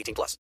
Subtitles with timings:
[0.00, 0.38] 18 plus.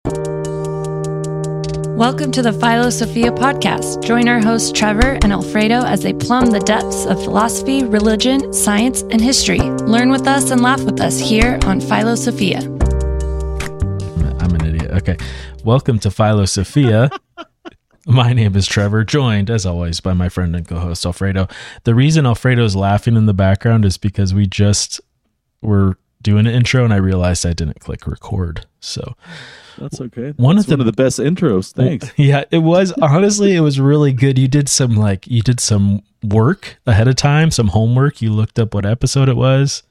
[1.97, 4.03] Welcome to the Philo Sophia podcast.
[4.03, 9.03] Join our hosts Trevor and Alfredo as they plumb the depths of philosophy, religion, science,
[9.03, 9.61] and history.
[9.61, 12.63] Learn with us and laugh with us here on Philo Sophia.
[14.41, 14.91] I'm an idiot.
[14.91, 15.17] Okay.
[15.63, 17.11] Welcome to Philo Sophia.
[18.07, 21.47] My name is Trevor, joined as always by my friend and co host Alfredo.
[21.85, 25.01] The reason Alfredo's laughing in the background is because we just
[25.63, 28.67] were doing an intro and I realized I didn't click record.
[28.81, 29.15] So
[29.79, 30.33] that's okay.
[30.37, 31.73] One That's of the- one of the best intros.
[31.73, 32.13] Thanks.
[32.17, 34.37] yeah, it was honestly, it was really good.
[34.39, 38.21] You did some like, you did some work ahead of time, some homework.
[38.21, 39.85] You looked up what episode it was.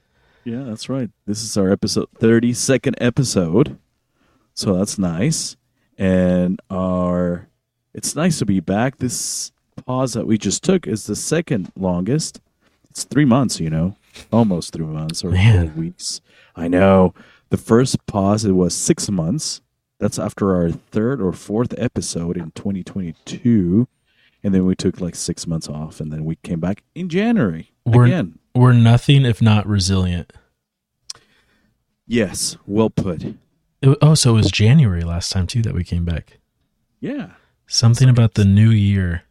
[0.44, 1.08] Yeah, that's right.
[1.26, 3.78] This is our episode 32nd episode.
[4.52, 5.56] So that's nice.
[5.96, 7.48] And our
[7.94, 8.98] it's nice to be back.
[8.98, 9.52] This
[9.86, 12.40] pause that we just took is the second longest.
[12.90, 13.96] It's 3 months, you know.
[14.32, 15.70] Almost 3 months or Man.
[15.72, 16.20] 4 weeks.
[16.56, 17.14] I know.
[17.50, 19.60] The first pause it was 6 months.
[20.00, 23.86] That's after our third or fourth episode in 2022.
[24.42, 27.70] And then we took like 6 months off and then we came back in January
[27.86, 28.38] We're, again.
[28.54, 30.32] we're nothing if not resilient.
[32.06, 33.22] Yes, well put.
[33.24, 33.36] It-
[34.02, 36.38] oh, so it was January last time too that we came back.
[37.00, 37.32] Yeah.
[37.66, 39.22] Something about the new year.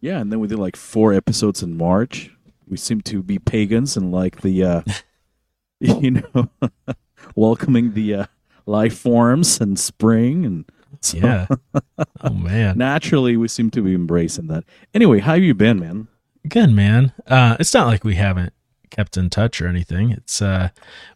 [0.00, 2.30] Yeah, and then we did like four episodes in March.
[2.70, 4.82] We seem to be pagans and like the uh
[5.80, 6.48] you know
[7.34, 8.26] welcoming the uh
[8.66, 10.64] life forms and spring and
[11.00, 11.46] so Yeah.
[12.22, 12.78] oh man.
[12.78, 14.64] naturally we seem to be embracing that.
[14.94, 16.08] Anyway, how have you been, man?
[16.48, 17.12] Good man.
[17.26, 18.52] Uh it's not like we haven't
[18.90, 20.10] kept in touch or anything.
[20.12, 20.68] It's uh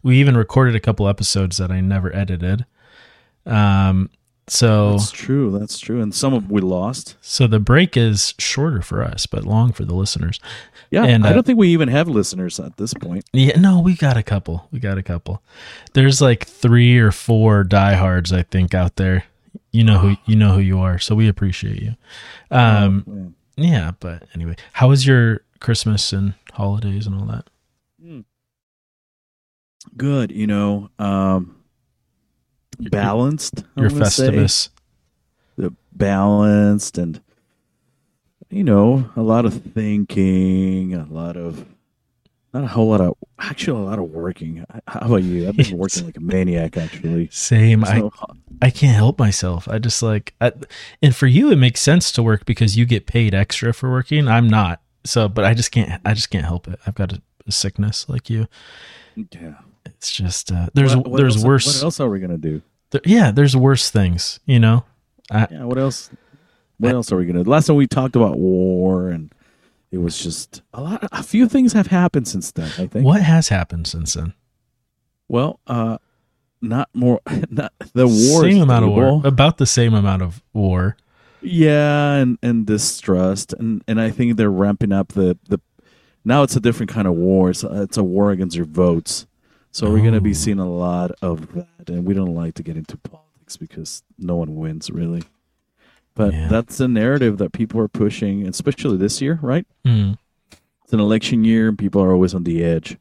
[0.03, 2.65] we even recorded a couple episodes that I never edited.
[3.45, 4.09] Um
[4.47, 5.57] so That's true.
[5.57, 6.01] That's true.
[6.01, 7.15] And some of we lost.
[7.21, 10.39] so the break is shorter for us, but long for the listeners.
[10.91, 13.25] Yeah, And, I uh, don't think we even have listeners at this point.
[13.33, 14.67] Yeah, no, we got a couple.
[14.71, 15.41] We got a couple.
[15.93, 19.25] There's like three or four diehards, I think, out there.
[19.71, 21.95] You know who you know who you are, so we appreciate you.
[22.51, 23.35] Um, man.
[23.57, 27.49] yeah, but anyway, how was your Christmas and holidays and all that?
[29.97, 31.54] Good, you know, um
[32.79, 33.63] balanced.
[33.75, 33.89] Your.
[33.89, 34.69] Festivus.
[35.57, 37.21] the balanced and
[38.49, 41.65] you know a lot of thinking a lot of
[42.53, 45.77] not a whole lot of actually a lot of working how about you i've been
[45.77, 47.83] working like a maniac actually Same.
[47.85, 48.09] I
[48.61, 49.67] I can't help myself.
[49.67, 50.53] I just like, I,
[51.01, 54.27] and for you, it makes sense to work because you get paid extra for working.
[54.29, 54.81] I'm not.
[55.03, 56.01] So, but I just can't.
[56.05, 56.79] I just can't help it.
[56.87, 58.47] I've got a, a sickness like you.
[59.15, 59.55] yeah
[60.05, 61.65] It's just uh, there's What- what there's else- worse.
[61.65, 62.61] what else are we gonna do
[62.91, 64.83] There- yeah, there's worse things, you know.
[65.31, 66.11] I, yeah what else
[66.77, 69.33] what else are we gonna last time we talked about war and
[69.91, 73.21] it was just a lot a few things have happened since then i think what
[73.21, 74.33] has happened since then?
[75.27, 75.97] well uh
[76.61, 80.95] not more not the war same amount of war, about the same amount of war.
[81.41, 85.59] Yeah, and and distrust, and and I think they're ramping up the the.
[86.23, 87.51] Now it's a different kind of war.
[87.51, 89.27] It's a, it's a war against your votes.
[89.75, 90.33] So we're going to be Oh.
[90.33, 94.37] seeing a lot of that, and we don't like to get into politics because no
[94.37, 95.23] one wins really.
[96.13, 96.47] But Yeah.
[96.47, 99.67] that's the narrative that people are pushing, especially this year, right?
[99.85, 100.17] Mm.
[100.85, 102.95] It's an election year, and people are always on the edge.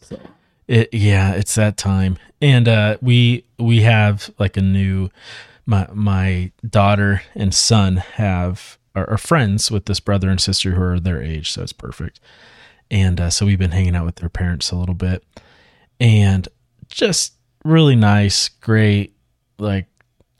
[0.00, 0.20] So
[0.68, 5.08] It, yeah, it's that time, and uh, we we have like a new.
[5.66, 10.82] My my daughter and son have are, are friends with this brother and sister who
[10.82, 12.20] are their age, so it's perfect.
[12.90, 15.24] And uh, so we've been hanging out with their parents a little bit,
[16.00, 16.48] and
[16.88, 17.34] just
[17.64, 19.14] really nice, great.
[19.58, 19.86] Like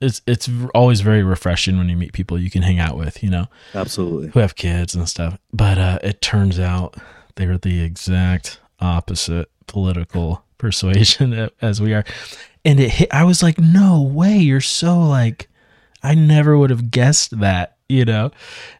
[0.00, 3.30] it's it's always very refreshing when you meet people you can hang out with, you
[3.30, 5.38] know absolutely, who have kids and stuff.
[5.52, 6.96] But uh, it turns out
[7.36, 12.04] they're the exact opposite political persuasion as we are.
[12.64, 13.08] and it hit.
[13.12, 15.48] I was like, no way, you're so like,
[16.02, 18.30] I never would have guessed that, you know,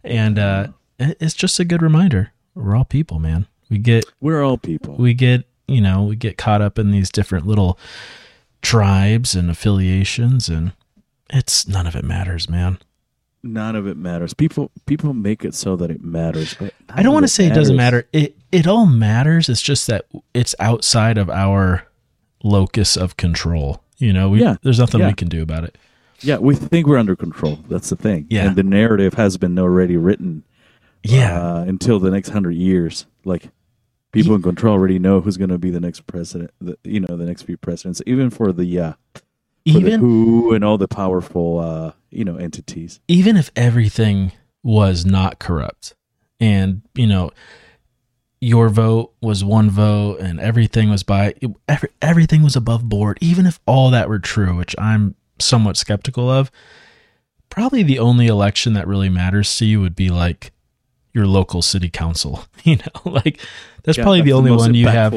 [0.02, 0.69] and uh,
[0.99, 2.32] it's just a good reminder.
[2.55, 3.46] We're all people, man.
[3.70, 4.96] We get We're all people.
[4.96, 7.78] we get you know we get caught up in these different little
[8.62, 10.72] tribes and affiliations and
[11.32, 12.78] it's none of it matters man
[13.43, 14.34] None of it matters.
[14.34, 16.55] People people make it so that it matters.
[16.61, 19.87] But i don't want to say it doesn't matter it it all matters it's just
[19.87, 21.87] that it's outside of our
[22.43, 25.06] locus of control you know we, Yeah, there's nothing yeah.
[25.08, 25.78] we can do about it
[26.20, 27.61] Yeah, we think we're under control.
[27.69, 28.26] That's the thing.
[28.28, 28.46] Yeah.
[28.49, 30.43] and the narrative has been already written.
[31.02, 33.06] yeah uh, until the next hundred years.
[33.25, 33.49] Like
[34.12, 36.51] people in control already know who's going to be the next president.
[36.61, 40.55] The, you know, the next few presidents, even for the uh, for the even WHO
[40.55, 43.01] and all the powerful uh, you know entities.
[43.09, 45.95] even if everything was not corrupt
[46.39, 47.31] and you know
[48.41, 51.35] your vote was one vote and everything was by
[51.69, 56.29] every, everything was above board even if all that were true which i'm somewhat skeptical
[56.29, 56.51] of
[57.49, 60.53] probably the only election that really matters to you would be like
[61.12, 63.41] your local city council you know like
[63.83, 65.12] that's Yeah, probably the only most one you have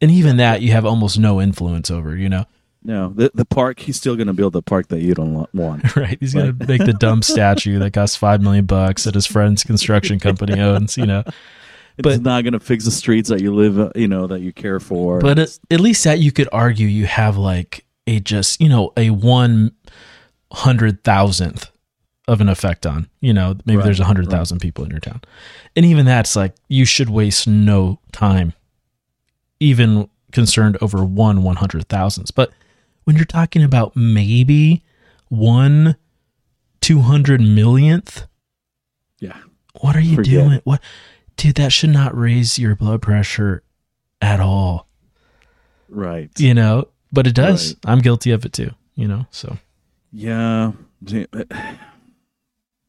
[0.00, 2.44] and even that you have almost no influence over you know
[2.82, 3.80] No, the the park.
[3.80, 5.96] He's still going to build the park that you don't want.
[5.96, 9.64] right he's gonna make the dumb statue that costs five million bucks that his friend's
[9.64, 13.40] construction company owns you know But But- it's not going to fix the streets that
[13.40, 13.78] you live.
[13.80, 15.18] uh, You know that you care for.
[15.18, 18.92] But at, at least that you could argue you have like a just you know
[18.96, 19.72] a one
[20.52, 21.70] hundred thousandth
[22.28, 25.00] of an effect on you know maybe Right, there's a hundred thousand people in your
[25.00, 25.20] town,
[25.76, 28.52] and even that's like you should waste no time,
[29.60, 32.30] even concerned over one one hundred thousandths.
[32.30, 32.50] But
[33.04, 34.82] when you're talking about maybe
[35.28, 35.96] one
[36.80, 38.26] two hundred millionth,
[39.18, 39.38] yeah,
[39.80, 40.60] what are you Forget doing?
[40.64, 40.80] What,
[41.36, 41.54] dude?
[41.56, 43.62] That should not raise your blood pressure
[44.20, 44.88] at all
[45.90, 46.30] right.
[46.40, 47.92] you know but it does Right.
[47.92, 49.58] i'm guilty of it too you know so
[50.10, 50.72] Yeah.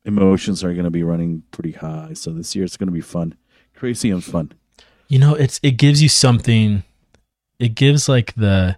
[0.08, 2.14] Emotions are going to be running pretty high.
[2.14, 3.36] So this year it's going to be fun.
[3.76, 4.54] Crazy and fun.
[5.08, 6.84] you know it's it gives you something
[7.60, 8.78] it gives like the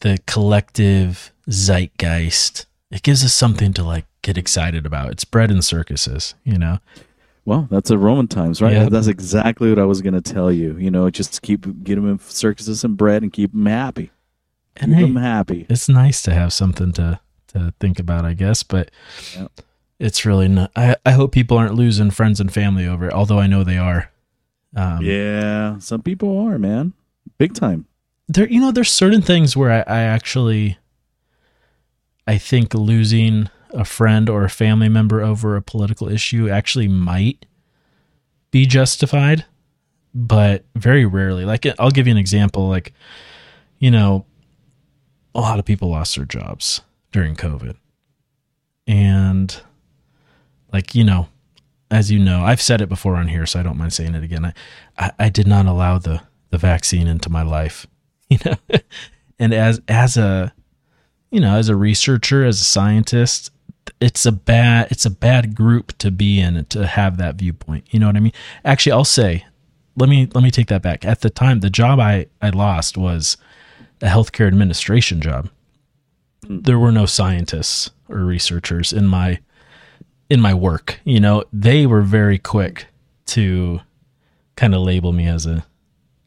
[0.00, 5.64] the collective zeitgeist it gives us something to like get excited about it's bread and
[5.64, 6.78] circuses you know
[7.44, 8.74] Well, that's a Roman times, right?
[8.74, 8.88] Yeah.
[8.88, 10.76] That's exactly what I was going to tell you.
[10.76, 14.10] You know, just keep get them in circuses and bread and keep them happy.
[14.76, 15.66] and keep hey, them happy.
[15.68, 17.18] it's nice to have something to
[17.48, 18.90] to think about i guess but
[19.36, 19.50] Yep.
[20.00, 23.38] It's really not I, I hope people aren't losing friends and family over it although
[23.38, 24.10] i know they are
[24.74, 26.92] um yeah, some people are, man.
[27.38, 27.86] Big time.
[28.28, 30.78] there you know there's certain things where I, I actually
[32.26, 37.46] i think losing a friend or a family member over a political issue actually might
[38.50, 39.44] be justified
[40.14, 42.92] but very rarely like i'll give you an example like
[43.78, 44.24] you know
[45.34, 46.82] a lot of people lost their jobs
[47.12, 47.76] during covid
[48.86, 49.62] and
[50.72, 51.28] like you know
[51.90, 54.24] as you know i've said it before on here so i don't mind saying it
[54.24, 54.44] again.
[54.44, 54.52] I
[54.98, 57.86] i, I did not allow the the vaccine into my life
[58.28, 58.78] you know?
[59.38, 60.52] And as as a
[61.30, 63.50] you know as a researcher as a scientist
[64.00, 67.98] it's a bad it's a bad group to be in to have that viewpoint you
[67.98, 68.32] know what i mean?
[68.64, 69.44] Actually i'll say
[69.96, 71.04] let me let me take that back.
[71.04, 73.36] At the time the job i i lost was
[74.00, 75.50] a healthcare administration job.
[76.48, 79.40] There were no scientists or researchers in my
[80.30, 82.86] in my work you know they were very quick
[83.26, 83.80] to
[84.56, 85.64] kind of label me as a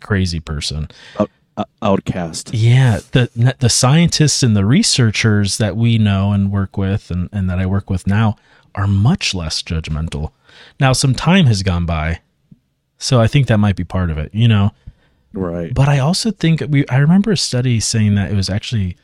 [0.02, 0.88] crazy person
[1.20, 2.54] Out, uh, outcast.
[2.54, 7.50] yeah, the the scientists and the researchers that we know and work with and, and
[7.50, 8.36] that I work with now
[8.76, 10.32] are much less judgmental.
[10.80, 12.22] Now some time has gone by.
[12.98, 14.72] So I think that might be part of it, you know.
[15.32, 15.72] Right.
[15.74, 18.98] But I also think we I remember a study saying that it was actually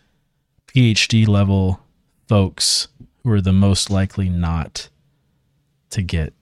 [0.68, 1.80] PhD level
[2.28, 2.88] folks
[3.24, 4.90] who were the most likely not
[5.92, 6.34] to get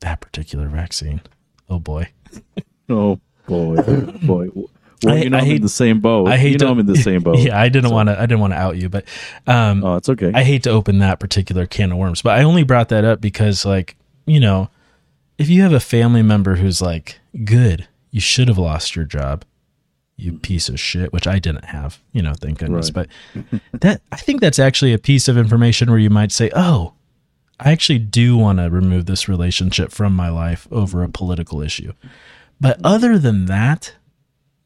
[0.00, 1.20] that particular vaccine.
[1.68, 2.08] Oh boy.
[2.88, 3.76] Oh boy,
[4.22, 4.48] boy.
[5.02, 6.28] Well, I- you know I hate- in the same boat.
[6.28, 7.38] I hate you know to, I'm in the same boat.
[7.40, 8.16] Yeah, I didn't So- want to.
[8.18, 9.04] I didn't want to out you, but
[9.46, 10.30] um, Oh, it's okay.
[10.34, 12.22] I hate to open that particular can of worms.
[12.22, 14.70] But I only brought that up because, like, you know,
[15.36, 19.44] if you have a family member who's like, "Good, you should have lost your job,
[20.16, 22.92] you piece of shit," which I didn't have, you know, thank goodness.
[22.94, 23.08] Right.
[23.34, 26.94] But that I think that's actually a piece of information where you might say, "Oh,
[27.60, 31.92] I actually do want to remove this relationship from my life over a political issue."
[32.60, 33.94] But other than that,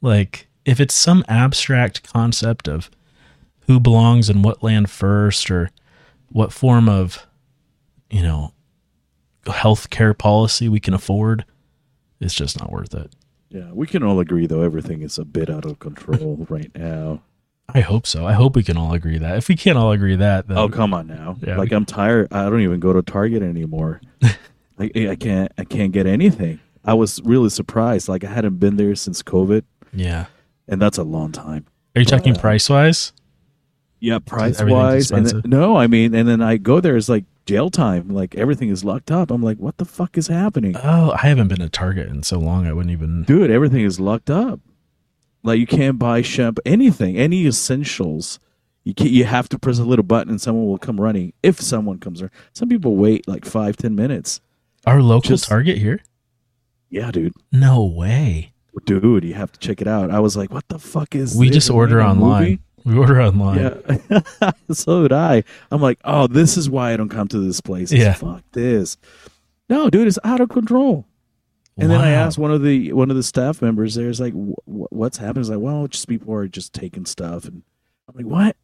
[0.00, 2.90] like if it's some abstract concept of
[3.66, 5.70] who belongs in what land first or
[6.28, 7.26] what form of,
[8.10, 8.52] you know,
[9.46, 11.44] healthcare policy we can afford,
[12.20, 13.12] it's just not worth it.
[13.50, 14.62] Yeah, we can all agree though.
[14.62, 17.22] Everything is a bit out of control right now.
[17.72, 18.26] I hope so.
[18.26, 19.36] I hope we can all agree that.
[19.36, 21.36] If we can't all agree that, then Oh come on now!
[21.40, 22.28] Yeah, like I'm tired.
[22.32, 24.00] I don't even go to Target anymore.
[24.22, 25.52] I, I can't.
[25.58, 26.60] I can't get anything.
[26.84, 28.08] I was really surprised.
[28.08, 30.26] Like I hadn't been there since COVID, yeah.
[30.68, 31.66] and that's a long time.
[31.94, 33.12] Are you talking price wise?
[33.98, 36.96] Yeah, price wise, and then, no, I mean, and then I go there.
[36.96, 38.08] It's like jail time.
[38.08, 39.30] Like everything is locked up.
[39.30, 42.38] I'm like, what the fuck is happening, Oh, I haven't been to Target in so
[42.38, 42.66] long.
[42.66, 43.24] I wouldn't even.
[43.24, 43.50] dude?
[43.50, 44.60] Everything is locked up.
[45.42, 48.38] Like you can't buy shampoo, anything, any essentials.
[48.84, 49.10] You can't.
[49.10, 51.32] You have to press a little button, and someone will come running.
[51.42, 54.40] If someone comes running, some people wait like five, ten minutes.
[54.86, 56.00] Our local Just- Target here?
[56.88, 57.32] Yeah, dude.
[57.52, 58.52] No way.
[58.86, 60.10] dude, you have to check it out.
[60.10, 61.56] I was like, what the fuck is We this?
[61.56, 62.42] just order online.
[62.42, 62.58] movie?
[62.84, 63.58] We order online.
[64.10, 64.50] Yeah.
[64.72, 65.44] so did I.
[65.70, 67.92] I'm like, oh, this is why I don't come to this place.
[67.92, 68.12] It's Yeah.
[68.14, 68.96] Fuck this.
[69.68, 71.06] No, dude, it's out of control.
[71.78, 74.34] And then I asked one of the one of the staff members there, is like,
[74.34, 75.44] "Wh- wh- what's happening?
[75.44, 77.46] He's like, well, just people are just taking stuff.
[77.46, 77.62] And
[78.08, 78.56] I'm like, what?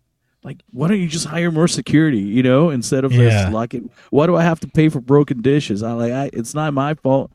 [0.43, 3.29] Like, why don't you just hire more security, you know, instead of Yeah.
[3.31, 3.91] just locking?
[4.11, 5.83] Why do I have to pay for broken dishes?
[5.83, 7.31] I like, I, it's not my fault.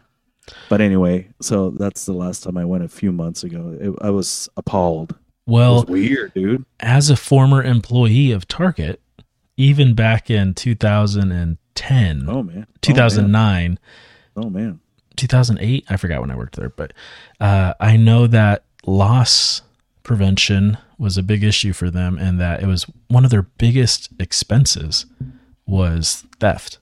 [0.70, 3.76] But anyway, so that's the last time I went a few months ago.
[3.80, 5.16] It, I was appalled.
[5.46, 6.66] Well, weird, dude.
[6.80, 9.02] as a former employee of Target,
[9.58, 13.80] even back in 2010, Oh man, 2009,
[14.36, 14.80] Oh man.
[15.18, 16.94] 2008, I forgot when I worked there, but
[17.40, 19.62] uh, I know that loss
[20.04, 24.10] prevention was a big issue for them and that it was one of their biggest
[24.20, 25.06] expenses
[25.68, 26.80] was theft.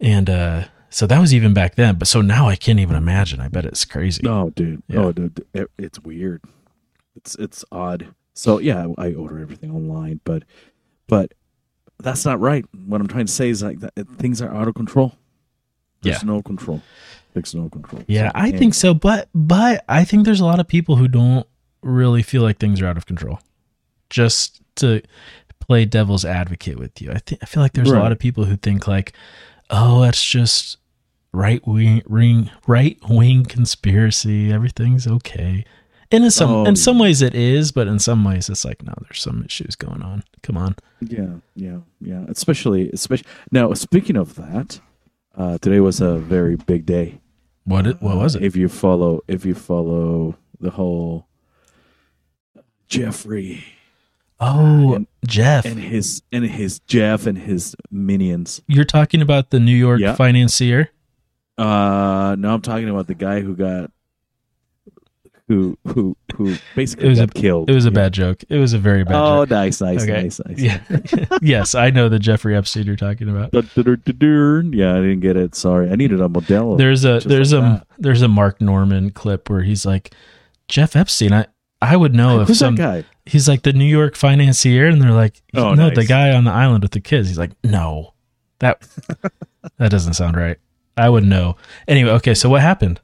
[0.00, 3.40] And uh, so that was even back then, but so now I can't even imagine.
[3.40, 4.22] I bet it's crazy.
[4.24, 4.82] No, dude.
[4.88, 5.00] Yeah.
[5.00, 5.44] Oh, dude.
[5.54, 6.42] It, it's weird.
[7.24, 8.14] It's it's odd.
[8.34, 10.42] So yeah, I order everything online, but
[11.06, 11.32] but
[11.98, 12.64] that's not right.
[12.86, 15.14] What I'm trying to say is like that things are out of control.
[16.02, 16.26] There's Yeah.
[16.26, 16.82] no control.
[17.32, 18.02] There's no control.
[18.08, 20.96] Yeah, So, I and- think so, but but I think there's a lot of people
[20.96, 21.46] who don't
[21.82, 23.38] really feel like things are out of control.
[24.10, 25.00] Just to
[25.60, 28.44] play devil's advocate with you, I think I feel like there's a lot of people
[28.44, 29.12] who think like,
[29.70, 30.78] oh, that's just
[31.32, 34.52] right wing ring right wing conspiracy.
[34.52, 35.64] Everything's okay.
[36.12, 38.82] And in some Oh, in some ways it is, but in some ways it's like
[38.82, 40.22] no, there's some issues going on.
[40.42, 40.76] Come on.
[41.00, 42.24] Yeah, yeah, yeah.
[42.28, 43.72] Especially, especially now.
[43.74, 44.80] Speaking of that,
[45.36, 47.20] uh, today was a very big day.
[47.64, 48.44] What it, what was Uh, it?
[48.44, 51.26] If you follow, if you follow the whole
[52.88, 53.64] Jeffrey
[54.40, 55.64] oh, and- Jeff.
[55.64, 58.60] and his and his Jeff and his minions.
[58.66, 60.14] You're talking about the New York Yeah.
[60.14, 60.90] financier?
[61.56, 63.90] Uh, no, I'm talking about the guy who got
[65.48, 67.68] who who who basically It was a killed.
[67.68, 67.94] It was a Yeah.
[67.94, 68.44] bad joke.
[68.48, 69.52] It was a very bad Oh, joke.
[69.52, 70.22] Oh, nice, nice, Okay.
[70.22, 70.58] nice, nice.
[70.58, 70.80] Yeah.
[71.42, 73.52] yes, I know the Jeffrey Epstein you're talking about.
[73.52, 73.60] Yeah,
[74.94, 75.54] I didn't get it.
[75.54, 76.78] Sorry, I needed a Modelo.
[76.78, 77.86] There's a there's like a that.
[77.98, 80.14] there's a Mark Normand clip where he's like
[80.68, 81.32] Jeff Epstein.
[81.32, 81.46] I
[81.80, 83.08] I would know if Who's some that guy?
[83.26, 85.96] he's like the New York financier, and they're like, Oh, no, nice.
[85.96, 87.26] the guy on the island with the kids.
[87.28, 88.14] He's like, no,
[88.60, 88.86] that
[89.78, 90.58] that doesn't sound right.
[90.96, 91.56] I would know.
[91.88, 93.00] Anyway, okay, so what happened?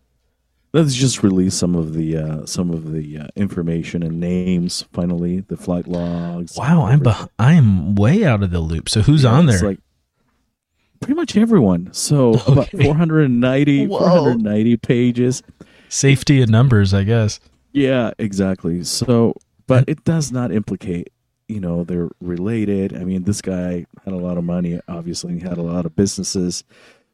[0.73, 4.85] Let's just release some of the uh, some of the uh, information and names.
[4.93, 6.57] Finally, the flight logs.
[6.57, 8.89] Wow, I'm beh- I'm way out of the loop.
[8.89, 9.61] So who's Yeah, on there?
[9.61, 9.79] Like
[11.01, 11.89] pretty much everyone.
[11.93, 13.99] So about 490, Whoa.
[13.99, 15.43] 490 pages.
[15.89, 17.41] Safety in numbers, I guess.
[17.73, 18.85] Yeah, exactly.
[18.85, 19.35] So,
[19.67, 21.11] but it does not implicate.
[21.49, 22.95] You know, they're related.
[22.95, 24.81] I mean, this guy had a lot of money.
[24.87, 26.63] Obviously, he had a lot of businesses.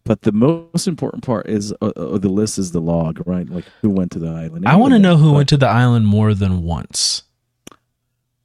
[0.04, 3.48] But the most important part is uh, uh, the list is the log, right?
[3.48, 4.68] Like who went to the island.
[4.68, 7.22] I want to know who but- went to the island more than once.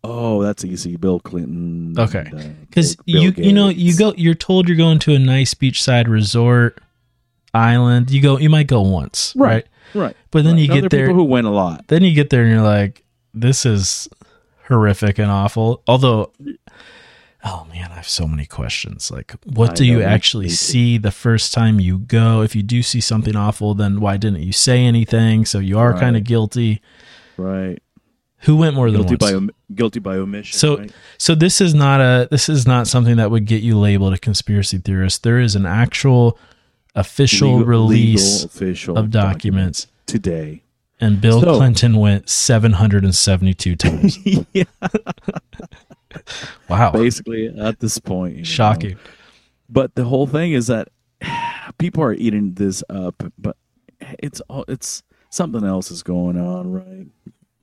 [0.01, 0.95] Oh, that's easy.
[0.95, 1.93] Bill Clinton.
[1.99, 2.19] Okay.
[2.31, 5.19] and, uh, Because you Bill you know you go you're told you're going to a
[5.19, 6.79] nice beachside resort
[7.53, 8.09] island.
[8.09, 9.67] You go you might go once, right?
[9.93, 10.15] right, right.
[10.31, 10.61] But then right.
[10.61, 11.87] you Now, get there there people who went a lot.
[11.89, 14.07] then you get there and you're like, this is
[14.69, 15.83] horrific and awful.
[15.85, 16.31] Although
[17.43, 19.12] oh man, I have so many questions.
[19.12, 22.41] Like what I do you actually see the first time you go?
[22.41, 25.46] If you do see something awful, then why didn't you say anything?
[25.46, 26.81] So you are kind of guilty.
[27.38, 27.81] Right.
[28.43, 29.51] Who went more than Guilty once?
[29.51, 30.58] by guilty by omission.
[30.58, 30.91] So right?
[31.17, 34.17] so this is not a this is not something that would get you labeled a
[34.17, 35.24] conspiracy theorist.
[35.24, 36.39] There is an actual
[36.96, 40.63] official Legal- release legal official of documents today.
[41.01, 44.17] and Bill So- Clinton went 772 times.
[44.53, 44.63] yeah.
[46.69, 46.91] Wow.
[46.91, 48.45] Basically, at this point, you know.
[48.45, 48.97] Shocking.
[49.69, 50.89] But the whole thing is that
[51.77, 53.57] people are eating this up, but
[54.19, 57.07] it's all it's something else is going on, right?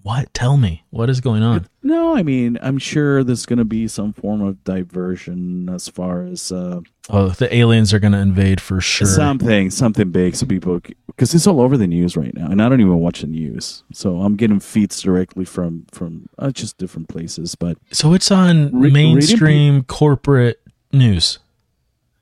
[0.07, 0.33] What?
[0.33, 0.85] Tell me.
[0.91, 1.67] What is going on?
[1.83, 6.23] No, I mean, I'm sure there's going to be some form of diversion as far
[6.23, 9.09] as uh, Oh, the aliens are going to invade for sure.
[9.09, 12.69] something, something big, so people because it's all over the news right now, and I
[12.69, 17.09] don't even watch the news, so I'm getting feeds directly from from uh, just different
[17.09, 17.57] places.
[17.57, 20.61] But so it's on Re- mainstream corporate
[20.93, 21.41] news.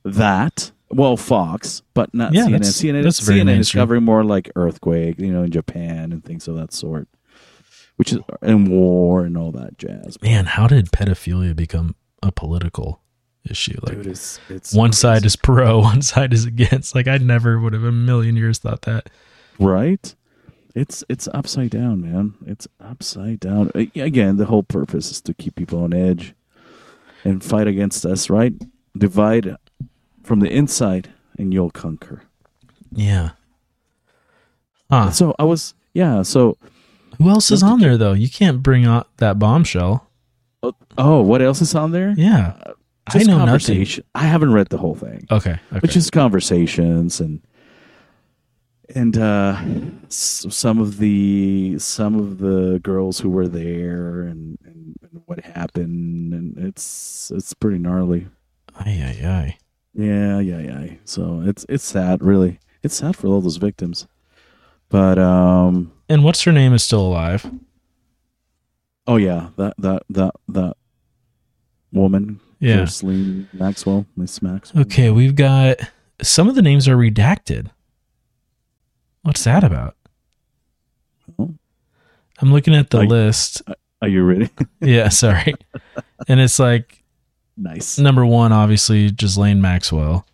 [0.04, 2.50] that, well, Fox, but not Yeah, CNN.
[2.52, 6.46] that's- CNN, that's CNN is covering more like earthquake, you know, in Japan and things
[6.48, 7.08] of that sort,
[7.96, 10.20] which is and war and all that jazz.
[10.22, 13.00] Man, how did pedophilia become a political
[13.48, 13.78] issue?
[13.82, 16.94] Like Dude, it's, it's one side is pro, one side is against.
[16.94, 19.10] Like I never would have a million years thought that.
[19.58, 20.14] right
[20.76, 25.54] it's it's upside down man it's upside down again the whole purpose is to keep
[25.54, 26.34] people on edge
[27.22, 28.52] and fight against us right
[28.98, 29.54] divide
[30.24, 32.22] from the inside and you'll conquer
[32.90, 33.30] Yeah.
[34.90, 35.12] Huh.
[35.12, 36.58] so i was yeah so
[37.18, 38.12] Who else is on there though?
[38.12, 40.08] You can't bring out that bombshell.
[40.98, 42.54] oh what else is on there Yeah.
[43.06, 43.86] I know nothing.
[44.14, 45.50] i haven't read the whole thing Okay.
[45.52, 45.80] Okay.
[45.80, 47.40] but just conversations and
[48.94, 49.60] and uh
[50.08, 56.32] some of the some of the girls who were there and, and, and what happened
[56.32, 58.26] and it's it's pretty gnarly
[58.80, 59.58] Ay, ay, ay.
[59.94, 64.06] yeah yeah yeah so it's it's sad really it's sad for all those victims
[64.88, 67.50] but um And what's her name is still alive?
[69.06, 70.74] oh yeah that that that that
[71.92, 72.86] woman Yeah.
[73.52, 75.76] Maxwell Miss Maxwell Okay, we've got
[76.22, 77.70] some of the names are redacted.
[79.22, 79.94] What's that about?
[81.38, 81.54] Oh.
[82.40, 83.62] I'm looking at the Like- list.
[84.00, 84.48] are you ready
[84.80, 85.54] Yeah, sorry.
[86.26, 87.02] and it's like
[87.58, 90.26] nice number one, obviously, Ghislaine Maxwell.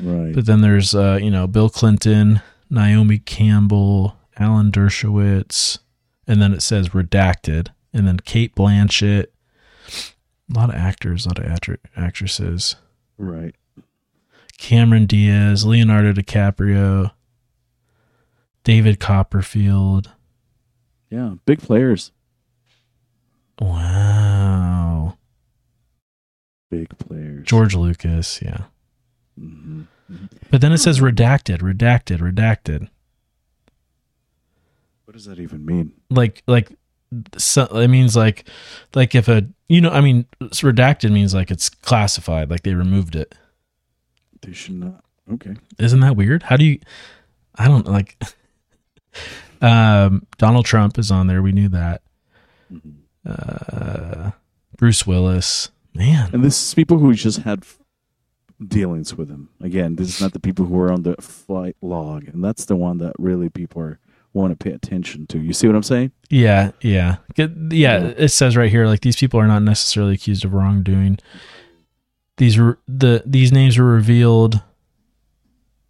[0.00, 5.78] right But then there's, uh, you know, Bill Clinton, Naomi Campbell, Alan Dershowitz,
[6.26, 9.26] and then it says redacted, and then Cate Blanchett.
[10.50, 12.76] A lot of actors, a lot of actresses.
[13.18, 13.54] right
[14.58, 17.12] Cameron Diaz, Leonardo DiCaprio,
[18.64, 20.12] David Copperfield.
[21.10, 22.12] yeah big players
[23.60, 25.16] Wow.
[26.70, 28.64] big players George Lucas, yeah.
[29.38, 29.86] Mhm.
[30.50, 32.88] But then it says redacted, redacted, redacted.
[35.08, 35.94] What does that even mean?
[36.10, 36.70] Like like
[37.38, 38.46] so it means like
[38.94, 42.74] like if a you know I mean it's redacted means like it's classified, like they
[42.74, 43.34] removed it.
[44.42, 45.02] They should not.
[45.32, 45.56] Okay.
[45.78, 46.42] Isn't that weird?
[46.42, 46.80] How do you
[47.54, 48.22] I don't like
[49.62, 52.02] um Donald Trump is on there, we knew that.
[53.26, 54.32] Uh
[54.76, 55.70] Bruce Willis.
[55.94, 56.28] Man.
[56.34, 57.64] And this is people who just had
[58.62, 59.48] dealings with him.
[59.62, 62.76] Again, this is not the people who are on the flight log, and that's the
[62.76, 63.98] one that really people are
[64.32, 65.40] want to pay attention to.
[65.40, 66.12] You see what I'm saying?
[66.30, 67.16] Yeah, yeah.
[67.36, 71.18] Yeah, it says right here like these people are not necessarily accused of wrongdoing.
[72.36, 74.62] These were the these names were revealed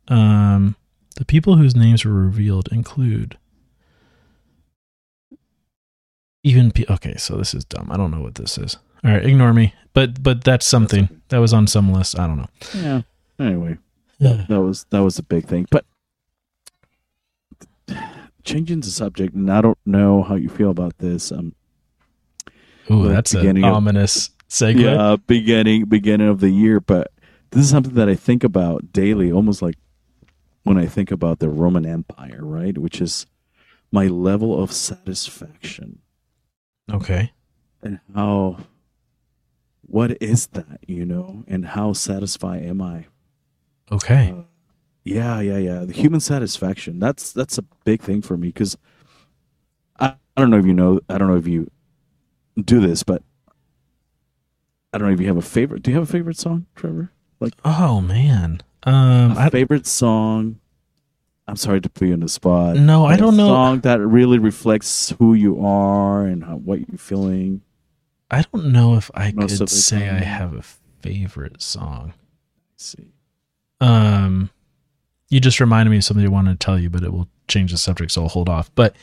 [0.09, 0.77] um
[1.17, 3.37] the people whose names were revealed include
[6.45, 7.89] even pe- okay, so this is dumb.
[7.91, 8.77] I don't know what this is.
[9.05, 9.75] All right, ignore me.
[9.93, 12.19] But but that's something that was on some list.
[12.19, 12.49] I don't know.
[12.75, 13.03] Yeah.
[13.45, 13.79] Anyway,
[14.19, 14.45] Yeah.
[14.49, 15.67] that was that was a big thing.
[15.71, 15.85] But
[18.49, 21.31] changing the subject, and I don't know how you feel about this.
[21.33, 21.55] Um,
[22.91, 24.81] Ooh, that's an ominous segue.
[24.81, 27.13] yeah, beginning beginning of the year, but
[27.51, 29.77] this is something that I think about daily, almost like
[30.65, 32.77] when I think about the Roman Empire, right?
[32.77, 33.27] Which is
[33.93, 36.01] my level of satisfaction
[36.93, 37.33] Okay.
[37.83, 38.59] and how
[39.83, 43.07] what is that, you know, and how satisfied am I?
[43.91, 44.35] Okay.
[45.09, 45.85] Yeah, yeah, yeah.
[45.85, 46.99] The human satisfaction.
[46.99, 48.77] That's that's a big thing for me because
[49.99, 51.01] I, I don't know if you know.
[51.09, 51.71] I don't know if you
[52.63, 53.23] do this, but
[54.93, 55.83] I don't know if you have a favorite.
[55.83, 57.11] Do you have a favorite song, Trevor?
[57.41, 58.61] Like Oh man.
[58.83, 60.61] Um a I, favorite song?
[61.47, 62.77] I'm sorry to put you on the spot.
[62.77, 63.49] No, I don't know.
[63.49, 67.63] Song that really reflects who you are and how, what you're feeling.
[68.31, 70.63] I don't know if I Most could say I have a
[71.01, 72.13] favorite song.
[72.73, 73.15] Let's see.
[73.81, 74.51] Um,
[75.29, 77.73] you just reminded me of something I wanted to tell you, but it will change
[77.73, 78.71] the subject, so I'll hold off.
[78.75, 78.95] But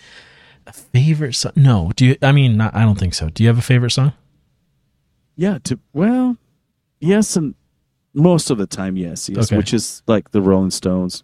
[0.68, 1.54] a favorite song?
[1.56, 1.92] No.
[1.96, 2.18] Do you?
[2.22, 3.30] I mean, not, I don't think so.
[3.30, 4.14] Do you have a favorite song?
[5.36, 5.60] Yeah.
[5.66, 6.38] To well,
[7.00, 7.56] yes, and
[8.14, 9.48] most of the time, yes, yes.
[9.48, 9.58] Okay.
[9.58, 11.24] Which is like the Rolling Stones.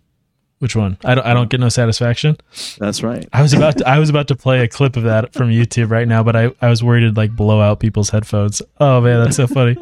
[0.60, 0.98] Which one?
[1.04, 1.26] I don't.
[1.26, 2.38] I don't get no satisfaction.
[2.78, 3.28] That's right.
[3.34, 3.80] I was about.
[3.80, 6.36] To, I was about to play a clip of that from YouTube right now, but
[6.36, 8.62] I, I was worried it'd like blow out people's headphones.
[8.80, 9.76] Oh man, that's so funny.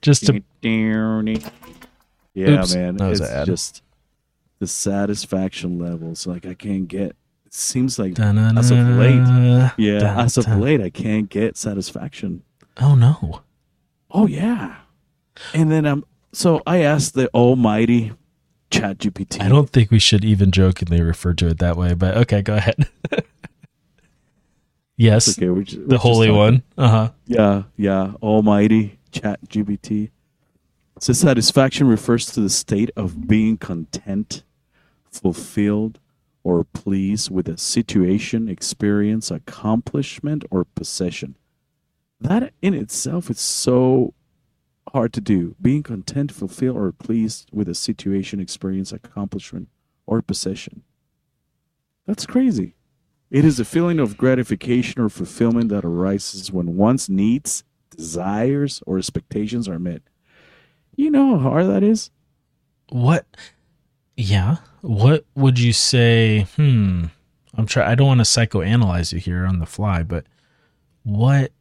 [0.00, 2.96] Just to Yeah, Oops, man.
[2.98, 3.82] that was it's just
[4.58, 6.26] the satisfaction levels.
[6.26, 7.16] Like I can't get
[7.46, 12.42] it seems like as of late, Da-na-na, yeah, as of late, I can't get satisfaction.
[12.76, 13.40] Oh no.
[14.10, 14.76] Oh yeah,
[15.54, 18.12] and then um, so I asked the Almighty
[18.70, 19.40] Chat GPT.
[19.40, 22.56] I don't think we should even jokingly refer to it that way, but okay, go
[22.56, 22.88] ahead.
[24.96, 26.62] yes, Okay, we're just, we're the holy one.
[26.76, 27.10] Uh huh.
[27.26, 28.12] Yeah, yeah.
[28.22, 30.10] Almighty Chat GPT.
[31.00, 34.42] So satisfaction refers to the state of being content,
[35.12, 35.98] fulfilled,
[36.42, 41.36] or pleased with a situation, experience, accomplishment, or possession.
[42.20, 44.14] That in itself is so
[44.92, 45.54] hard to do.
[45.60, 49.68] Being content, fulfilled, or pleased with a situation, experience, accomplishment,
[50.06, 50.82] or possession.
[52.06, 52.74] That's crazy.
[53.30, 57.62] It is a feeling of gratification or fulfillment that arises when one's needs,
[57.94, 60.00] desires, or expectations are met.
[60.96, 62.10] You know how hard that is?
[62.88, 63.26] What?
[64.18, 64.56] Yeah.
[64.82, 66.46] What would you say?
[66.56, 67.04] Hmm.
[67.54, 67.88] I'm trying.
[67.88, 70.26] I don't want to psychoanalyze you here on the fly, but
[71.04, 71.52] what?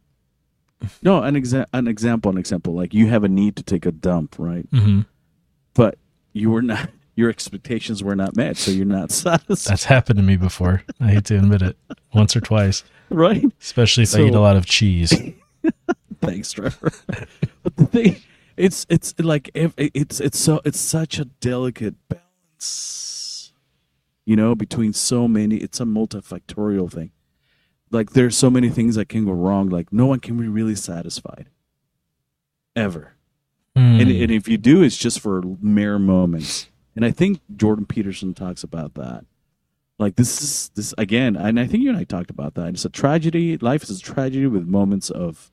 [1.02, 2.74] No, an exa- an example, an example.
[2.74, 4.66] Like you have a need to take a dump, right?
[4.72, 5.02] hmm
[5.74, 5.98] But
[6.34, 6.90] you were not.
[7.16, 10.84] Your expectations were not met, so you're not satisfied, That's happened to me before.
[11.00, 11.76] I hate to admit it,
[12.14, 13.44] once or twice, right?
[13.60, 15.12] especially if I eat a lot of cheese.
[16.22, 16.92] Thanks, Trevor.
[17.64, 18.18] but the thing,
[18.56, 22.24] it's it's like if it's it's so it's such a delicate balance,
[24.26, 25.58] you know, between so many.
[25.58, 27.12] It's a multifactorial thing.
[27.90, 29.70] Like there's so many things that can go wrong.
[29.70, 31.50] Like no one can be really satisfied,
[32.76, 33.14] ever.
[33.76, 34.02] Hmm.
[34.02, 36.68] And, and if you do, it's just for mere moments.
[36.96, 39.24] And I think Jordan Peterson talks about that.
[40.00, 42.70] Like this is this again, and I think you and I talked about that.
[42.70, 43.58] It's a tragedy.
[43.58, 45.52] Life is a tragedy with moments of,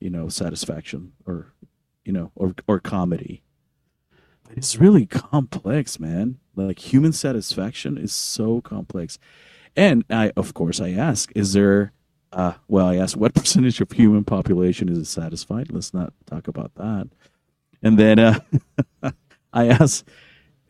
[0.00, 1.52] you know, satisfaction or,
[2.04, 3.42] you know, or or comedy.
[4.56, 6.38] It's really complex, man.
[6.56, 9.18] Like human satisfaction is so complex.
[9.76, 11.92] And I, of course, I ask, is there?
[12.32, 15.70] Uh, well, I ask, what percentage of human population is satisfied?
[15.70, 17.08] Let's not talk about that.
[17.82, 18.40] And then uh,
[19.52, 20.04] I ask,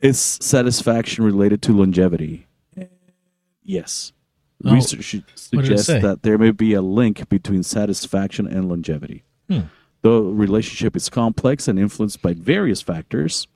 [0.01, 2.47] is satisfaction related to longevity?
[3.65, 4.13] Yes.
[4.65, 8.69] Oh, Research what did it suggests that there may be a link between satisfaction and
[8.69, 9.25] longevity.
[9.49, 9.61] Hmm.
[10.03, 13.47] The relationship is complex and influenced by various factors.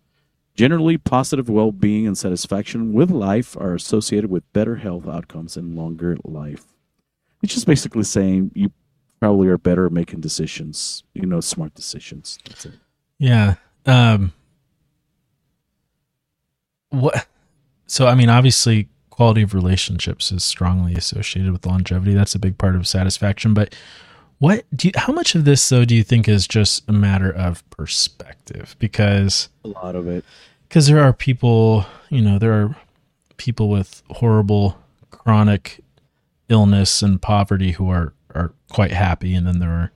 [0.55, 5.77] Generally, positive well being and satisfaction with life are associated with better health outcomes and
[5.77, 6.67] longer life.
[7.43, 8.71] It's just basically saying you
[9.19, 12.39] probably are better at making decisions, you know, smart decisions.
[12.49, 12.75] That's it.
[13.19, 13.55] Yeah.
[13.87, 14.33] Um
[16.91, 17.27] what
[17.87, 22.15] so I mean obviously quality of relationships is strongly associated with longevity.
[22.15, 23.75] That's a big part of satisfaction, but
[24.43, 27.31] what do you, how much of this though do you think is just a matter
[27.31, 28.75] of perspective?
[28.81, 30.25] Because A lot of it.
[30.69, 32.77] because there are people, you know, there are
[33.37, 34.77] people with horrible
[35.11, 35.79] chronic
[36.49, 39.93] illness and poverty who are are quite happy, and then there are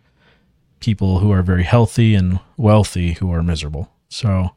[0.81, 3.91] people who are very healthy and wealthy who are miserable.
[4.09, 4.51] So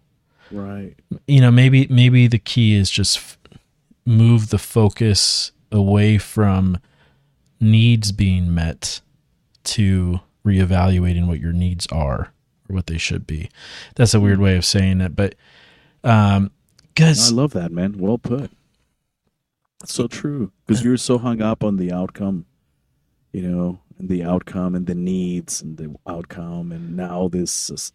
[0.51, 0.95] Right.
[1.27, 3.37] you know, maybe maybe the key is just f-
[4.05, 6.77] move the focus away from
[7.59, 9.01] needs being met
[9.73, 12.31] to reevaluating what your needs are
[12.69, 13.49] or what they should be.
[13.95, 15.35] That's a weird way of saying it, but
[16.03, 16.51] um
[17.01, 17.97] I love that, man.
[17.97, 18.51] Well put.
[19.79, 20.51] That's so true.
[20.65, 22.45] Because you're so hung up on the outcome,
[23.31, 26.71] you know, and the outcome and the needs and the outcome.
[26.71, 27.93] And now this is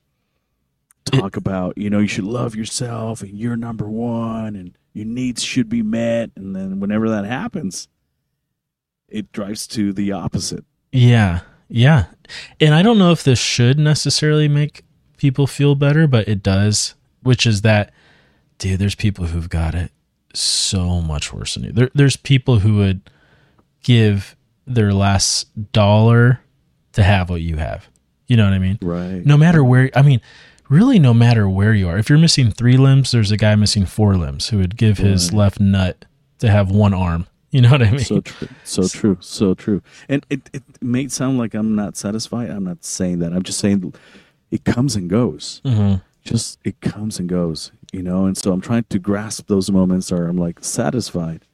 [1.04, 5.42] talk about, you know, you should love yourself and you're number one and your needs
[5.42, 6.30] should be met.
[6.36, 7.88] And then whenever that happens,
[9.08, 10.64] it drives to the opposite.
[10.92, 11.40] Yeah.
[11.74, 12.04] Yeah.
[12.60, 14.84] And I don't know if this should necessarily make
[15.16, 17.92] people feel better, but it does, which is that,
[18.58, 19.90] dude, there's people who've got it
[20.32, 21.72] so much worse than you.
[21.72, 23.10] There, there's people who would
[23.82, 24.36] give
[24.68, 26.40] their last dollar
[26.92, 27.88] to have what you have.
[28.28, 28.78] You know what I mean?
[28.80, 29.26] Right.
[29.26, 30.20] No matter where, I mean,
[30.68, 31.98] really, no matter where you are.
[31.98, 35.32] If you're missing three limbs, there's a guy missing four limbs who would give his
[35.32, 36.04] left nut
[36.38, 37.26] to have one arm.
[37.54, 38.00] You know what I mean?
[38.00, 38.48] So true.
[38.64, 39.16] So true.
[39.20, 39.80] So true.
[40.08, 42.50] And it, it may sound like I'm not satisfied.
[42.50, 43.32] I'm not saying that.
[43.32, 43.94] I'm just saying
[44.50, 45.60] it comes and goes.
[45.64, 46.02] Mhm.
[46.24, 48.24] Just it comes and goes, you know.
[48.26, 51.44] And so I'm trying to grasp those moments where I'm like satisfied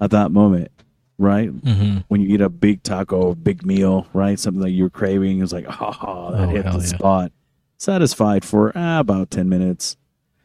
[0.00, 0.72] at that moment,
[1.16, 1.52] right?
[1.54, 2.02] Mhm.
[2.08, 4.36] When you eat a big taco, big meal, right?
[4.36, 6.78] Something that you're craving is like, oh, that Oh, hit the yeah.
[6.80, 7.32] spot.
[7.78, 9.96] Satisfied for ah, about 10 minutes.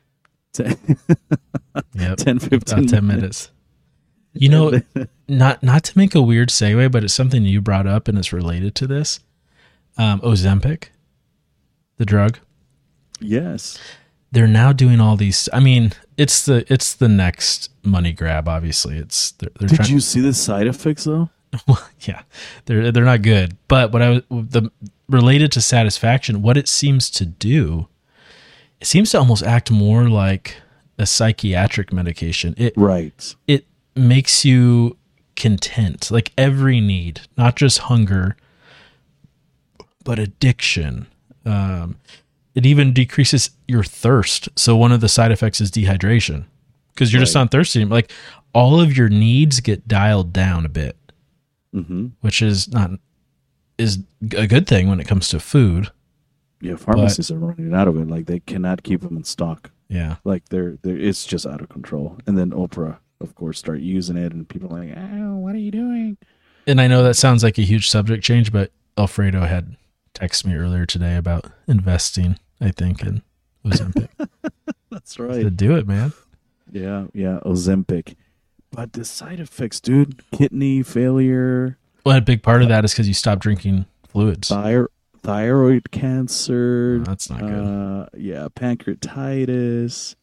[0.53, 0.77] 10,
[1.95, 2.17] Yep.
[2.17, 3.51] 10 15 About 10 minutes.
[4.35, 4.81] You know,
[5.27, 8.31] not not to make a weird segue, but it's something you brought up and it's
[8.33, 9.21] related to this.
[9.97, 10.89] Um, Ozempic,
[11.97, 12.37] the drug.
[13.21, 13.79] Yes.
[14.31, 15.47] they're now doing all these.
[15.53, 18.47] I mean, it's the it's the next money grab.
[18.49, 21.29] Obviously, it's they're, they're Did you see the side effects though?
[21.67, 22.23] well, yeah,
[22.65, 23.55] they're they're not good.
[23.69, 24.69] But what I was the
[25.07, 27.87] related to satisfaction, what it seems to do,
[28.81, 30.57] it seems to almost act more like
[30.97, 32.53] a psychiatric medication.
[32.57, 33.35] It Right.
[33.47, 34.97] it makes you
[35.35, 38.35] content, like every need, not just hunger,
[40.03, 41.07] but addiction.
[41.45, 41.97] Um,
[42.53, 44.49] it even decreases your thirst.
[44.57, 46.45] So one of the side effects is dehydration
[46.93, 47.83] because you're just not thirsty.
[47.85, 48.11] Like
[48.53, 50.97] all of your needs get dialed down a bit,
[51.73, 52.07] Mm-hmm.
[52.21, 52.91] which is not
[53.77, 53.99] is
[54.37, 55.91] a good thing when it comes to food.
[56.61, 58.07] Yeah, pharmacies are running out of it.
[58.07, 59.71] Like they cannot keep them in stock.
[59.89, 60.15] Yeah.
[60.23, 62.17] Like they're they're it's just out of control.
[62.25, 65.59] And then Oprah, of course, start using it, and people are like, "Oh, what are
[65.59, 66.17] you doing?"
[66.67, 69.75] And I know that sounds like a huge subject change, but Alfredo had
[70.13, 73.21] texted me earlier today about investing, I think, in
[73.65, 74.09] Ozempic.
[74.91, 75.41] That's right.
[75.43, 76.13] to do it, man.
[76.71, 78.15] Yeah, yeah, Ozempic.
[78.71, 83.07] But the side effects, dude, kidney failure, Well, a big part of that is because
[83.07, 84.49] you stop drinking fluids.
[84.49, 84.89] thyroid
[85.21, 86.99] thyroid cancer.
[86.99, 87.49] That's not good.
[87.63, 90.15] Uh, yeah, pancreatitis,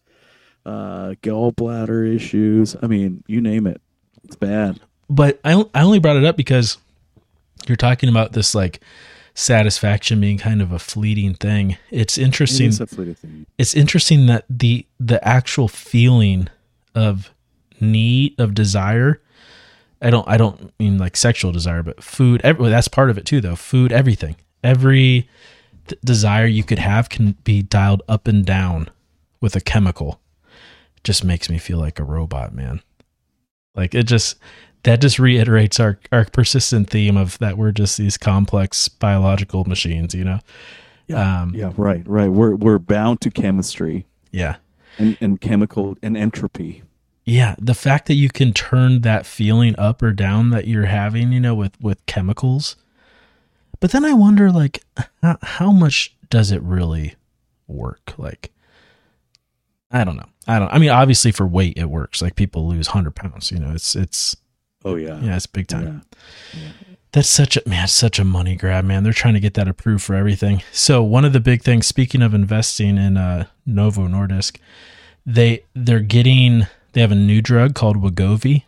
[0.66, 2.77] uh, gallbladder issues.
[2.83, 3.81] I mean, you name it.
[4.25, 4.81] It's bad.
[5.11, 6.79] but I, I only brought it up because
[7.66, 8.81] you're talking about this like
[9.35, 11.77] satisfaction being kind of a fleeting thing.
[11.90, 12.70] It's interesting.
[12.70, 13.46] fleeting thing.
[13.59, 16.48] it's interesting that the the actual feeling
[16.94, 17.33] of
[17.81, 19.20] need of desire
[20.01, 23.25] i don't i don't mean like sexual desire but food every, that's part of it
[23.25, 25.29] too though food everything every
[25.88, 28.88] th- desire you could have can be dialed up and down
[29.40, 30.21] with a chemical it
[31.05, 32.81] just makes me feel like a robot man.
[33.75, 34.37] Like it just
[34.85, 40.15] that just reiterates our our persistent theme of that we're just these complex biological machines
[40.15, 40.41] you know?
[41.07, 42.29] Yeah, Um, yeah, right, right.
[42.29, 44.07] We're we're bound to chemistry.
[44.31, 44.57] Yeah.
[44.99, 46.83] And, and chemical and entropy.
[47.25, 51.33] yeah the fact that you can turn that feeling up or down that you're having
[51.33, 52.77] you know with with chemicals.
[53.81, 54.85] But then i wonder like
[55.23, 57.15] how, how much does it really
[57.67, 58.15] work?
[58.19, 58.53] Like
[59.92, 62.88] i don't know i don't i mean obviously for weight it works like people lose
[62.88, 64.37] 100 pounds you know it's it's
[64.85, 66.02] Oh yeah, yeah it's big time
[66.55, 66.61] Yeah.
[67.12, 69.05] that's such a man, such a money grab, man.
[69.05, 70.61] They're trying to get that approved for everything.
[70.72, 74.57] So one of the big things, speaking of investing in uh, Novo Nordisk,
[75.24, 78.64] they they're getting they have a new drug called Wegovy.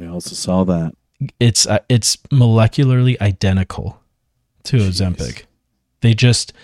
[0.00, 0.94] I also saw that.
[1.38, 4.00] It's uh, it's molecularly identical
[4.62, 5.42] to Ozempic.
[6.00, 6.54] They just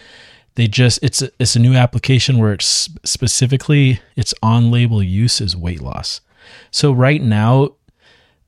[0.60, 5.40] they just it's a, it's a new application where it's specifically its on label use
[5.40, 6.20] is weight loss.
[6.70, 7.76] So right now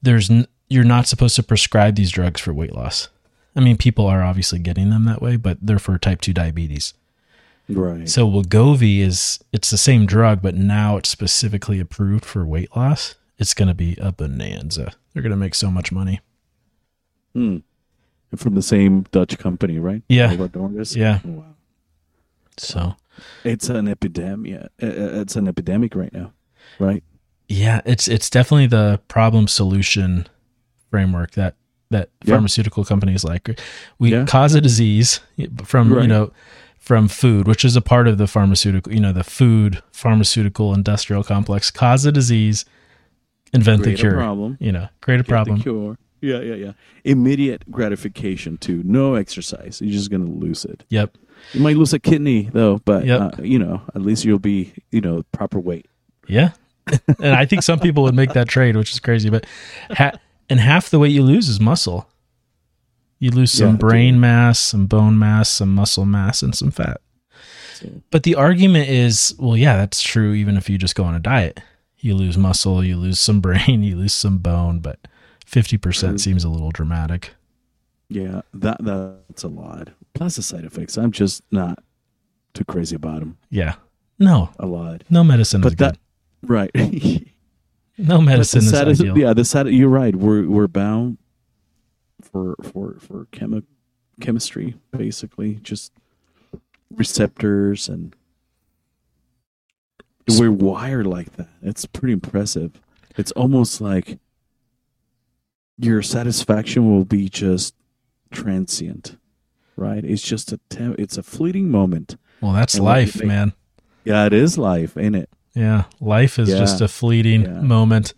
[0.03, 3.09] there's n- you're not supposed to prescribe these drugs for weight loss.
[3.57, 6.93] I mean, people are obviously getting them that way, but they're for type 2 diabetes.
[7.67, 8.07] Right.
[8.07, 13.15] So Wegovy is it's the same drug, but now it's specifically approved for weight loss.
[13.39, 14.93] It's going to be a bonanza.
[15.15, 16.21] They're going to make so much money.
[17.33, 17.59] Hmm.
[18.37, 20.03] From the same Dutch company, right?
[20.11, 20.35] Yeah.
[20.95, 21.21] Yeah.
[21.25, 21.45] Wow.
[22.63, 22.95] So
[23.45, 24.55] It's an epidemic.
[24.83, 26.33] Uh, uh, It's an epidemic right now,
[26.79, 27.03] right?
[27.49, 30.27] yeah, it's it's definitely the problem solution
[30.91, 31.57] framework that
[31.91, 32.35] that Yeah.
[32.35, 33.61] pharmaceutical companies like.
[33.99, 34.25] We Yeah.
[34.25, 35.21] cause a disease
[35.65, 36.33] from you know
[36.79, 41.23] from food, which is a part of the pharmaceutical, you know, the food pharmaceutical industrial
[41.23, 41.71] complex.
[41.71, 42.65] Cause a disease,
[43.53, 44.15] invent Create the cure.
[44.15, 44.57] problem.
[44.61, 45.61] You know, create a Get problem.
[45.61, 45.97] cure.
[46.21, 46.73] Yeah, yeah, yeah.
[47.05, 48.83] Immediate gratification too.
[48.85, 49.81] No exercise.
[49.81, 50.85] You're just gonna lose it.
[50.89, 51.19] Yep.
[51.53, 53.21] You might lose a kidney though, but Yep.
[53.39, 55.87] uh, you know, at least you'll be, you know, proper weight.
[56.27, 56.51] Yeah.
[57.21, 59.31] and I think some people would make that trade, which is crazy.
[59.31, 59.47] But
[59.91, 62.09] ha- and half the weight you lose is muscle.
[63.19, 67.01] You lose some Yeah, brain mass, some bone mass, some muscle mass, and some fat.
[68.11, 70.33] But the argument is, well, yeah, that's true.
[70.35, 71.61] Even if you just go on a diet,
[71.99, 74.99] you lose muscle, you lose some brain, you lose some bone, but
[75.47, 77.31] fifty percent seems a little dramatic.
[78.15, 79.89] Yeah, that that's a lot.
[80.15, 80.97] Plus the side effects.
[80.99, 81.83] I'm just not
[82.55, 83.39] too crazy about them.
[83.51, 83.77] Yeah.
[84.19, 85.03] No, A lot.
[85.11, 85.99] no medicine is But that
[86.43, 86.51] good.
[86.51, 86.71] right.
[87.99, 89.19] No medicine is saddest, ideal.
[89.19, 89.69] yeah, the sad.
[89.69, 90.17] You're right.
[90.17, 91.19] We're we're bound
[92.23, 93.65] for for for chemi-
[94.21, 95.93] chemistry, basically, just
[96.91, 98.17] receptors, and
[100.39, 101.49] we're wired like that.
[101.61, 102.81] It's pretty impressive.
[103.17, 104.19] It's almost like
[105.79, 107.75] your satisfaction will be just
[108.33, 109.17] transient,
[109.77, 110.05] right?
[110.05, 112.17] It's just a tem- it's a fleeting moment.
[112.41, 113.53] Well, that's And life, make- man.
[114.05, 115.31] Yeah, it is life, ain't it?
[115.55, 116.59] Yeah, life is Yeah.
[116.59, 117.61] just a fleeting Yeah.
[117.61, 118.15] moment.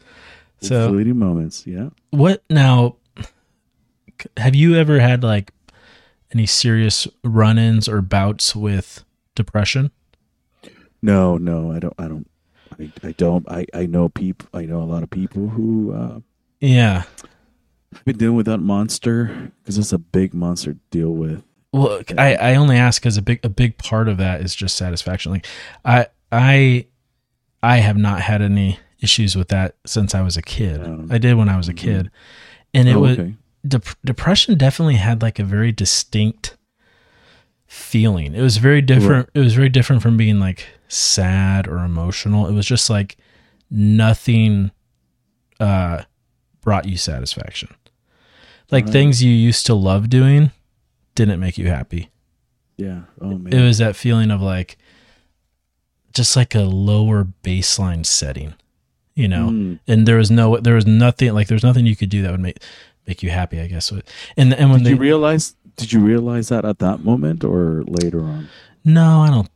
[0.62, 1.66] So fleeting moments.
[1.66, 1.90] Yeah.
[2.10, 2.96] what now
[4.36, 5.52] have you ever had like
[6.32, 9.90] any serious run-ins or bouts with depression
[11.02, 11.94] No, no, I don't.
[11.98, 12.26] I don't.
[12.80, 13.46] I, I don't.
[13.50, 14.48] I, I know people.
[14.54, 16.20] I know a lot of people who uh,
[16.60, 17.02] Yeah.
[17.94, 21.42] Have been dealing with that monster because it's a big monster to deal with.
[21.72, 24.76] Well, I, I only ask because a big a big part of that is just
[24.76, 25.32] satisfaction.
[25.32, 25.46] Like
[25.84, 26.86] I I
[27.62, 30.82] I have not had any issues with that since I was a kid.
[30.82, 32.10] Um, I did when I was a kid,
[32.72, 33.34] and it Oh, was okay.
[34.04, 34.56] depression.
[34.56, 36.56] Definitely had like a very distinct
[37.66, 38.34] feeling.
[38.34, 39.30] It was very different.
[39.34, 42.46] It was very different from being like sad or emotional.
[42.46, 43.16] It was just like
[43.70, 44.70] nothing
[45.60, 46.02] uh
[46.60, 47.74] brought you satisfaction.
[48.70, 48.92] Like Right.
[48.92, 50.50] things you used to love doing
[51.14, 52.10] didn't make you happy.
[52.76, 53.02] Yeah.
[53.20, 53.52] Oh man.
[53.52, 54.76] It was that feeling of like
[56.12, 58.54] just like a lower baseline setting,
[59.14, 59.48] you know.
[59.50, 59.78] Mm.
[59.86, 62.40] And there was no there was nothing like there's nothing you could do that would
[62.40, 62.58] make
[63.06, 63.92] make you happy, I guess.
[64.36, 65.54] And and when Did they you realize?
[65.76, 68.48] Did you realize that at that moment or later on?
[68.84, 69.50] No, I don't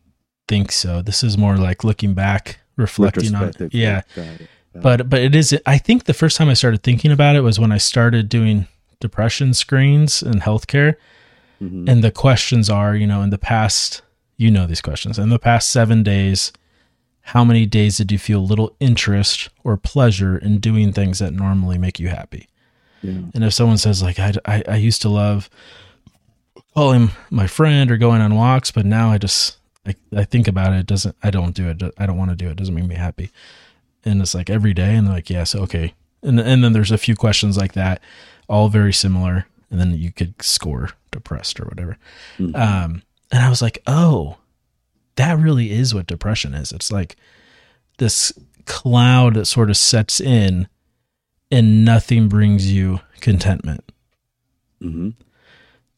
[0.48, 1.00] think so.
[1.00, 3.52] This is more like looking back, reflecting on.
[3.70, 4.02] Yeah.
[4.16, 4.48] It.
[4.74, 7.58] But but it is I think the first time I started thinking about it was
[7.58, 8.66] when I started doing
[9.00, 10.94] depression screens in healthcare.
[11.62, 11.88] Mhm.
[11.88, 14.02] And the questions are, you know, in the past,
[14.36, 15.18] you know these questions.
[15.18, 16.52] In the past 7 days,
[17.22, 21.76] how many days did you feel little interest or pleasure in doing things that normally
[21.78, 22.48] make you happy?
[23.02, 23.12] Yeah.
[23.34, 25.50] And if someone says like I, I, I used to love
[26.74, 29.56] calling my friend or going on walks, but now I just
[29.86, 31.82] I, I think about it, it doesn't I don't do it.
[31.98, 32.52] I don't want to do it.
[32.52, 33.30] It doesn't make me happy.
[34.04, 35.94] And it's like every day and they're like, yes, okay.
[36.22, 38.00] And and then there's a few questions like that,
[38.48, 39.46] all very similar.
[39.70, 41.96] And then you could score depressed or whatever.
[42.38, 44.38] Um and I was like, oh,
[45.16, 46.72] that really is what depression is.
[46.72, 47.16] It's like
[47.98, 48.32] this
[48.64, 50.66] cloud that sort of sets in
[51.50, 53.84] and nothing brings you contentment.
[54.82, 55.14] Mhm.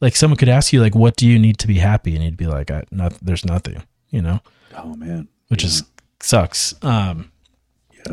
[0.00, 2.14] Like someone could ask you, like, what do you need to be happy?
[2.14, 4.40] And you'd be like, I, not, there's nothing, you know,
[4.76, 5.28] Oh man.
[5.48, 5.68] which Yeah.
[5.68, 5.82] is
[6.20, 6.74] sucks.
[6.82, 7.30] Um,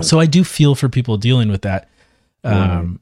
[0.01, 1.89] so I do feel for people dealing with that.
[2.43, 2.99] Um,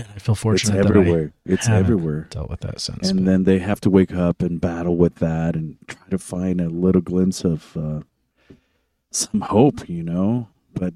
[0.00, 1.32] and I feel It's fortunate that I everywhere.
[1.44, 2.26] It's everywhere.
[2.30, 3.10] dealt with that since.
[3.10, 6.60] And then they have to wake up and battle with that and try to find
[6.60, 8.00] a little glimpse of uh,
[9.10, 10.48] some hope, you know.
[10.74, 10.94] But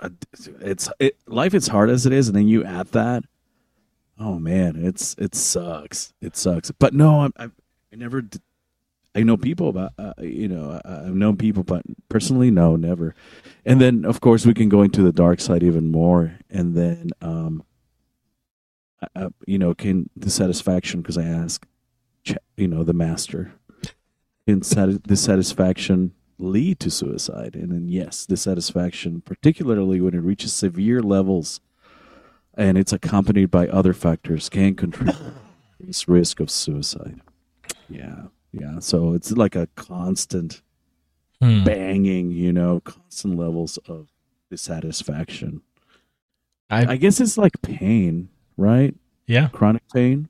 [0.00, 0.10] uh,
[0.60, 3.24] it's it, life is hard as it is, and then you add that.
[4.18, 6.12] Oh man, it's it sucks.
[6.20, 6.70] It sucks.
[6.72, 7.52] But no, I'm, I'm
[7.92, 8.22] I never.
[8.22, 8.38] d-
[9.12, 13.14] I know people about uh, you know I- I've known people, but personally, no, never.
[13.66, 17.10] And then of course we can go into the dark side even more, and then
[17.20, 17.64] um,
[19.14, 21.66] uh, you know, can dissatisfaction because I ask,
[22.56, 23.52] you know, the master,
[24.46, 27.54] can sati- dissatisfaction lead to suicide?
[27.54, 31.60] And then yes, dissatisfaction, particularly when it reaches severe levels,
[32.54, 35.34] and it's accompanied by other factors, can contribute to
[35.86, 37.20] this risk of suicide.
[37.88, 38.80] Yeah, yeah.
[38.80, 40.62] So it's like a constant
[41.42, 41.64] Hmm.
[41.64, 44.08] banging, you know, constant levels of
[44.50, 45.62] dissatisfaction.
[46.68, 48.28] I, I guess it's like pain,
[48.60, 48.94] right?
[49.26, 50.28] yeah, Chronic pain.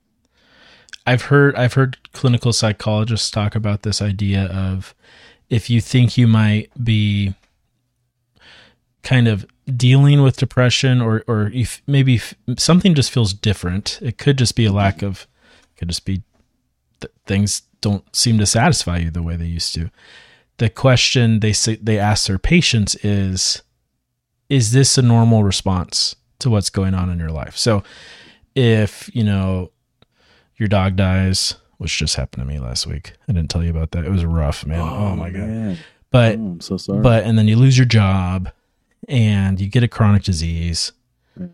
[1.07, 4.93] I've heard I've heard clinical psychologists talk about this idea of
[5.49, 7.33] if you think you might be
[9.03, 13.99] kind of dealing with depression or or if maybe f- something just feels different.
[14.01, 15.27] It could just be a lack of
[15.75, 16.21] could just be
[16.99, 19.89] th- things don't seem to satisfy you the way they used to.
[20.57, 23.63] The question they say they ask their patients is
[24.49, 27.57] is this a normal response to what's going on in your life?
[27.57, 27.83] So
[28.55, 29.71] if, you know,
[30.57, 33.13] your dog dies, which just happened to me last week.
[33.27, 34.05] I didn't tell you about that.
[34.05, 34.79] It was rough, man.
[34.79, 35.77] Oh, oh my god.
[36.11, 37.01] But Oh, I'm so sorry.
[37.01, 38.51] but and then you lose your job
[39.07, 40.91] and you get a chronic disease.
[41.39, 41.51] Mm.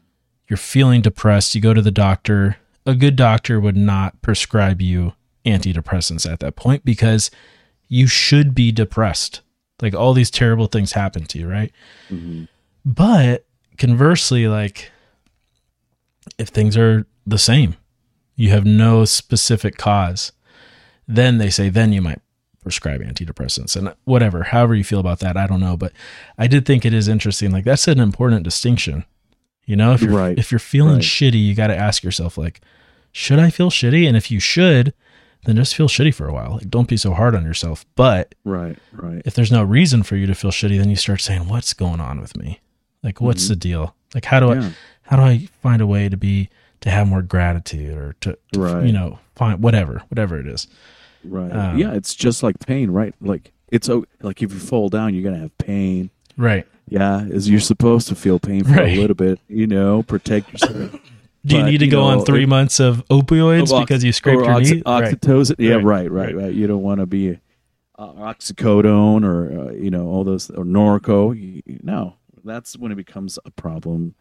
[0.50, 2.58] You're feeling depressed, you go to the doctor.
[2.86, 5.14] A good doctor would not prescribe you
[5.46, 7.30] antidepressants at that point because
[7.88, 9.42] you should be depressed.
[9.82, 11.72] Like all these terrible things happen to you, right?
[12.10, 12.46] Mm-hmm.
[12.84, 13.46] But
[13.78, 14.92] conversely, like
[16.38, 17.76] if things are the same,
[18.36, 20.32] you have no specific cause,
[21.08, 22.22] then they say then you might
[22.62, 25.94] prescribe antidepressants and whatever, however you feel about that, I don't know, but
[26.38, 27.52] I did think it is interesting.
[27.52, 29.06] Like that's an important distinction.
[29.66, 30.38] You know, if you're Right.
[30.38, 31.04] if you're feeling Right.
[31.04, 32.62] shitty, you got to ask yourself like,
[33.12, 34.08] should I feel shitty?
[34.08, 34.94] And if you should,
[35.46, 36.54] then just feel shitty for a while.
[36.56, 37.86] Like don't be so hard on yourself.
[37.96, 39.22] But right, right.
[39.26, 42.02] if there's no reason for you to feel shitty, then you start saying, "What's going
[42.02, 42.60] on with me?
[43.04, 43.96] Like, what's the deal?
[44.14, 44.62] Like, how do Mm-hmm.
[44.62, 44.68] Yeah.
[44.68, 44.74] I,
[45.08, 46.50] how do I find a way to be
[46.82, 48.86] to have more gratitude or to, to Right.
[48.86, 50.68] you know, find whatever, whatever it is."
[51.24, 51.52] Right.
[51.52, 53.14] Um, yeah, it's just like pain, right?
[53.20, 53.90] Like it's
[54.22, 56.10] like if you fall down, you're gonna have pain.
[56.38, 56.66] Right.
[56.90, 58.98] Yeah, is you're supposed to feel pain for Right.
[58.98, 60.92] a little bit, you know, protect yourself.
[61.46, 63.86] Do you But, need to you go on three if- months of opioids Of ox-
[63.86, 64.84] because you scraped your oxy- knee?
[64.86, 65.14] Right.
[65.20, 65.56] Oxytocin.
[65.60, 65.84] Yeah, Right.
[65.84, 66.44] right, right, Right.
[66.46, 67.40] right, You don't want to be
[67.98, 71.38] uh, oxycodone or uh, you know all those or Norco.
[71.38, 74.16] You, you- no, that's when it becomes a problem.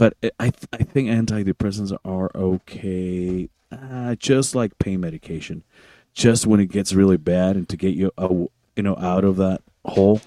[0.00, 5.62] But I I th- I think antidepressants are okay, uh, just like pain medication.
[6.14, 8.28] Just when it gets really bad and to get you uh,
[8.76, 10.22] you know out of that hole,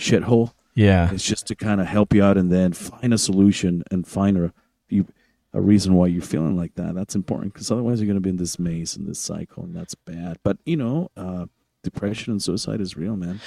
[0.00, 0.52] shithole.
[0.74, 1.12] Yeah.
[1.12, 4.36] It's just to kind of help you out and then find a solution and find
[4.36, 4.52] a
[4.88, 5.06] you
[5.52, 6.96] a reason why you're feeling like that.
[6.96, 9.76] That's important because otherwise you're going to be in this maze and this cycle, and
[9.76, 10.38] that's bad.
[10.42, 11.46] But you know, uh,
[11.84, 13.40] depression and suicide is real, man.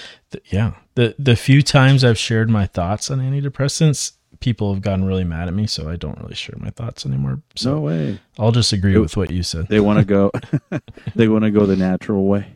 [0.46, 0.76] Yeah.
[0.96, 5.48] The the few times I've shared my thoughts on antidepressants, people have gotten really mad
[5.48, 7.42] at me, so I don't really share my thoughts anymore.
[7.56, 8.20] So no way.
[8.40, 9.68] I'll just agree It- with what you said.
[9.68, 10.32] They want to go.
[11.16, 12.54] they want to go the natural way.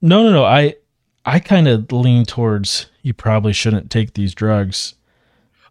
[0.00, 0.44] No, no, no.
[0.44, 0.76] I
[1.24, 4.94] I kind of lean towards you probably shouldn't take these drugs.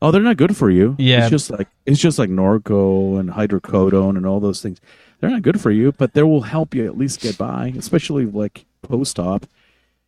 [0.02, 0.96] Oh, they're not good for you.
[1.00, 1.22] Yeah.
[1.22, 4.80] it's just like it's just like Norco and hydrocodone and all those things.
[5.20, 8.26] They're not good for you, but they will help you at least get by, especially
[8.28, 9.48] like post-op.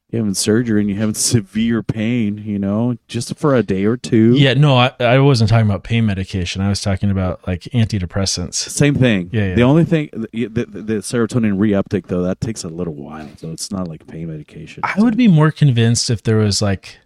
[0.09, 3.95] You having surgery and you're having severe pain, you know, just for a day or
[3.95, 4.33] two.
[4.35, 6.61] Yeah, no, I, I wasn't talking about pain medication.
[6.61, 8.55] I was talking about like antidepressants.
[8.55, 9.29] Same thing.
[9.31, 9.55] Yeah, yeah.
[9.55, 13.51] The only thing, the, the, the serotonin reuptake though, that takes a little while, so
[13.51, 14.81] it's not like pain medication.
[14.83, 16.97] I would be more convinced if there was like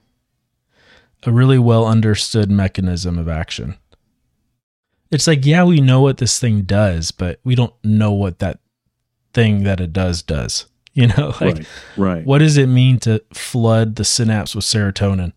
[1.26, 3.78] a really well understood mechanism of action.
[5.12, 8.60] It's like, yeah, we know what this thing does, but we don't know what that
[9.34, 10.66] thing that it does does.
[10.96, 11.68] You know, like right,
[11.98, 15.34] right, what does it mean to flood the synapse with serotonin?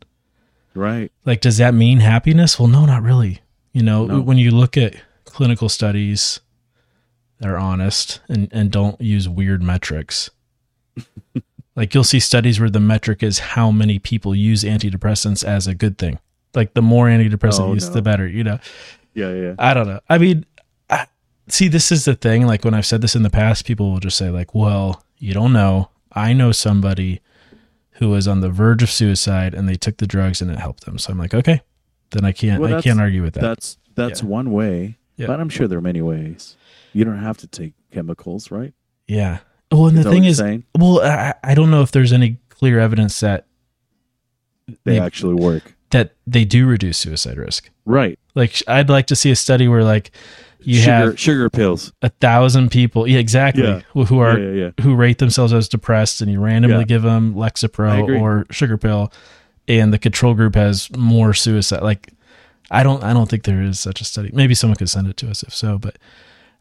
[0.75, 1.11] right.
[1.25, 2.59] Like, does that mean happiness?
[2.59, 3.41] Well, no, not really.
[3.73, 4.21] You know, No.
[4.21, 4.95] when you look at
[5.25, 6.41] clinical studies
[7.39, 10.29] that are honest and, and don't use weird metrics,
[11.75, 15.75] like you'll see studies where the metric is how many people use antidepressants as a
[15.75, 16.19] good thing.
[16.55, 17.95] Like the more antidepressant Oh, use, no.
[17.95, 18.59] the better, you know?
[19.15, 19.55] Yeah, yeah.
[19.59, 20.01] I don't know.
[20.09, 20.45] I mean,
[20.91, 21.07] I,
[21.49, 22.47] see, this is the thing.
[22.47, 25.35] Like when I've said this in the past, people will just say, like, well, you
[25.35, 25.91] don't know.
[26.13, 27.21] I know somebody
[27.93, 30.85] who was on the verge of suicide and they took the drugs and it helped
[30.85, 30.99] them.
[30.99, 31.63] So I'm like, okay,
[32.11, 33.41] then I can't, Well, I can't argue with that.
[33.43, 34.29] That's that's Yeah.
[34.29, 35.27] one way, Yeah.
[35.29, 36.57] but I'm sure there are many ways.
[36.93, 38.73] You don't have to take chemicals, right?
[39.07, 39.39] yeah.
[39.73, 40.63] Well, and Is the thing is, saying?
[40.79, 43.47] well, I, I don't know if there's any clear evidence that
[44.69, 47.71] They they- actually work, that they do reduce suicide risk.
[47.85, 48.19] right?
[48.35, 50.11] Like I'd like to see a study where like
[50.67, 51.93] you sugar, have sugar pills.
[52.03, 53.81] a thousand people, yeah, exactly, Yeah.
[53.93, 58.21] who, are Yeah, yeah, who rate themselves as depressed, and you randomly give them Lexapro
[58.21, 59.13] or sugar pill,
[59.69, 61.83] and the control group has more suicide.
[61.83, 62.13] Like,
[62.71, 64.31] I don't, I don't think there is such a study.
[64.33, 65.97] Maybe someone could send it to us if so, but,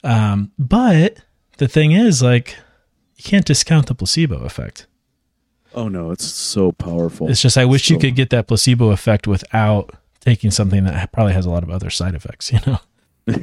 [0.03, 1.17] um, but
[1.57, 2.55] the thing is, like,
[3.17, 4.87] you can't discount the placebo effect.
[5.73, 7.29] Oh no, it's so powerful.
[7.29, 9.91] It's just I wish you could get that placebo effect without
[10.21, 12.51] taking something that probably has a lot of other side effects.
[12.53, 12.79] You know.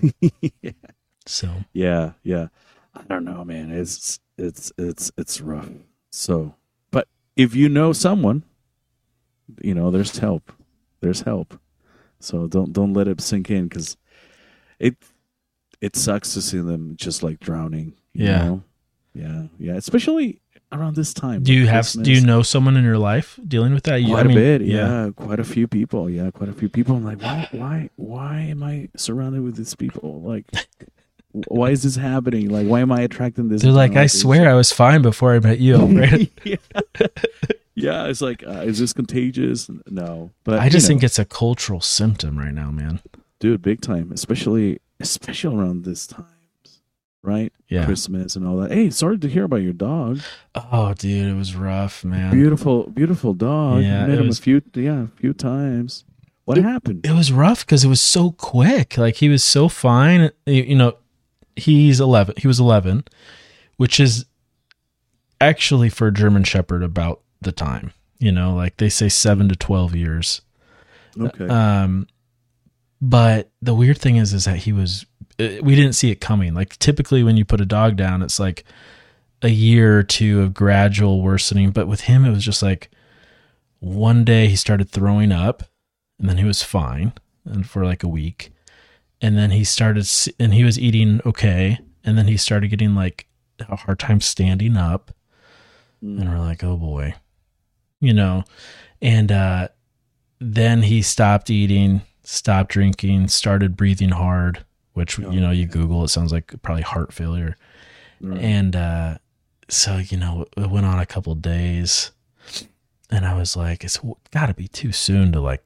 [1.26, 2.48] So Yeah, yeah.
[2.94, 3.70] I don't know, man.
[3.70, 5.70] It's it's it's it's rough.
[6.10, 6.56] So,
[6.90, 7.06] but
[7.36, 8.42] if you know someone,
[9.62, 10.52] you know, there's help.
[11.00, 11.58] There's help.
[12.20, 13.96] So don't don't let it sink in because
[14.78, 14.96] it
[15.80, 17.94] it sucks to see them just like drowning.
[18.12, 18.44] you Yeah.
[18.44, 18.62] know?
[19.14, 19.74] yeah, yeah.
[19.76, 20.41] Especially
[20.72, 21.42] around this time.
[21.42, 22.04] do you have Christmas.
[22.04, 23.96] do you know someone in your life dealing with that?
[24.02, 25.10] You, Quite I a mean, bit, yeah.
[25.14, 26.30] Quite a few people, yeah.
[26.30, 26.96] Quite a few people.
[26.96, 30.20] I'm like, why, why, why am I surrounded with these people?
[30.22, 30.46] Like,
[31.32, 32.48] why is this happening?
[32.50, 33.62] Like, why am I attracting this?
[33.62, 35.76] They're like, I swear I was fine before I met you.
[35.76, 36.30] Right?
[36.44, 36.56] yeah.
[37.74, 39.70] yeah, it's like, uh, is this contagious?
[39.88, 43.00] No, but I just you know, think it's a cultural symptom right now, man.
[43.40, 46.28] dude, big time, especially, especially around this times,
[47.22, 47.52] right?
[47.68, 47.84] Yeah.
[47.84, 48.72] Christmas and all that.
[48.72, 50.20] Hey, sorry to hear about your dog.
[50.54, 52.32] Oh, dude, it was rough, man.
[52.32, 53.82] Beautiful, beautiful dog.
[53.82, 56.04] Yeah, met him was- a few, yeah, a few times.
[56.44, 57.06] What happened?
[57.06, 58.98] It was rough because it was so quick.
[58.98, 60.32] Like he was so fine.
[60.44, 60.96] You you know,
[61.54, 62.34] he's eleven.
[62.36, 63.04] He was eleven,
[63.76, 64.24] which is
[65.40, 67.92] actually for a German Shepherd about the time.
[68.18, 70.42] You know, like they say seven to twelve years.
[71.18, 71.46] Okay.
[71.46, 72.08] Um,
[73.00, 75.06] but the weird thing is, is that he was.
[75.42, 76.54] Uh, We didn't see it coming.
[76.54, 78.64] Like typically, when you put a dog down, it's like
[79.42, 81.70] a year or two of gradual worsening.
[81.70, 82.90] But with him, it was just like
[83.80, 85.64] one day he started throwing up,
[86.18, 87.12] and then he was fine,
[87.44, 88.52] and for like a week,
[89.20, 93.26] and then he started, and he was eating okay, and then he started getting like
[93.68, 95.12] a hard time standing up,
[96.00, 97.14] and we're like, oh boy,
[98.00, 98.44] you know,
[99.00, 99.68] and uh,
[100.38, 104.64] then he stopped eating, stopped drinking, started breathing hard,
[104.94, 107.56] which you know you Google, it sounds like probably heart failure,
[108.22, 109.18] and uh,
[109.68, 112.10] so you know it went on a couple days,
[113.10, 113.98] and I was like, it's
[114.30, 115.62] got to be too soon to like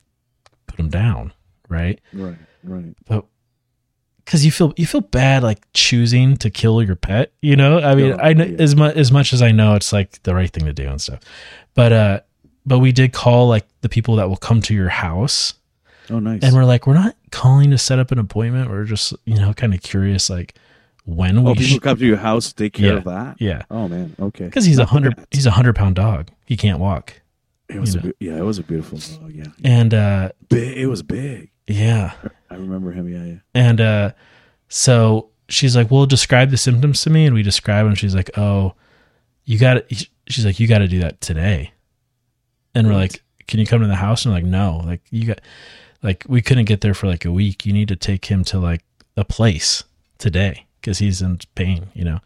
[0.67, 1.33] put him down,
[1.69, 2.01] right?
[2.13, 2.95] Right, right.
[3.07, 3.25] But
[4.25, 7.33] because you feel you feel bad like choosing to kill your pet.
[7.43, 8.57] You know, I mean, Yeah, I know yeah.
[8.61, 11.01] as much as much as I know it's like the right thing to do and
[11.01, 11.21] stuff,
[11.75, 12.21] but uh,
[12.65, 15.55] but we did call like the people that will come to your house,
[16.11, 16.43] Oh, nice.
[16.43, 18.71] and we're like, we're not calling to set up an appointment.
[18.71, 20.55] We're just you know kind of curious like
[21.05, 22.99] when we oh, people should, come to your house take care Yeah.
[22.99, 23.37] of that.
[23.41, 24.15] yeah, Oh man.
[24.19, 24.45] Okay.
[24.47, 26.29] because he's a hundred he's a hundred pound dog.
[26.47, 27.21] He can't walk,
[27.69, 28.37] It was a be- yeah.
[28.37, 29.33] It was a beautiful dog.
[29.33, 29.45] Yeah.
[29.65, 30.77] and uh, Big.
[30.79, 31.51] It was big.
[31.69, 32.13] yeah,
[32.51, 33.09] I remember him.
[33.09, 33.25] Yeah.
[33.25, 33.39] Yeah.
[33.55, 34.11] And uh,
[34.69, 37.95] so she's like, "Well, describe the symptoms to me." And we describe them.
[37.95, 38.75] She's like, "Oh,
[39.45, 41.73] you got to." She's like, "You got to do that today."
[42.75, 45.27] And we're like, "Can you come to the house?" And we're like, "No, like you
[45.29, 45.41] got,
[46.03, 47.67] like we couldn't get there for like a week.
[47.67, 48.83] You need to take him to like
[49.17, 49.85] a place
[50.19, 52.21] today because he's in pain, you know."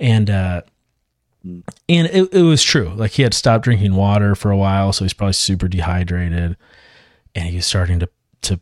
[0.00, 0.62] And uh,
[1.44, 2.90] and it, it was true.
[2.94, 6.56] Like he had stopped drinking water for a while, so he's probably super dehydrated,
[7.34, 8.08] and he was starting to
[8.42, 8.60] to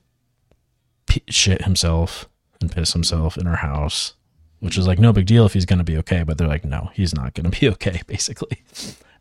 [1.29, 2.29] shit himself
[2.61, 4.15] and piss himself in our house,
[4.61, 6.23] which is like no big deal if he's going to be okay.
[6.23, 8.63] But they're like, no, he's not going to be okay, basically.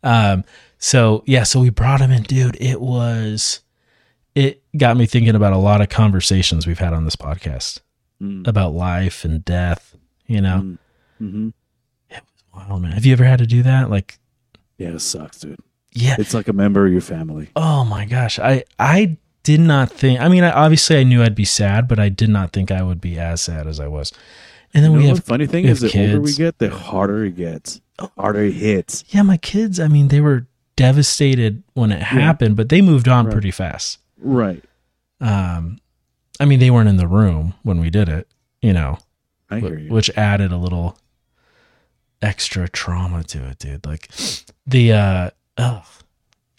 [0.02, 0.44] Um,
[0.78, 2.56] so yeah, so we brought him in, dude.
[2.60, 3.60] It was,
[4.76, 7.80] got me thinking about a lot of conversations we've had on this podcast
[8.22, 8.46] Mm.
[8.46, 9.94] about life and death.
[10.26, 10.78] You know, Mm.
[11.22, 11.48] Mm-hmm.
[12.70, 12.92] wow, man.
[12.92, 13.90] Have you ever had to do that?
[13.90, 14.18] Like,
[14.78, 14.88] Yeah.
[14.88, 15.58] It sucks, dude.
[15.92, 16.16] yeah.
[16.18, 17.48] It's like a member of your family.
[17.56, 20.20] Oh my gosh, I I did not think.
[20.20, 22.82] I mean, I, obviously I knew I'd be sad, but I did not think I
[22.82, 24.12] would be as sad as I was.
[24.74, 27.24] And then You we have the funny thing is, the older we get, the harder
[27.24, 27.80] it gets.
[27.98, 29.04] The harder it hits.
[29.08, 33.26] Yeah, my kids, I mean, they were devastated when it happened, but they moved on
[33.26, 33.32] Right.
[33.32, 33.98] pretty fast.
[34.18, 34.62] Right.
[35.20, 35.78] Um,
[36.38, 38.28] I mean, they weren't in the room when we did it,
[38.60, 38.98] you know,
[39.50, 39.90] I hear you.
[39.90, 40.98] which added a little
[42.20, 43.86] extra trauma to it, dude.
[43.86, 44.10] Like
[44.66, 45.84] the, uh, ugh.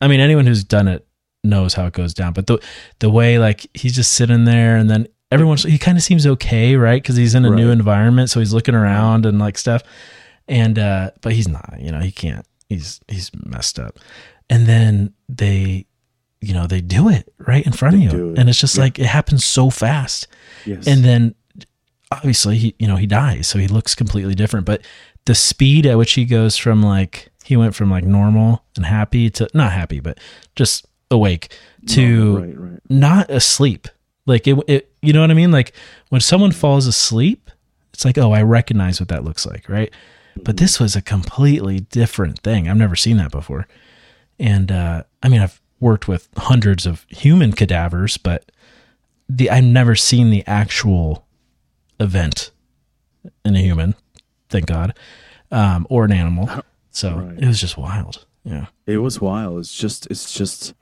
[0.02, 1.08] I mean, anyone who's done it
[1.44, 2.60] knows how it goes down, but the,
[3.00, 6.76] the way like he's just sitting there and then everyone's, he kind of seems okay,
[6.76, 7.04] right?
[7.04, 8.30] Cause he's in a new environment.
[8.30, 9.84] So he's looking around and like stuff.
[10.48, 14.00] And, uh, but he's not, you know, he can't, he's, he's messed up.
[14.50, 15.86] And then they,
[16.42, 18.32] you know, they do it right in front They of you.
[18.34, 18.40] it.
[18.40, 18.84] And it's just Yeah.
[18.84, 20.28] like, it happens so fast
[20.66, 20.86] Yes.
[20.88, 21.36] and then
[22.12, 24.82] obviously he you know he dies so he looks completely different but
[25.26, 29.30] the speed at which he goes from like he went from like normal and happy
[29.30, 30.18] to not happy but
[30.56, 31.54] just awake
[31.86, 32.80] to right, right.
[32.90, 33.90] not asleep
[34.26, 35.74] like it, it you know what i mean like
[36.08, 37.52] when someone falls asleep
[37.94, 39.92] it's like oh i recognize what that looks like right
[40.44, 43.68] but this was a completely different thing i've never seen that before
[44.40, 48.52] and uh i mean i've worked with hundreds of human cadavers but
[49.30, 51.26] the I've never seen the actual
[52.00, 52.52] event
[53.44, 53.96] in a human,
[54.50, 54.98] thank God,
[55.52, 56.50] um, or an animal.
[56.92, 57.38] So Right.
[57.40, 58.26] it was just wild.
[58.44, 58.68] Yeah.
[58.86, 59.60] It was wild.
[59.60, 60.74] It's just, it's just,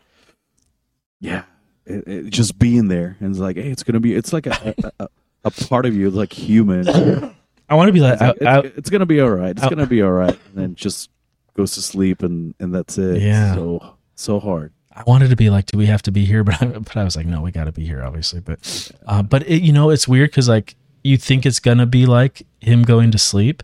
[1.19, 1.43] yeah,
[1.85, 4.75] it, it, just being there and it's like, hey, it's gonna be, it's like a
[4.99, 5.07] a,
[5.45, 6.87] a, part of you, like human.
[7.69, 9.51] I want to be like, like, I, I, it's, it's gonna be all right.
[9.51, 11.09] It's I- gonna be all right, and then just
[11.55, 13.21] goes to sleep and and that's it.
[13.21, 13.55] Yeah.
[13.55, 14.71] So so hard.
[14.95, 16.43] I wanted to be like, do we have to be here?
[16.45, 18.39] But I, but I was like, no, we got to be here, obviously.
[18.39, 22.05] But, uh, but it, you know, it's weird because like you think it's gonna be
[22.05, 23.61] like him going to sleep,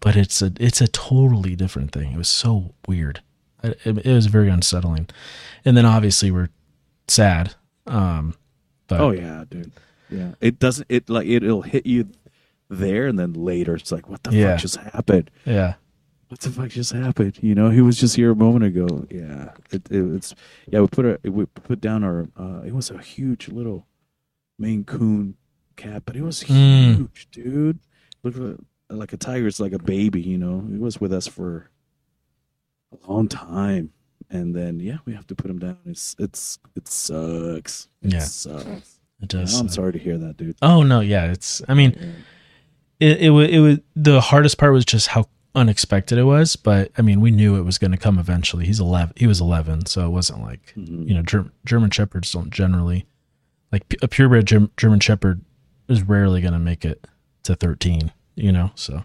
[0.00, 2.12] but it's a it's a totally different thing.
[2.12, 3.22] It was so weird.
[3.62, 5.08] It, it, it was very unsettling,
[5.64, 6.50] and then obviously we're
[7.08, 7.54] sad.
[7.86, 8.34] Um,
[8.88, 9.72] but Oh yeah, dude.
[10.10, 10.32] Yeah.
[10.40, 10.86] It doesn't.
[10.90, 12.08] It like it, it'll hit you
[12.68, 14.52] there, and then later it's like, what the Yeah.
[14.52, 15.30] fuck just happened?
[15.46, 15.74] yeah,
[16.32, 17.38] what the fuck just happened?
[17.42, 19.06] You know, he was just here a moment ago.
[19.10, 20.34] Yeah, it, it, it's
[20.66, 20.80] yeah.
[20.80, 22.26] We put a we put down our.
[22.38, 23.86] Uh, it was a huge little
[24.58, 25.34] Maine Coon
[25.76, 26.96] cat, but it was Mm.
[26.96, 27.78] huge, dude.
[28.22, 28.56] Look like,
[28.88, 29.46] like a tiger.
[29.46, 30.22] It's like a baby.
[30.22, 31.68] You know, it was with us for
[32.92, 33.92] a long time,
[34.30, 35.76] and then yeah, we have to put him down.
[35.84, 37.88] It's it's it sucks.
[38.00, 38.20] It Yeah.
[38.20, 38.64] sucks.
[39.20, 39.60] it Yeah, does.
[39.60, 39.74] I'm suck.
[39.74, 40.56] sorry to hear that, dude.
[40.62, 41.60] Oh no, yeah, it's.
[41.68, 41.94] I mean,
[43.00, 46.56] it it was it was the hardest part was just how unexpected it was.
[46.56, 48.66] But I mean, we knew it was going to come eventually.
[48.66, 49.12] He's eleven.
[49.16, 51.08] He was eleven, so it wasn't like Mhm.
[51.08, 53.06] you know Ger- German shepherds don't generally
[53.70, 55.40] like a purebred Germ- German shepherd
[55.88, 57.06] is rarely going to make it
[57.44, 58.12] to thirteen.
[58.34, 59.04] You know, so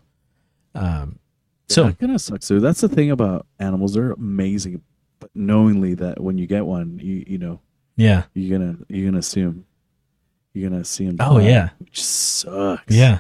[0.76, 1.20] um,
[1.68, 2.62] so it kind of sucks, dude.
[2.62, 4.82] That's the thing about animals; they're amazing,
[5.20, 7.60] but knowingly that when you get one, you you know
[7.98, 9.66] yeah, you're gonna you're gonna assume
[10.54, 11.18] you're gonna see him.
[11.20, 11.70] Oh, yeah.
[11.80, 12.84] which sucks.
[12.96, 13.20] yeah,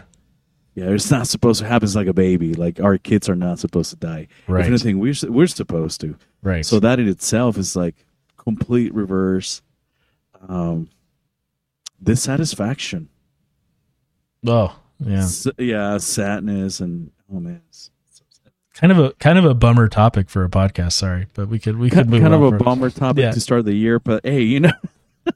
[0.77, 0.91] yeah.
[0.91, 1.85] It's not supposed to happen.
[1.85, 2.53] It's like a baby.
[2.53, 4.27] Like our kids are not supposed to die.
[4.47, 4.61] Right.
[4.61, 6.15] If anything, we're we're supposed to.
[6.43, 6.65] right.
[6.65, 7.95] So that in itself is like
[8.37, 9.61] complete reverse.
[10.47, 10.89] Um,
[12.01, 13.09] dissatisfaction.
[14.45, 17.89] oh yeah, S- yeah, sadness, and oh man, it's-
[18.75, 20.93] kind of a kind of a bummer topic for a podcast.
[20.93, 23.31] Sorry, but we could we could kind of a for- bummer topic Yeah.
[23.31, 24.71] to start the year, but hey, you know,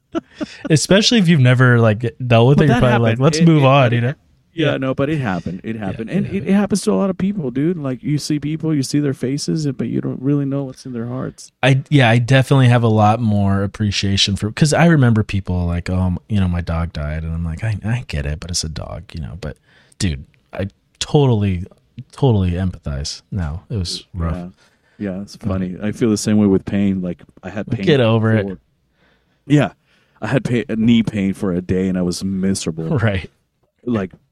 [0.70, 3.64] Especially if you've never like dealt with But it, you're probably like, let's It- move
[3.64, 4.14] it- on, you know?
[4.54, 5.62] Yeah, no, but it happened.
[5.64, 7.78] It happened, and it, it happens to a lot of people, dude.
[7.78, 10.92] Like you see people, you see their faces, but you don't really know what's in
[10.92, 11.52] their hearts.
[11.64, 15.90] I yeah, I definitely have a lot more appreciation for because I remember people like,
[15.90, 18.64] um, you know, my dog died, and I'm like, I, I get it, but it's
[18.64, 19.38] a dog, you know.
[19.40, 19.58] But
[20.00, 20.68] dude, I
[21.00, 21.66] totally,
[22.12, 23.22] totally empathize.
[23.32, 24.36] Now it was rough.
[24.98, 25.78] Yeah, yeah, it's funny.
[25.82, 27.02] I feel the same way with pain.
[27.02, 27.86] Like I had pain.
[27.86, 28.58] Get over it.
[29.48, 29.74] Yeah,
[30.22, 32.98] I had pain, knee pain for a day, and I was miserable.
[33.02, 33.30] Right.
[33.84, 34.31] Like what the fuck?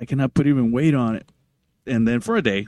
[0.00, 1.30] I cannot put even weight on it.
[1.86, 2.66] And then for a day,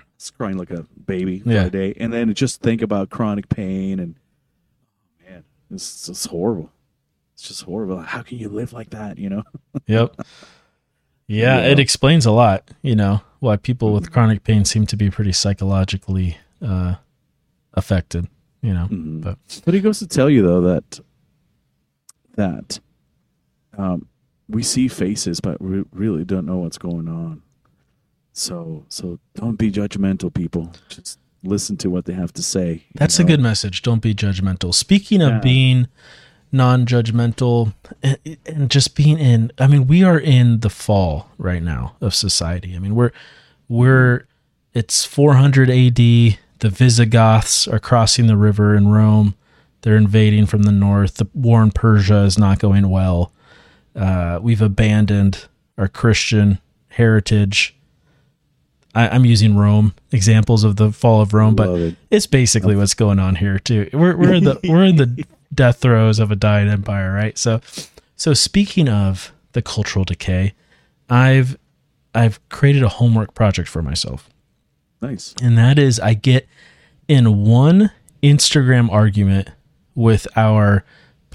[0.00, 1.64] I was crying like a baby for Yeah.
[1.64, 4.14] a day, and then just think about chronic pain and
[5.26, 6.70] man, it's just horrible.
[7.34, 7.98] It's just horrible.
[8.00, 9.18] How can you live like that?
[9.18, 9.42] You know?
[9.86, 10.16] Yep.
[11.26, 11.66] Yeah, Yeah.
[11.72, 15.32] it explains a lot, you know, why people with chronic pain seem to be pretty
[15.32, 16.94] psychologically uh,
[17.74, 18.28] affected,
[18.62, 18.84] you know.
[18.90, 19.20] Mm-hmm.
[19.20, 21.00] But But he goes to tell you though that
[22.36, 22.80] that
[23.76, 24.06] um,
[24.48, 27.42] we see faces, but we really don't know what's going on.
[28.32, 30.72] So so don't be judgmental, people.
[30.88, 32.84] Just listen to what they have to say.
[32.94, 33.24] that's know?
[33.24, 33.82] a good message.
[33.82, 34.74] Don't be judgmental.
[34.74, 35.40] Speaking of Yeah.
[35.40, 35.88] being
[36.52, 41.96] non-judgmental and, and just being in I mean, we are in the fall right now
[42.00, 42.74] of society.
[42.74, 43.12] I mean, we're
[43.68, 44.26] we're
[44.72, 45.96] it's 400 AD.
[45.96, 49.34] The Visigoths are crossing the river in Rome.
[49.82, 51.16] They're invading from the north.
[51.16, 53.32] The war in Persia is not going well.
[53.94, 55.46] Uh, we've abandoned
[55.78, 57.76] our Christian heritage.
[58.94, 61.96] I, I'm using Rome examples of the fall of Rome, but it.
[62.10, 63.88] it's basically what's going on here too.
[63.92, 67.36] We're we're in the we're in the death throes of a dying empire, right?
[67.38, 67.60] So,
[68.16, 70.54] so speaking of the cultural decay,
[71.08, 71.56] I've
[72.14, 74.30] I've created a homework project for myself
[75.00, 75.34] Nice.
[75.42, 76.46] and that is I get
[77.08, 77.90] in one
[78.22, 79.50] Instagram argument
[79.94, 80.84] with our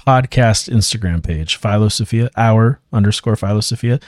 [0.06, 4.00] podcast Instagram page, Philosophia, our underscore Philosophia.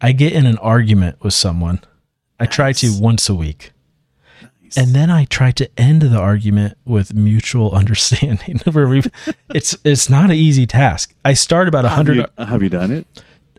[0.00, 1.80] I get in an argument with someone.
[2.38, 3.72] I try to once a week.
[4.76, 8.58] And then I try to end the argument with mutual understanding.
[8.72, 9.02] Where we,
[9.50, 11.14] it's it's not an easy task.
[11.24, 12.16] I start about a Have hundred.
[12.16, 13.06] you, have you done it?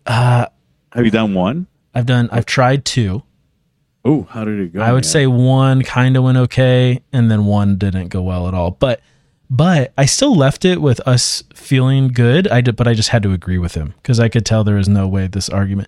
[0.06, 0.48] Uh,
[0.92, 1.68] Have you done one?
[1.94, 2.28] I've done.
[2.32, 3.24] I've tried two.
[4.04, 4.82] Oh, how did it go?
[4.82, 8.54] I would say one kind of went okay, and then one didn't go well at
[8.54, 8.72] all.
[8.72, 9.00] But
[9.50, 12.48] but I still left it with us feeling good.
[12.48, 14.76] I did, but I just had to agree with him because I could tell there
[14.76, 15.88] was no way this argument.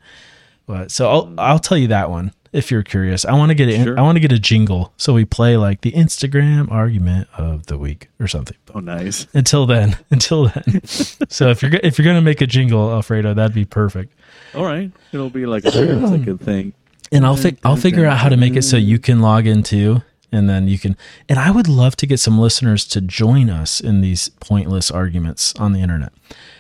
[0.66, 3.24] But so I'll I'll tell you that one if you're curious.
[3.26, 3.84] I want to get it.
[3.84, 3.98] Sure.
[3.98, 7.78] I want to get a jingle so we play like the Instagram argument of the
[7.78, 8.58] week or something.
[8.76, 9.28] Oh, nice.
[9.34, 10.86] Until then, until then.
[10.86, 14.14] so if you're if you're gonna make a jingle, Alfredo, that'd be perfect.
[14.56, 16.74] All right, it'll be like a second thing.
[17.12, 19.64] and I'll fi- I'll figure out how to make it so you can log in
[19.64, 20.02] too,
[20.32, 20.98] and then you can.
[21.30, 25.54] And I would love to get some listeners to join us in these pointless arguments
[25.56, 26.14] on the internet.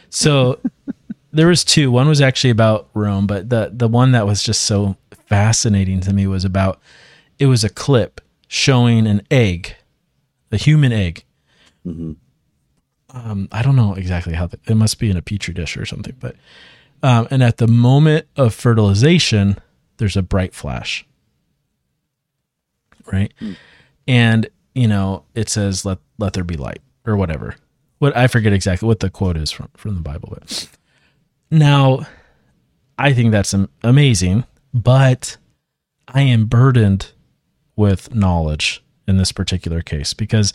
[0.09, 0.59] So
[1.31, 1.91] there was two.
[1.91, 4.97] One was actually about Rome, but the the one that was just so
[5.27, 6.79] fascinating to me was about.
[7.39, 9.75] It was a clip showing an egg,
[10.51, 11.23] a human egg.
[11.85, 15.85] Um, I don't know exactly how the, it must be in a petri dish or
[15.85, 16.35] something, but
[17.03, 19.57] um, and at the moment of fertilization,
[19.97, 21.05] there's a bright flash.
[23.11, 23.33] Right?
[23.39, 23.53] Hmm.
[24.07, 27.55] And, you know, it says let let there be light or whatever.
[27.99, 30.69] What I forget exactly what the quote is from from the Bible, but
[31.49, 32.05] now
[32.97, 35.37] I think that's amazing, but
[36.07, 37.11] I am burdened
[37.75, 40.53] with knowledge in this particular case because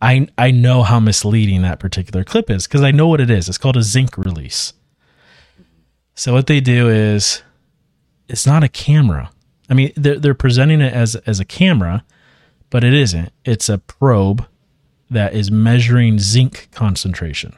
[0.00, 3.48] I I know how misleading that particular clip is because I know what it is.
[3.48, 4.72] It's called a zinc release.
[6.14, 7.42] So what they do is
[8.28, 9.30] it's not a camera.
[9.68, 12.04] I mean, they're they're presenting it as as a camera,
[12.70, 13.32] but it isn't.
[13.44, 14.46] It's a probe
[15.10, 17.54] that is measuring zinc concentration.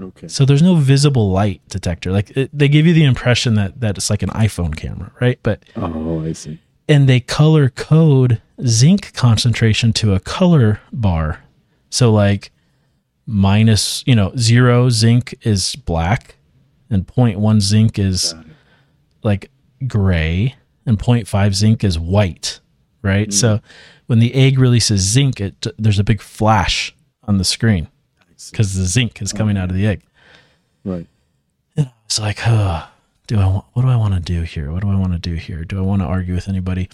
[0.00, 0.28] Okay.
[0.28, 2.12] So there's no visible light detector.
[2.12, 5.38] Like it, they give you the impression that that it's like an iPhone camera, right?
[5.42, 6.60] But Oh, I see.
[6.88, 11.40] and they color code zinc concentration to a color bar.
[11.90, 12.50] So like
[13.26, 16.36] minus, you know, zero zinc is black
[16.90, 18.34] and 0.1 zinc is
[19.22, 19.50] like
[19.86, 20.54] gray
[20.86, 22.60] and 0.5 zinc is white,
[23.02, 23.32] right?
[23.32, 23.62] So mm.
[24.06, 27.88] when the egg releases zinc, it there's a big flash on the screen
[28.50, 30.02] because the zinc is coming out of the egg.
[30.84, 31.06] Right.
[31.76, 32.88] It's like, oh,
[33.26, 34.70] do I want, what do I want to do here?
[34.70, 35.64] What do I want to do here?
[35.64, 36.88] Do I want to argue with anybody?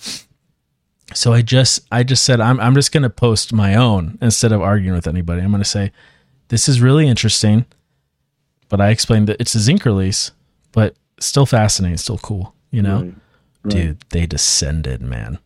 [1.15, 4.53] So I just, I just said, I'm, I'm just going to post my own instead
[4.53, 5.43] of arguing with anybody.
[5.43, 5.93] I'm going to say,
[6.49, 7.67] this is really interesting,
[8.71, 10.31] but I explained that it's a zinc release,
[10.73, 13.03] but still fascinating, still cool, you know?
[13.03, 13.15] Right.
[13.65, 13.73] Right.
[13.73, 15.39] Dude, they descended, man.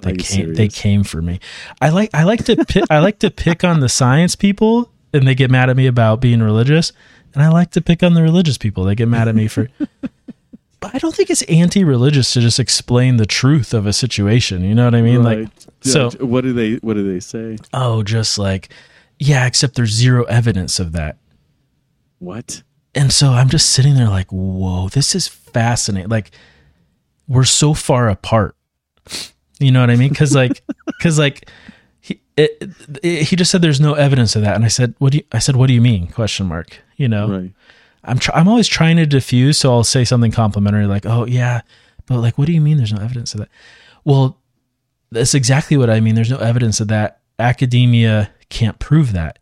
[0.00, 0.54] They came.
[0.54, 1.38] They came for me.
[1.80, 2.10] I like.
[2.12, 2.56] I like to.
[2.64, 5.86] Pick, I like to pick on the science people and they get mad at me
[5.86, 6.92] about being religious,
[7.34, 8.84] and I like to pick on the religious people.
[8.84, 9.68] They get mad at me for.
[10.80, 14.62] but I don't think it's anti-religious to just explain the truth of a situation.
[14.62, 15.22] You know what I mean?
[15.22, 15.40] Right.
[15.40, 15.48] Like,
[15.82, 17.58] Yeah, so what do they what do they say?
[17.72, 18.70] oh, just like,
[19.18, 21.18] yeah, except there's zero evidence of that.
[22.18, 22.62] What?
[22.94, 26.10] And so I'm just sitting there like, whoa, this is fascinating.
[26.10, 26.30] Like,
[27.28, 28.56] we're so far apart.
[29.58, 30.10] You know what I mean?
[30.10, 31.48] Because like, because like,
[32.00, 32.62] he it,
[33.02, 35.24] it- he just said there's no evidence of that, and I said, what do you?
[35.32, 36.08] I said, what do you mean?
[36.08, 36.78] Question mark.
[36.96, 37.52] You know, Right.
[38.04, 41.60] I'm try- I'm always trying to diffuse, so I'll say something complimentary like, "Oh yeah,"
[42.06, 42.76] but like, what do you mean?
[42.76, 43.48] There's no evidence of that.
[44.04, 44.38] Well,
[45.12, 46.14] that's exactly what I mean.
[46.16, 47.20] There's no evidence of that.
[47.38, 49.38] Academia can't prove that,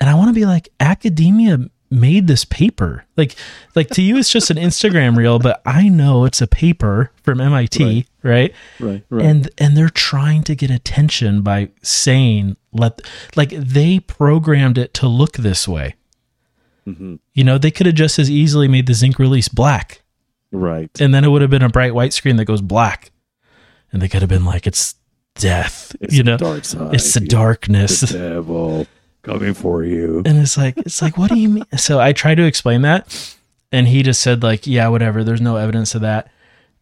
[0.00, 1.58] and I want to be like, academia
[1.90, 3.04] made this paper.
[3.16, 3.34] Like,
[3.74, 7.40] like to you, it's just an Instagram reel, but I know it's a paper from
[7.40, 8.52] MIT, right?
[8.80, 9.04] Right.
[9.08, 9.24] Right.
[9.24, 13.00] and and they're trying to get attention by saying let
[13.36, 15.94] like they programmed it to look this way
[16.86, 17.16] mm-hmm.
[17.32, 20.02] you know they could have just as easily made the zinc release black
[20.52, 20.90] right.
[21.00, 23.10] and then it would have been a bright white screen that goes black
[23.92, 24.94] and they could have been like it's
[25.36, 26.72] death It's you know it's
[27.14, 27.28] the Yeah.
[27.28, 28.86] darkness The devil
[29.26, 30.22] coming for you.
[30.24, 31.64] and it's like it's like what do you mean?
[31.76, 33.36] So i tried to explain that
[33.72, 36.30] and he just said like yeah whatever there's no evidence of that.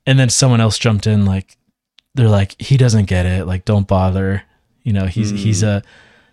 [0.06, 1.56] And then someone else jumped in like
[2.14, 4.42] they're like he doesn't get it like don't bother.
[4.82, 5.36] You know he's hmm.
[5.36, 5.82] he's a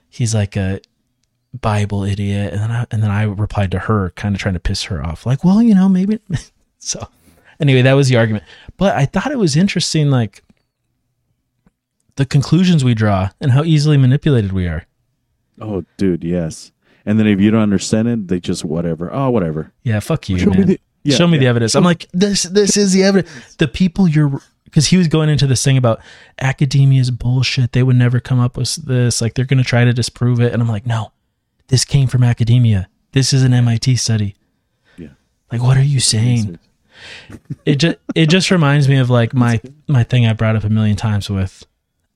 [0.09, 0.81] he's like a
[1.53, 2.53] bible idiot.
[2.53, 5.03] And then I, and then I replied to her kind of trying to piss her
[5.03, 6.19] off like well you know maybe
[6.77, 7.07] so
[7.59, 8.43] anyway that was the argument.
[8.77, 10.43] But i thought it was interesting like
[12.17, 14.85] the conclusions we draw and how easily manipulated we are
[15.61, 16.71] Oh, dude, yes.
[17.05, 19.11] And then if you don't understand it, they just whatever.
[19.13, 19.71] Oh, whatever.
[19.83, 20.67] Yeah, fuck you, Show me man.
[20.67, 21.73] the- yeah, Show me the evidence.
[21.73, 23.55] I'm like, this this is the evidence.
[23.55, 25.99] The people you're because he was going into this thing about
[26.39, 27.71] academia is bullshit.
[27.71, 29.19] They would never come up with this.
[29.19, 30.53] Like they're gonna try to disprove it.
[30.53, 31.11] And I'm like, no,
[31.69, 32.87] this came from academia.
[33.13, 34.35] This is an MIT study.
[34.95, 35.09] Yeah.
[35.51, 36.59] Like, what are you saying?
[37.65, 40.69] it just it just reminds me of like my my thing I brought up a
[40.69, 41.65] million times with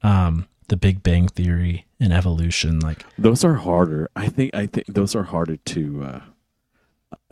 [0.04, 2.80] um the Big Bang Theory and evolution.
[2.80, 4.10] Like Those are harder.
[4.16, 4.54] I think.
[4.56, 6.22] I think those are harder to uh,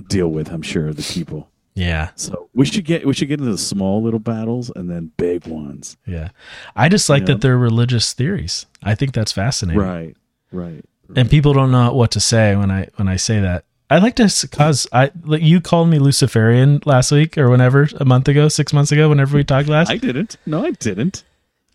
[0.07, 0.49] deal with.
[0.51, 1.49] I'm sure the people.
[1.75, 2.09] yeah.
[2.15, 5.47] So we should get we should get into the small little battles and then big
[5.47, 5.97] ones.
[6.05, 6.29] Yeah.
[6.75, 8.65] I just like that they're religious theories.
[8.83, 9.81] I think that's fascinating.
[9.81, 10.15] Right.
[10.51, 10.85] Right.
[11.15, 13.65] And people don't know what to say when I when I say that.
[13.89, 18.05] I like to cause I like you called me Luciferian last week or whenever a
[18.05, 19.91] month ago, 6 months ago whenever we talked last.
[19.91, 20.37] I didn't.
[20.47, 21.23] No, I didn't.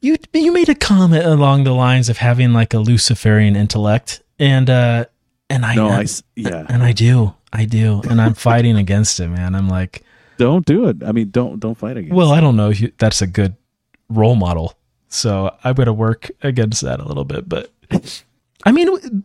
[0.01, 4.69] You you made a comment along the lines of having like a Luciferian intellect and
[4.71, 5.05] uh
[5.51, 6.67] and I No, I yeah.
[6.69, 7.35] and I do.
[7.53, 8.03] I do.
[8.09, 9.55] And I'm fighting against it, man.
[9.55, 10.03] I'm like,
[10.37, 11.03] Don't do it.
[11.03, 12.13] I mean, don't don't fight against.
[12.13, 12.17] It.
[12.17, 13.57] Well, I don't know if you, that's a good
[14.09, 14.75] role model.
[15.09, 17.73] So I'm to work against that a little bit, but
[18.65, 19.25] I mean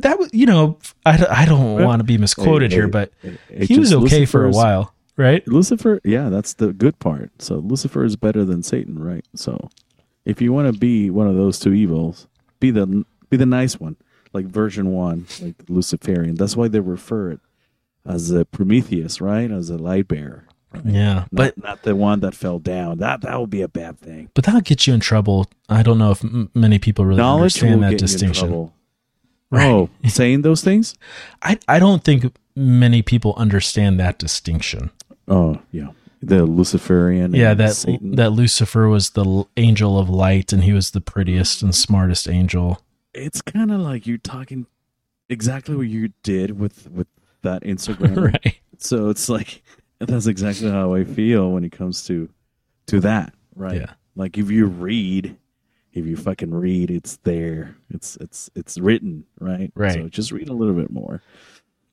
[0.00, 3.12] that was, you know, I, I don't want to be misquoted here, but
[3.50, 5.46] he was okay for a while, right?
[5.48, 7.30] Lucifer, yeah, that's the good part.
[7.38, 9.24] So Lucifer is better than Satan, right?
[9.34, 9.70] So
[10.26, 12.26] if you want to be one of those two evils,
[12.60, 13.96] be the be the nice one,
[14.34, 16.34] like version one, like the Luciferian.
[16.34, 17.40] That's why they refer it
[18.04, 19.50] as a Prometheus, right?
[19.50, 20.44] As a light bearer,
[20.84, 22.98] Yeah, but but not the one that fell down.
[22.98, 24.28] That that would be a bad thing.
[24.34, 25.46] but that'll get you in trouble.
[25.68, 28.10] I don't know if m- many people really Knowledge will understand that get you in
[28.10, 28.48] distinction.
[28.48, 28.72] trouble.
[29.48, 29.66] Right.
[29.70, 30.96] Oh, saying those things?
[31.40, 34.90] I I don't think many people understand that distinction.
[35.28, 35.90] Oh, yeah.
[36.22, 37.34] The Luciferian.
[37.34, 38.16] Yeah, that Satan.
[38.16, 42.80] that Lucifer was the angel of light, and he was the prettiest and smartest angel.
[43.14, 44.66] it's kind of like you're talking
[45.28, 47.08] exactly what you did with with
[47.42, 48.32] that Instagram.
[48.44, 48.58] right.
[48.78, 49.62] So it's like
[49.98, 52.28] that's exactly how I feel when it comes to
[52.86, 53.80] to that, right?
[53.80, 53.92] Yeah.
[54.14, 55.36] Like if you read,
[55.92, 57.76] if you fucking read, it's there.
[57.90, 59.72] It's it's it's written, right?
[59.74, 59.94] Right.
[59.94, 61.22] So just read a little bit more.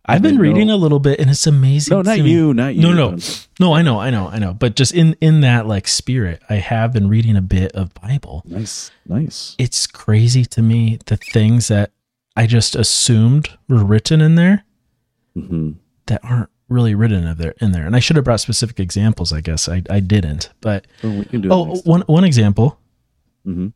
[0.06, 1.96] I've been reading know- a little bit, and it's amazing.
[1.96, 2.82] No, not you, not you.
[2.82, 3.18] No, no,
[3.60, 3.74] no.
[3.74, 4.54] I know, I know, I know.
[4.54, 8.44] But just in in that like spirit, I have been reading a bit of Bible.
[8.46, 9.56] Nice, nice.
[9.58, 11.92] It's crazy to me the things that
[12.36, 14.66] I just assumed were written in there
[15.36, 15.72] hmm
[16.08, 17.54] that aren't really written in there.
[17.62, 19.32] In there, and I should have brought specific examples.
[19.32, 20.50] I guess I I didn't.
[20.60, 22.78] But Oh, we can do oh, one one example.
[23.46, 23.70] hmm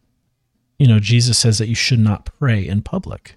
[0.77, 3.35] You know, Jesus says that you should not pray in public.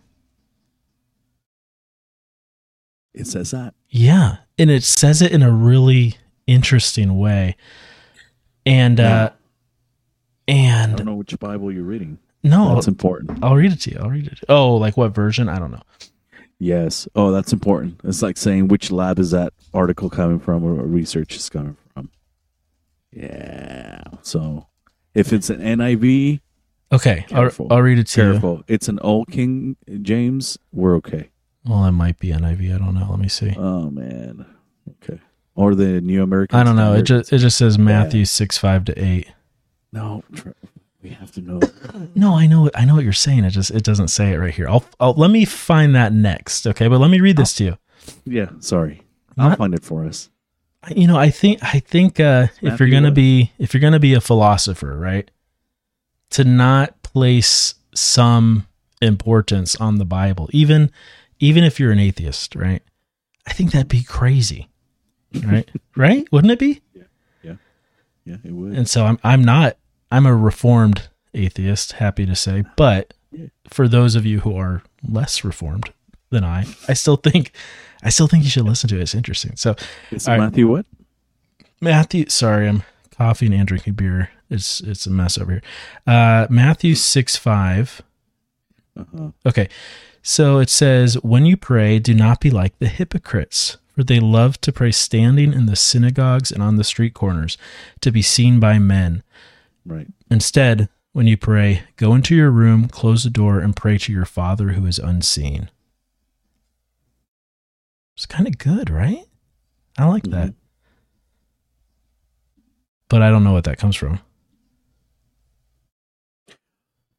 [3.15, 3.75] It says that.
[3.89, 7.57] Yeah, and it says it in a really interesting way.
[8.67, 9.31] And uh
[10.47, 12.19] and I don't know which Bible you're reading.
[12.43, 13.39] no, That's important.
[13.43, 13.99] I'll read it to you.
[14.01, 14.41] I'll read it.
[14.49, 15.49] Oh, like what version?
[15.49, 15.83] I don't know.
[16.59, 17.09] Yes.
[17.15, 18.01] Oh, that's important.
[18.05, 22.11] It's like saying which lab is that article coming from or research is coming from.
[23.13, 24.03] Yeah.
[24.23, 24.67] So
[25.15, 26.41] if it's an NIV,
[26.93, 28.33] Okay, I'll, I'll read it to you.
[28.33, 28.65] careful.
[28.67, 31.31] It's an old King James, we're okay.
[31.67, 32.75] Well, it might be NIV.
[32.75, 33.07] I don't know.
[33.11, 33.55] Let me see.
[33.57, 34.47] Oh man.
[35.03, 35.21] Okay.
[35.55, 36.59] Or the New American.
[36.59, 36.95] I don't know.
[36.95, 39.31] It just it just says Matthew six five to eight.
[39.93, 40.23] no.
[41.03, 41.61] We have to know.
[42.15, 42.69] No, I know.
[42.75, 43.45] I know what you're saying.
[43.45, 44.69] It just it doesn't say it right here.
[44.69, 46.67] I'll, I'll let me find that next.
[46.67, 47.79] Okay, but let me read this to you.
[48.27, 48.51] yeah.
[48.61, 49.01] Sorry.
[49.39, 50.29] I'll Not- find it for us.
[50.95, 53.15] you know i think i think uh if you're gonna what?
[53.15, 55.31] be if you're gonna be a philosopher right
[56.31, 58.67] to not place some
[59.03, 60.91] importance on the bible even
[61.41, 62.83] even if you're an atheist right
[63.47, 64.69] i think that'd be crazy
[65.45, 67.03] right right wouldn't it be Yeah,
[67.43, 67.55] yeah,
[68.25, 68.73] yeah, it would.
[68.75, 69.77] and so i'm i'm not
[70.13, 73.15] i'm a reformed atheist happy to say but
[73.69, 75.93] for those of you who are less reformed
[76.31, 77.53] than i i still think
[78.03, 79.75] i still think you should listen to it it's interesting so
[80.11, 80.39] It's right.
[80.39, 80.87] Matthew what?
[81.83, 82.83] Matthew, sorry, I'm
[83.17, 84.29] coughing and drinking beer.
[84.51, 85.63] It's it's a mess over here.
[86.07, 88.03] Uh, Matthew six five.
[88.95, 89.31] Uh-huh.
[89.47, 89.71] Okay,
[90.23, 94.61] so it says, "When you pray, do not be like the hypocrites, for they love
[94.63, 97.57] to pray standing in the synagogues and on the street corners,
[98.01, 99.23] to be seen by men.
[99.85, 100.09] Right.
[100.31, 104.27] Instead, when you pray, go into your room, close the door, and pray to your
[104.27, 105.71] Father who is unseen."
[108.17, 109.25] It's kind of good, right?
[109.97, 110.33] I like mm-hmm.
[110.33, 110.55] that.
[113.09, 114.21] But I don't know what that comes from.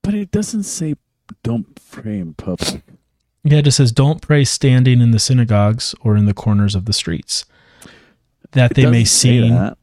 [0.03, 0.95] But it doesn't say
[1.43, 2.83] don't pray in public.
[3.43, 6.85] Yeah, it just says, "Don't pray standing in the synagogues or in the corners of
[6.85, 7.45] the streets,
[8.51, 9.77] that It they may see." that.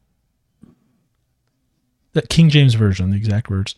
[2.13, 3.75] The King James version, the exact words.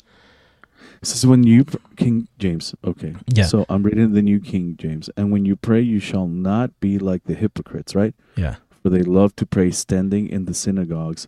[1.02, 1.66] This is when you
[1.98, 2.76] King James.
[2.84, 3.16] Okay.
[3.34, 3.46] Yeah.
[3.46, 7.00] So I'm reading the New King James, and when you pray, you shall not be
[7.00, 8.14] like the hypocrites, right?
[8.36, 11.28] Yeah, For they love to pray standing in the synagogues.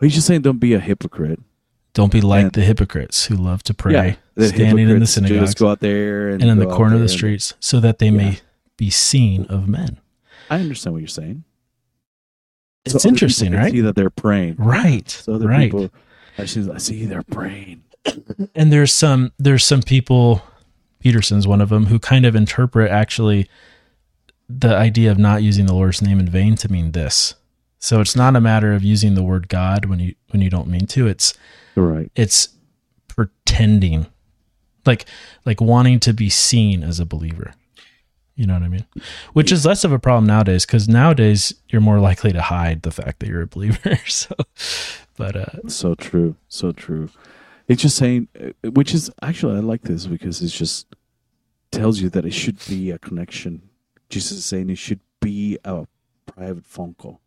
[0.00, 1.40] He's just saying don't be a hypocrite.
[1.94, 5.54] Don't be like And- the hypocrites who love to pray Yeah, standing in the synagogues
[5.54, 7.98] go out there and, and in the corner of the there and- streets, so that
[7.98, 8.10] they Yeah.
[8.12, 8.38] may
[8.76, 9.98] be seen of men.
[10.48, 11.44] I understand what you're saying.
[12.84, 13.70] It's So interesting, right?
[13.72, 14.56] See that they're praying.
[14.56, 15.70] Right, So other right.
[15.70, 15.90] people
[16.38, 17.82] actually I see they're praying.
[18.54, 20.42] and there's some there's some people
[21.00, 23.48] peterson's one of them who kind of interpret actually
[24.48, 27.34] the idea of not using the lord's name in vain to mean this
[27.78, 30.66] so it's not a matter of using the word god when you when you don't
[30.66, 31.34] mean to it's
[31.76, 32.10] Right.
[32.14, 32.48] it's
[33.08, 34.06] pretending
[34.86, 35.04] like
[35.44, 37.52] like wanting to be seen as a believer
[38.34, 38.86] you know what i mean
[39.34, 42.90] which is less of a problem nowadays because nowadays you're more likely to hide the
[42.90, 44.34] fact that you're a believer so
[45.16, 46.36] but uh So true.
[46.48, 47.10] So true.
[47.68, 50.86] It's just saying, uh, which is actually I like this because it just
[51.70, 53.68] tells you that it should be a connection.
[54.08, 55.86] Jesus is saying it should be a
[56.26, 57.20] private phone call,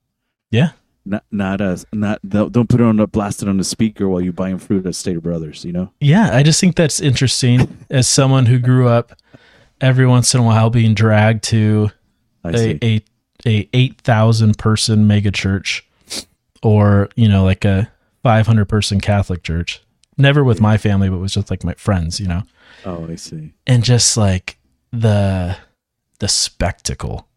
[0.50, 0.72] yeah
[1.06, 4.22] not not a not don't put it on a blast it on the speaker while
[4.22, 5.66] you're buying fruit at Stater Brothers.
[5.66, 5.92] You know.
[6.00, 9.14] Yeah, I just think that's interesting as someone who grew up
[9.82, 11.92] every once in a while being dragged to
[12.46, 13.02] a a,
[13.46, 15.86] a 8,000 person mega church
[16.62, 17.92] or, you know, like a
[18.24, 19.82] 500 person Catholic church.
[20.18, 22.44] Never with my family, but was just like my friends, you know.
[22.86, 23.54] oh, I see.
[23.68, 24.58] And just like
[24.92, 25.58] the
[26.20, 27.28] the spectacle.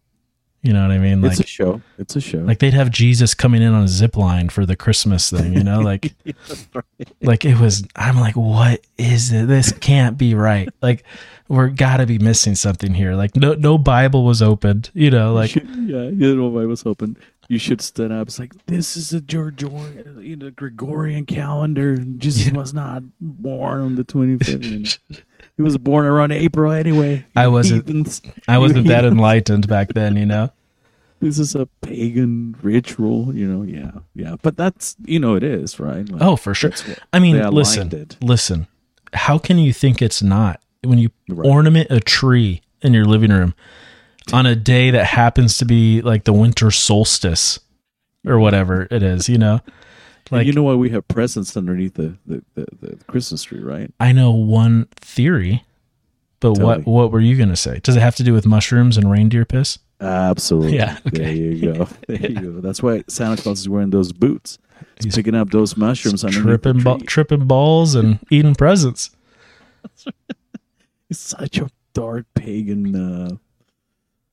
[0.62, 1.22] You know what I mean?
[1.22, 1.80] Like, it's a show.
[1.96, 2.38] It's a show.
[2.38, 5.62] like they'd have Jesus coming in on a zip line for the Christmas thing, you
[5.62, 6.12] know, like
[7.22, 11.04] like it was i'm like what is it this can't be right like
[11.48, 15.50] we're gotta be missing something here like no no bible was opened you know like
[15.50, 17.16] should, yeah, you know, I was hoping
[17.48, 18.26] you should stand up.
[18.26, 21.96] It's like this is a Gregorian, you know, Gregorian calendar.
[21.96, 24.98] Jesus was not born on the twenty fifth.
[25.57, 27.24] he was born around April anyway.
[27.34, 28.20] I wasn't- Heathens.
[28.48, 30.50] i wasn't that enlightened back then you know
[31.20, 33.62] This is a pagan ritual, you know.
[33.62, 36.07] Yeah, yeah, but that's you know it is right.
[36.09, 36.72] Like, oh for sure
[37.12, 38.66] i mean listen listen
[39.14, 41.48] how can you think it's not when you Right.
[41.48, 43.54] ornament a tree in your living room
[44.32, 47.59] on a day that happens to be like the winter solstice
[48.26, 49.61] or whatever it is you know
[50.33, 53.93] And you know why we have presents underneath the the, the, the Christmas tree, right?
[54.01, 55.64] I know one theory,
[56.41, 56.85] but Tell what me.
[56.85, 57.79] what were you going to say?
[57.83, 59.79] Does it have to do with mushrooms and reindeer piss?
[60.01, 60.77] Absolutely.
[60.77, 61.35] Yeah, There okay.
[61.35, 61.89] you go.
[62.09, 62.61] There you go.
[62.61, 64.59] That's why Santa Claus is wearing those boots.
[64.97, 69.11] He's, He's picking up those mushrooms underneath tripping ba- tripping balls and eating presents.
[71.09, 72.95] It's such a dark pagan.
[72.95, 73.37] Uh,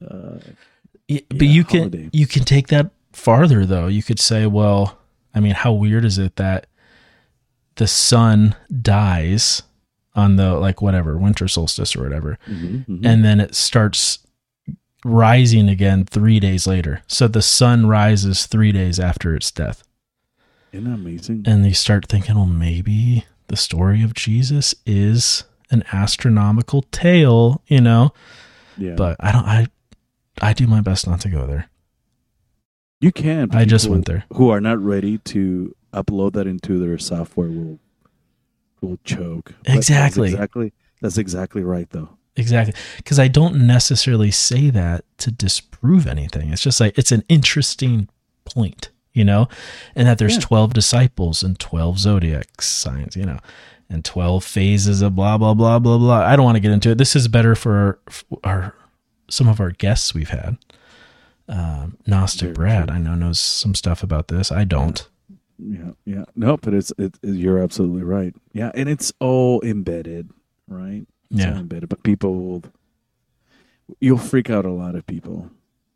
[0.05, 0.39] uh,
[1.07, 3.87] Yeah, but Yeah, you can you can take that farther though.
[3.87, 4.97] You could say, well,
[5.33, 6.67] I mean, how weird is it that
[7.75, 9.63] the sun dies
[10.15, 13.05] on the like whatever winter solstice or whatever, mhm, mhm.
[13.05, 14.19] and then it starts
[15.03, 17.01] rising again three days later.
[17.07, 19.83] So the sun rises three days after its death.
[20.71, 21.43] Isn't that amazing?
[21.45, 27.81] and you start thinking, well, maybe the story of Jesus is an astronomical tale, you
[27.81, 28.13] know.
[28.77, 28.95] yeah.
[28.95, 29.67] But I don't, I,
[30.41, 31.69] I do my best not to go there.
[33.03, 33.49] You can.
[33.53, 34.23] I just went there.
[34.33, 37.79] Who are not ready to upload that into their software will
[38.81, 39.53] will choke.
[39.59, 40.29] But that's Exactly.
[40.31, 40.73] exactly.
[41.01, 42.09] That's exactly right, though.
[42.35, 42.73] Exactly.
[42.97, 46.51] Because I don't necessarily say that to disprove anything.
[46.51, 48.07] It's just like it's an interesting
[48.45, 49.47] point, you know,
[49.95, 50.39] and that there's Yeah.
[50.41, 53.37] 12 disciples and 12 zodiac signs, you know,
[53.89, 56.21] and 12 phases of blah, blah, blah, blah, blah.
[56.25, 56.97] I don't want to get into it.
[56.97, 58.75] This is better for our, for our
[59.29, 60.57] some of our guests we've had.
[61.49, 62.89] Um, Gnostic Very Brad.
[62.89, 64.51] I know, knows some stuff about this.
[64.51, 65.07] I don't.
[65.59, 66.23] Yeah, yeah.
[66.35, 68.33] No, but it's it, it- you're absolutely right.
[68.53, 70.29] Yeah, and it's all embedded,
[70.67, 71.05] right?
[71.31, 71.57] It's Yeah.
[71.57, 71.89] embedded.
[71.89, 72.63] But people will
[73.99, 75.49] you'll freak out a lot of people.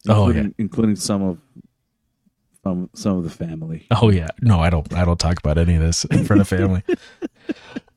[0.09, 0.47] Oh, yeah.
[0.57, 1.37] including some of
[2.63, 3.87] some some of the family.
[3.91, 4.93] Oh yeah, no, I don't.
[4.93, 6.83] I don't talk about any of this in front of family.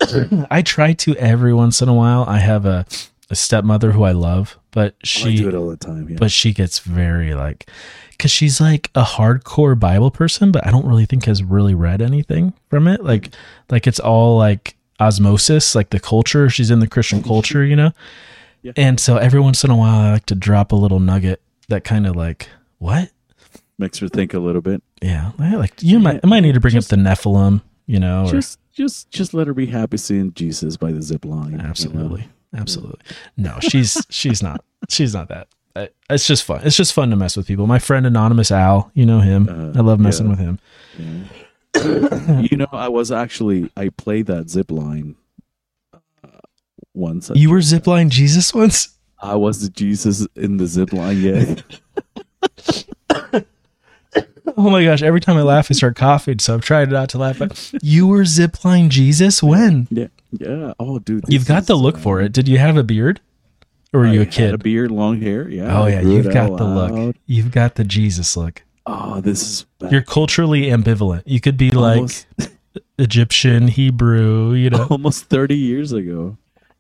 [0.51, 2.25] I try to every once in a while.
[2.27, 2.87] I have a,
[3.31, 6.09] a stepmother who I love, but I she, do it all the time.
[6.09, 6.17] Yeah.
[6.19, 7.69] but she gets very like,
[8.11, 12.03] because she's like a hardcore Bible person, but I don't really think has really read
[12.03, 13.03] anything from it.
[13.03, 13.31] Like,
[13.71, 16.51] like it's all like osmosis, like the culture.
[16.51, 17.93] She's in the Christian culture, you know.
[18.63, 18.73] Yeah.
[18.77, 21.83] And so every once in a while, I like to drop a little nugget that
[21.83, 23.11] kind of like, what?
[23.81, 24.83] makes her think a little bit.
[25.03, 28.27] Yeah, I like you might I might need to bring up the Nephilim, you know,
[28.27, 31.53] or Just just just let her be happy seeing Jesus by the zip line.
[31.53, 32.19] you know?
[32.57, 33.01] Absolutely.
[33.37, 35.49] No, she's she's not she's not that.
[36.09, 36.63] It's just fun.
[36.65, 37.67] It's just fun to mess with people.
[37.67, 39.49] My friend Anonymous Al, you know him.
[39.49, 40.31] Uh, I love messing yeah.
[40.31, 40.59] with him.
[42.51, 45.15] you know, I was actually I played that zip line
[45.95, 46.29] uh,
[46.93, 47.31] once.
[47.35, 48.97] You were zip zipline Jesus once.
[49.23, 51.21] I was the Jesus in the zip line.
[51.21, 51.55] Yeah,
[54.57, 55.03] Oh my gosh!
[55.03, 56.39] Every time I laugh, I start coughing.
[56.39, 57.39] So I'm trying not to laugh.
[57.39, 59.87] But you were zipline Jesus when?
[59.91, 60.75] yeah, yeah.
[60.79, 62.33] Oh, dude, You've got the look uh, for it.
[62.33, 63.21] Did you have a beard,
[63.93, 64.55] or were I you a kid?
[64.55, 65.49] a beard, long hair.
[65.49, 65.81] Yeah.
[65.81, 66.93] oh yeah, you've got the look.
[66.93, 67.17] out.
[67.27, 68.63] You've got the Jesus look.
[68.87, 69.93] Oh, this is bad.
[69.93, 71.23] You're culturally ambivalent.
[71.27, 72.11] You could be like
[72.99, 74.87] Egyptian, Hebrew, you know.
[74.91, 76.37] almost 30 years ago.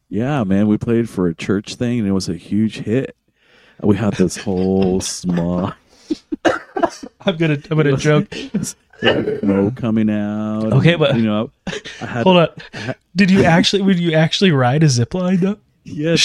[0.09, 3.17] Yeah, man, we played for a church thing and it was a huge hit.
[3.83, 5.73] We had this whole small
[7.21, 8.35] I'm gonna I'm gonna joke.
[9.03, 10.73] No coming out.
[10.73, 11.51] Okay, but- you know,
[12.01, 12.49] I had Hold on.
[13.17, 15.59] Did you actually would you actually ride a zip line though?
[15.85, 16.17] Yeah,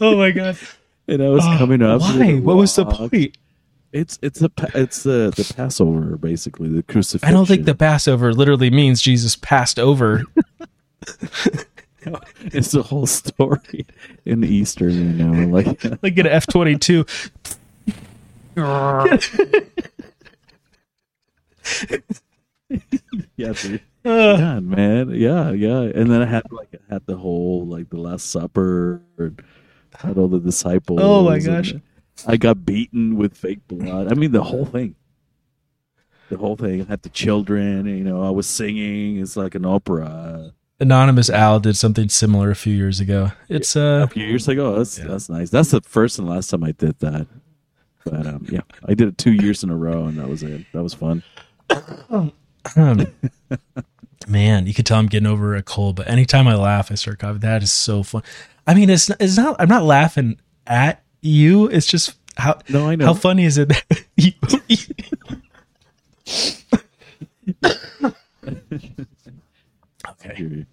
[0.00, 0.56] oh my god.
[1.08, 2.00] and I was oh, coming up.
[2.00, 2.34] Why?
[2.36, 3.36] What was the point?
[3.92, 7.28] It's it's a it's the the Passover basically the crucifixion.
[7.28, 10.24] I don't think the Passover literally means Jesus passed over.
[12.40, 13.86] it's the whole story
[14.24, 14.88] in Easter.
[14.88, 17.04] You know, like like get an F twenty two.
[18.56, 19.18] yeah,
[23.52, 23.80] dude.
[24.04, 25.82] Uh, man, yeah, yeah.
[25.82, 29.40] And then I had like I had the whole like the Last Supper, and
[29.94, 31.00] had all the disciples.
[31.02, 31.74] Oh my gosh.
[32.26, 34.10] I got beaten with fake blood.
[34.10, 34.96] I mean, the whole thing.
[36.28, 36.82] The whole thing.
[36.82, 37.86] I had the children.
[37.86, 39.18] You know, I was singing.
[39.18, 40.52] It's like an opera.
[40.82, 43.30] Anonymous Al did something similar a few years ago.
[43.48, 44.76] It's uh A few years ago.
[44.76, 45.48] That's that's nice.
[45.50, 47.26] That's the first and last time I did that.
[48.04, 50.66] But um, yeah, I did it two years in a row, and that was it.
[50.72, 51.22] That was fun.
[52.10, 52.32] um,
[54.26, 57.20] man, you could tell I'm getting over a cold, but anytime I laugh, I start
[57.20, 57.38] coughing.
[57.40, 58.22] That is so fun.
[58.66, 59.54] I mean, it's it's not.
[59.60, 61.68] I'm not laughing at you.
[61.68, 63.06] It's just how No, I know.
[63.06, 63.68] how funny is it?
[63.68, 64.32] that you-
[70.10, 70.66] okay, I got to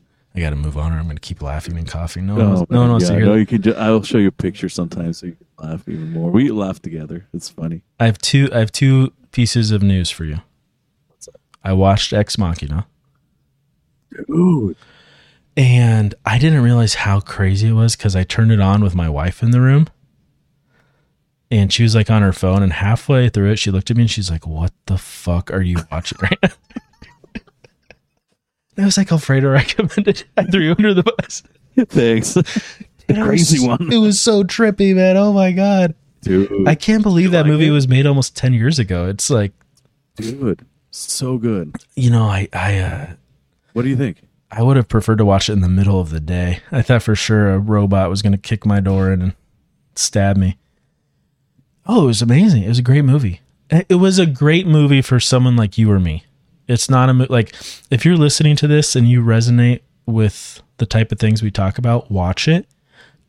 [0.69, 2.25] move on, or I'm going to keep laughing and coughing.
[2.27, 3.25] No, one No, wants, no one yeah, to hear.
[3.25, 3.61] no, you can.
[3.61, 6.29] Ju- I'll show you a picture sometime so you can laugh even more.
[6.31, 7.27] We laugh together.
[7.33, 7.81] It's funny.
[7.99, 8.49] I have two.
[8.53, 10.37] I have two pieces of news for you.
[11.07, 11.29] What's
[11.63, 12.87] I watched Ex Machina.
[14.29, 14.75] Ooh,
[15.55, 19.07] And I didn't realize how crazy it was because I turned it on with my
[19.09, 19.87] wife in the room.
[21.51, 24.03] And she was like on her phone, and halfway through it, she looked at me
[24.03, 26.49] and she's like, What the fuck are you watching right now?
[28.79, 30.23] I was like, Alfredo recommended.
[30.37, 31.43] I threw you under the bus.
[31.89, 32.37] thanks.
[33.07, 35.17] crazy one, It was so trippy, man.
[35.17, 35.95] Oh my God.
[36.21, 36.67] dude.
[36.67, 37.71] I can't believe that like movie it?
[37.71, 39.07] was made almost 10 years ago.
[39.07, 39.51] It's like,
[40.15, 41.75] dude, so good.
[41.95, 43.13] you know, I, I, uh,
[43.73, 44.21] What do you think?
[44.51, 46.59] I would have preferred to watch it in the middle of the day.
[46.71, 49.33] I thought for sure a robot was going to kick my door in and
[49.95, 50.57] stab me.
[51.85, 52.63] Oh, it was amazing.
[52.63, 53.41] It was a great movie.
[53.69, 56.23] It was a great movie for someone like you or me.
[56.69, 57.53] It's not a like
[57.89, 61.77] if you're listening to this and you resonate with the type of things we talk
[61.77, 62.67] about, watch it.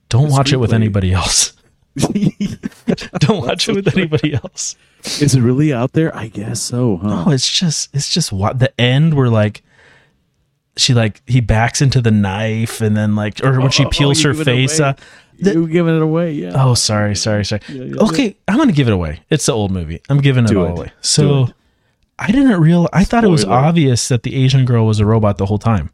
[0.09, 1.55] Don't The watch it with anybody else.
[1.97, 4.77] Don't watch it with anybody else.
[5.21, 6.15] Is it really out there?
[6.17, 7.25] I guess so, huh?
[7.25, 9.63] No, it's just it's just what the end where like
[10.77, 13.91] she like he backs into the knife and then like or when she Oh, oh,
[13.91, 15.01] peels you her face up.
[15.39, 16.53] The- you giving it away, yeah.
[16.55, 17.63] oh, sorry, sorry, sorry.
[17.69, 19.21] Yeah, yeah, okay, I'm gonna give it away.
[19.31, 20.03] It's the old movie.
[20.11, 20.57] I'm giving it it.
[20.57, 20.93] away.
[21.01, 21.49] So.
[22.21, 22.89] I didn't real.
[22.93, 25.91] I thought it was obvious that the Asian girl was a robot the whole time.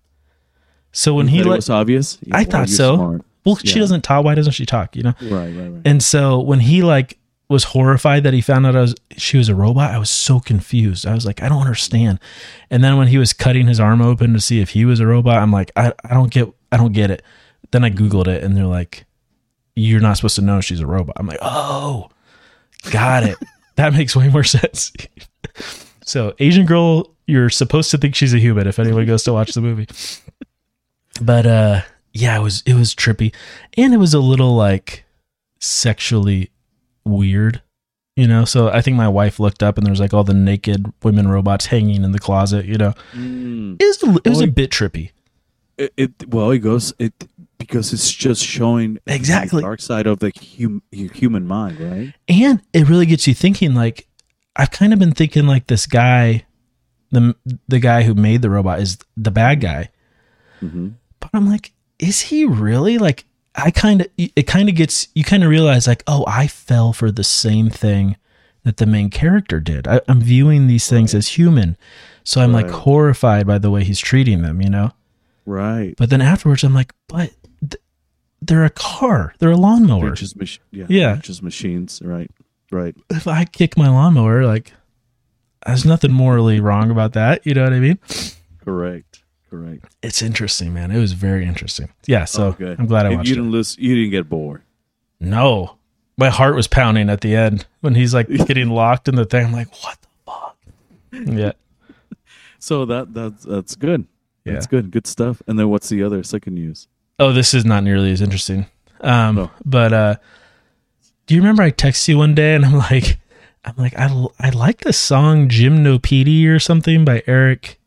[0.92, 2.18] So when You he let, was obvious.
[2.32, 2.96] I Yeah, thought so.
[2.96, 3.22] smart.
[3.44, 4.24] Well, she doesn't talk.
[4.24, 4.96] Why doesn't she talk?
[4.96, 5.14] You know.
[5.22, 5.82] Right, right, right.
[5.84, 7.18] And so when he like
[7.48, 10.40] was horrified that he found out I was she was a robot, I was so
[10.40, 11.06] confused.
[11.06, 12.18] I was like, I don't understand.
[12.70, 15.06] And then when he was cutting his arm open to see if he was a
[15.06, 17.22] robot, I'm like, I, I don't get I don't get it.
[17.70, 19.04] Then I googled it and they're like,
[19.76, 21.14] You're not supposed to know she's a robot.
[21.20, 22.08] I'm like, Oh,
[22.90, 23.36] got it.
[23.76, 24.90] that makes way more sense.
[26.07, 29.52] So Asian girl, you're supposed to think she's a human if anyone goes to watch
[29.52, 29.86] the movie.
[31.20, 31.82] But uh
[32.12, 33.34] yeah, it was it was trippy.
[33.76, 35.04] And it was a little like
[35.61, 36.50] sexually
[37.04, 37.62] weird.
[38.16, 40.90] You know, so I think my wife looked up and there's like all the naked
[41.02, 42.64] women robots hanging in the closet.
[42.64, 43.76] You know, Mm.
[43.80, 45.11] it was a, it was a bit trippy.
[45.76, 47.12] It, it well, it goes it
[47.59, 49.61] because it's just showing Exactly.
[49.61, 52.14] the dark side of the hum, human mind, right?
[52.28, 54.05] and it really gets you thinking like
[54.57, 56.44] i've kind of been thinking like this guy
[57.12, 57.34] the
[57.68, 59.90] the guy who made the robot is the bad guy.
[60.62, 60.88] Mm-hmm.
[61.20, 62.98] but i'm like is he really?
[62.98, 66.46] Like i kind of it kind of gets you kind of realize like oh i
[66.46, 68.16] fell for the same thing
[68.64, 69.86] that the main character did.
[69.86, 71.76] I, i'm viewing these things as human.
[72.24, 74.90] So i'm like horrified by the way he's treating them you know?
[75.46, 75.94] Right.
[75.96, 77.30] but then afterwards i'm like but
[77.61, 77.80] th-
[78.42, 79.34] they're a car.
[79.38, 80.07] They're a lawnmower.
[80.07, 81.16] They're just mach- yeah, Yeah.
[81.16, 82.30] just machines, right?
[82.70, 82.94] Right.
[83.10, 84.72] if I kick my lawnmower, like
[85.66, 87.46] there's nothing morally wrong about that.
[87.46, 87.98] You know what I mean?
[88.64, 89.22] Correct.
[89.50, 89.84] Correct.
[90.02, 90.90] It's interesting, man.
[90.90, 91.88] It was very interesting.
[92.06, 92.78] Yeah, so Oh, good.
[92.80, 93.76] I'm glad I And watched you didn't lose.
[93.78, 94.62] You didn't get bored.
[95.20, 95.76] No,
[96.18, 99.46] my heart was pounding at the end when he's like getting locked in the thing.
[99.46, 100.56] I'm like, what the fuck?
[101.12, 101.52] Yeah,
[102.58, 104.06] So that that's that's good.
[104.44, 104.54] Yeah.
[104.54, 104.90] That's good.
[104.90, 105.42] Good stuff.
[105.46, 106.86] And then what's the other second news?
[107.18, 108.66] Oh, this is not nearly as interesting.
[109.00, 109.50] Um, No.
[109.64, 110.16] but uh,
[111.26, 113.18] do you remember I texted you one day and I'm like,
[113.64, 117.78] I'm like, I, I like the song Gymnopedie or something by Eric.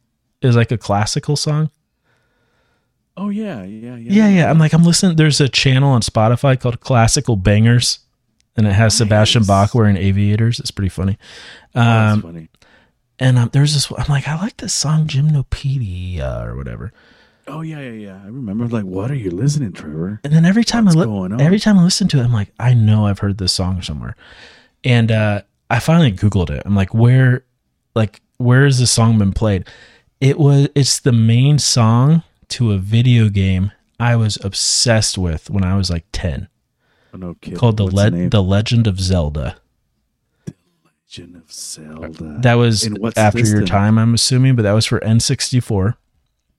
[0.41, 1.69] Is like a classical song.
[3.17, 4.11] Oh yeah, yeah, yeah.
[4.11, 4.49] Yeah, yeah.
[4.49, 5.17] I'm like, I'm listening.
[5.17, 7.99] There's a channel on Spotify called Classical Bangers,
[8.55, 10.59] and it has Sebastian Bach wearing aviators.
[10.61, 11.17] It's pretty funny.
[11.75, 12.47] Oh, Um, funny.
[13.19, 13.91] and um, there's this.
[13.91, 16.93] I'm like, I like this song Gymnopedia or whatever.
[17.50, 18.22] Oh yeah, yeah, yeah.
[18.24, 18.68] I remember.
[18.68, 20.20] Like, what are you listening, Trevor?
[20.24, 22.52] And then every time What's I li- every time I listen to it, I'm like,
[22.60, 24.16] I know I've heard this song somewhere.
[24.84, 26.62] And uh, I finally Googled it.
[26.66, 27.43] I'm like, where,
[27.95, 29.66] like, where has this song been played?
[30.22, 30.70] It was.
[30.76, 35.89] It's the main song to a video game I was obsessed with when I was
[35.89, 36.47] like ten,
[37.14, 37.58] Oh, no kid.
[37.58, 38.30] called the Le- name?
[38.30, 39.58] the Legend of Zelda.
[41.08, 42.39] Legend of Zelda.
[42.41, 42.88] That was
[43.18, 45.95] after your time, I'm assuming, but that was for N64.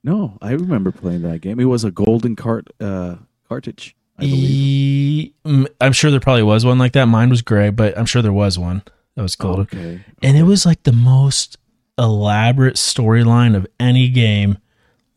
[0.02, 1.60] No, I remember playing that game.
[1.60, 3.16] It was a golden cart uh,
[3.48, 3.94] cartridge.
[4.18, 4.50] I believe.
[4.50, 7.06] E- mm, I'm sure there probably was one like that.
[7.06, 8.82] Mine was gray, but I'm sure there was one
[9.16, 9.62] that was golden.
[9.62, 10.04] Okay.
[10.22, 11.58] And it was like the most
[11.98, 14.58] elaborate storyline of any game,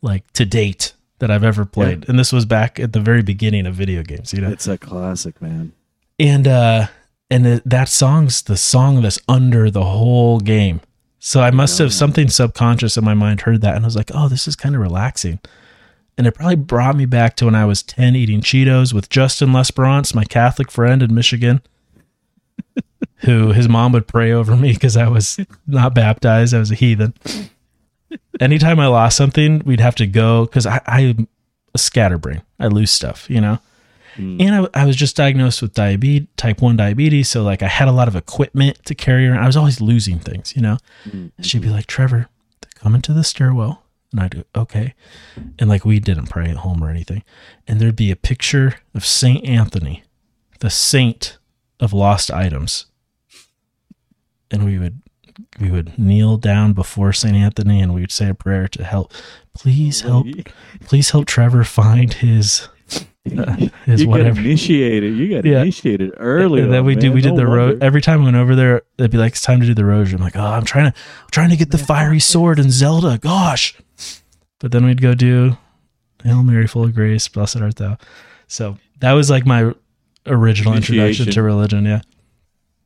[0.02, 2.08] like to date, that I've ever played.
[2.08, 4.50] And this was back at the very beginning of video games, you know.
[4.50, 5.72] It's a classic, man.
[6.18, 6.86] and uh,
[7.30, 10.80] and that song's the song that's under the whole game.
[11.26, 14.10] So I must have something subconscious in my mind heard that, and I was like,
[14.12, 15.38] "Oh, this is kind of relaxing."
[16.18, 19.48] And it probably brought me back to when I was ten, eating Cheetos with Justin
[19.48, 21.62] Lesperance, my Catholic friend in Michigan,
[23.24, 26.74] who his mom would pray over me because I was not baptized; I was a
[26.74, 27.14] heathen.
[28.38, 31.26] Anytime I lost something, we'd have to go because I, I'm
[31.74, 32.42] a scatterbrain.
[32.60, 33.60] I lose stuff, you know.
[34.16, 34.40] Mm.
[34.40, 37.28] And I, I was just diagnosed with diabetes, type 1 diabetes.
[37.28, 39.42] So, like, I had a lot of equipment to carry around.
[39.42, 40.78] I was always losing things, you know?
[41.36, 42.28] And she'd be like, Trevor,
[42.74, 43.82] come into the stairwell.
[44.12, 44.94] And I'd do, okay.
[45.58, 47.24] And, like, we didn't pray at home or anything.
[47.66, 49.44] And there'd be a picture of St.
[49.44, 50.04] Anthony,
[50.60, 51.38] the saint
[51.80, 52.86] of lost items.
[54.50, 55.00] And we would.
[55.58, 57.34] We would kneel down before St.
[57.34, 59.12] Anthony and we would say a prayer to help.
[59.52, 60.28] Please help.
[60.84, 62.68] Please help Trevor find his
[63.24, 64.34] you whatever.
[64.34, 65.16] got initiated.
[65.16, 65.62] You got Yeah.
[65.62, 66.60] initiated early.
[66.62, 67.14] And then on, we did man.
[67.14, 68.82] we did No the road every time I went over there.
[68.98, 70.96] They'd be like, "It's time to do the rosary." I'm like, "Oh, I'm trying to
[71.22, 73.74] I'm trying to get the fiery sword and Zelda." Gosh,
[74.60, 75.56] but then we'd go do
[76.22, 77.96] Hail Mary, full of grace, blessed art thou.
[78.46, 79.72] So that was like my
[80.26, 81.84] original introduction to religion.
[81.86, 82.00] Yeah,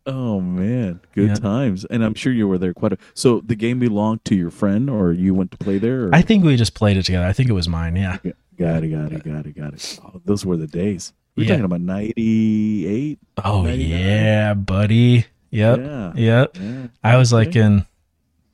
[0.07, 1.35] Oh man, good Yeah.
[1.35, 1.85] times.
[1.85, 2.99] And I'm sure you were there quite a.
[3.15, 6.05] So the game belonged to your friend, or you went to play there?
[6.07, 6.15] Or?
[6.15, 7.27] I think we just played it together.
[7.27, 7.95] I think it was mine.
[7.97, 8.17] Yeah,
[8.59, 10.01] Got it, got it, got it, got it.
[10.05, 11.13] Oh, those were the days.
[11.37, 11.51] We're Yeah.
[11.51, 13.19] talking about '98.
[13.45, 13.89] Oh 99.
[14.01, 15.27] yeah, buddy.
[15.51, 15.79] Yep.
[15.79, 16.13] Yeah.
[16.15, 16.57] Yep.
[16.61, 16.87] Yeah.
[17.05, 17.87] I was like in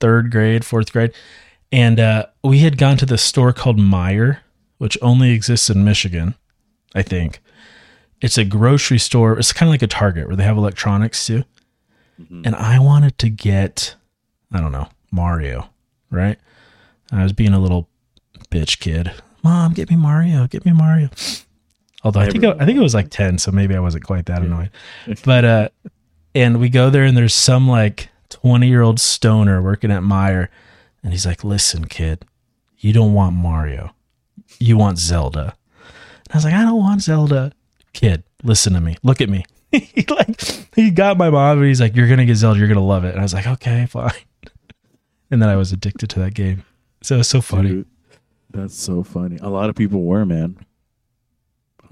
[0.00, 1.12] third grade, fourth grade.
[1.72, 4.38] And uh, we had gone to the store called Meijer,
[4.78, 6.34] which only exists in Michigan,
[6.94, 7.40] I think.
[8.20, 9.38] It's a grocery store.
[9.38, 11.44] It's kind of like a Target where they have electronics too.
[12.16, 13.96] And I wanted to get,
[14.52, 15.68] I don't know, Mario,
[16.10, 16.38] right?
[17.10, 17.88] I was being a little
[18.50, 19.10] bitch kid.
[19.44, 20.46] Mom, get me Mario.
[20.46, 21.10] Get me Mario.
[22.02, 24.26] Although I think I, I think it was like ten, so maybe I wasn't quite
[24.26, 24.70] that annoyed.
[25.24, 25.68] But uh,
[26.34, 30.48] and we go there and there's some like twenty year old stoner working at Meijer,
[31.02, 32.24] and he's like, "Listen, kid,
[32.78, 33.94] you don't want Mario,
[34.58, 35.54] you want Zelda."
[36.24, 37.52] And I was like, "I don't want Zelda."
[37.92, 38.96] Kid, listen to me.
[39.02, 39.44] Look at me.
[39.70, 40.40] he like
[40.74, 42.58] he got my mom and he's like, "You're gonna get Zelda.
[42.58, 44.12] You're gonna love it." And I was like, "Okay, fine."
[45.30, 46.64] And then I was addicted to that game.
[47.02, 47.68] So it's so funny.
[47.68, 47.86] Dude,
[48.54, 49.38] that's so funny.
[49.42, 50.56] A lot of people were, man.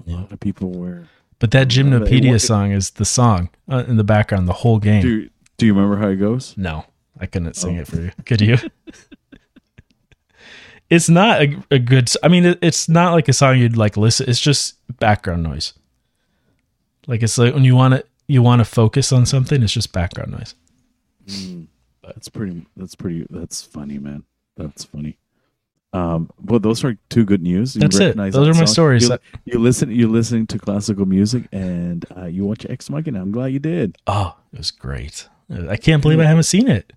[0.07, 1.07] A lot of people were.
[1.39, 5.01] But that Yeah, Gymnopedia song is the song uh, in the background the whole game.
[5.01, 6.55] Do Do you remember how it goes?
[6.57, 6.85] No,
[7.19, 7.81] I couldn't sing Oh.
[7.81, 8.11] it for you.
[8.25, 8.57] Could you?
[10.89, 12.09] it's not a, a good.
[12.23, 14.29] I mean, it, it's not like a song you'd like listen.
[14.29, 15.73] It's just background noise.
[17.07, 19.61] Like it's like when you want to you want to focus on something.
[19.63, 20.55] It's just background noise.
[22.03, 22.65] That's pretty.
[22.77, 23.25] That's pretty.
[23.29, 24.23] That's funny, man.
[24.57, 25.17] That's funny.
[25.93, 27.75] Um, well, those are two good news.
[27.75, 28.17] You That's it.
[28.17, 28.67] Those that are my song.
[28.67, 29.09] stories.
[29.09, 29.91] You, you listen.
[29.91, 33.21] You listening to classical music, and uh, you watch Ex Machina.
[33.21, 33.95] I'm glad you did.
[34.07, 35.29] Oh, it was great.
[35.69, 36.93] I can't believe I haven't seen it.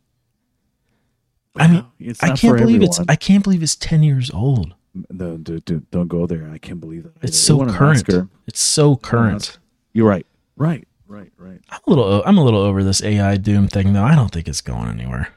[1.56, 3.00] I mean, It's I can't believe it's.
[3.08, 4.74] I can't believe it's ten years old.
[5.10, 6.48] No, dude, dude, don't go there.
[6.50, 7.12] I can't believe that.
[7.22, 8.08] It's It so won current.
[8.46, 9.58] It's so current.
[9.92, 10.26] You're right.
[10.56, 10.88] Right.
[11.06, 11.32] Right.
[11.36, 11.60] Right.
[11.68, 12.22] I'm a little.
[12.24, 14.04] I'm a little over this AI doom thing though.
[14.04, 15.28] I don't think it's going anywhere.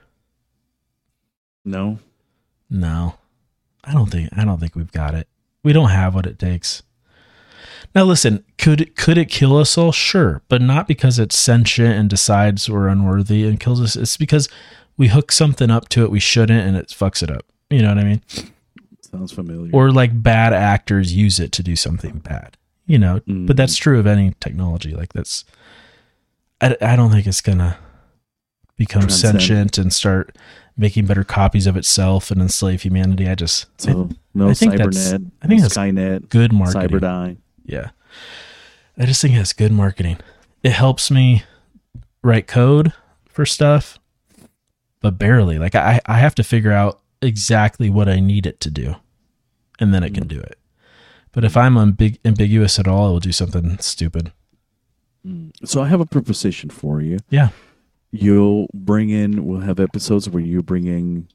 [1.66, 2.00] No.
[2.72, 3.16] No,
[3.90, 4.30] I don't think.
[4.38, 5.28] I don't think we've got it.
[5.64, 6.84] We don't have what it takes.
[7.96, 9.92] Now listen, could could it kill us all?
[9.92, 13.96] Sure, but not because it's sentient and decides we're unworthy and kills us.
[13.96, 14.48] It's because
[14.96, 17.46] we hook something up to it we shouldn't and it fucks it up.
[17.72, 18.22] You know what I mean?
[19.02, 19.72] Sounds familiar.
[19.74, 22.58] Or like bad actors use it to do something bad.
[22.86, 23.82] You know, but that's mm.
[23.82, 24.94] true of any technology.
[24.94, 25.46] Like that's.
[26.62, 27.78] I, I don't think it's gonna
[28.78, 29.42] become Transcend.
[29.42, 30.36] sentient and start
[30.80, 33.28] making better copies of itself and enslave humanity.
[33.28, 35.32] I just so no I think that's- cybernet.
[35.42, 36.30] I think no that's Skynet.
[36.30, 37.00] good marketing.
[37.00, 37.38] Cyberdyne.
[37.66, 37.90] Yeah.
[38.98, 40.18] I just think it's good marketing.
[40.64, 41.44] It helps me
[42.22, 42.94] write code
[43.26, 44.00] for stuff,
[45.02, 45.60] but barely.
[45.60, 48.96] Like I, I have to figure out exactly what I need it to do,
[49.80, 50.30] and then it can mm.
[50.30, 50.58] do it.
[51.32, 54.34] But if I'm ambig- ambiguous at all, it will do something stupid.
[55.26, 55.52] Mm.
[55.64, 57.20] So I have a proposition for you.
[57.30, 57.50] Yeah.
[58.12, 59.46] You'll bring in.
[59.46, 61.28] We'll have episodes where you bring in,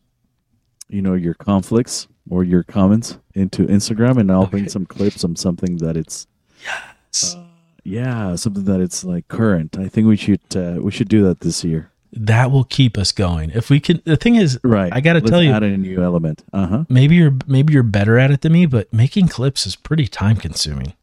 [0.89, 5.37] you know, your conflicts or your comments into Instagram, and I'll bring some clips on
[5.37, 6.27] something that it's.
[6.65, 7.37] Yes.
[7.85, 9.77] Yeah, something that it's like current.
[9.79, 11.91] I think we should uh, we should do that this year.
[12.13, 13.51] that will keep us going.
[13.51, 14.91] If we can, the thing is, Right.
[14.93, 16.43] I got to Let's tell you, add a new element.
[16.53, 16.85] Uh huh.
[16.89, 20.37] maybe you're maybe you're better at it than me, but making clips is pretty time
[20.37, 20.95] consuming.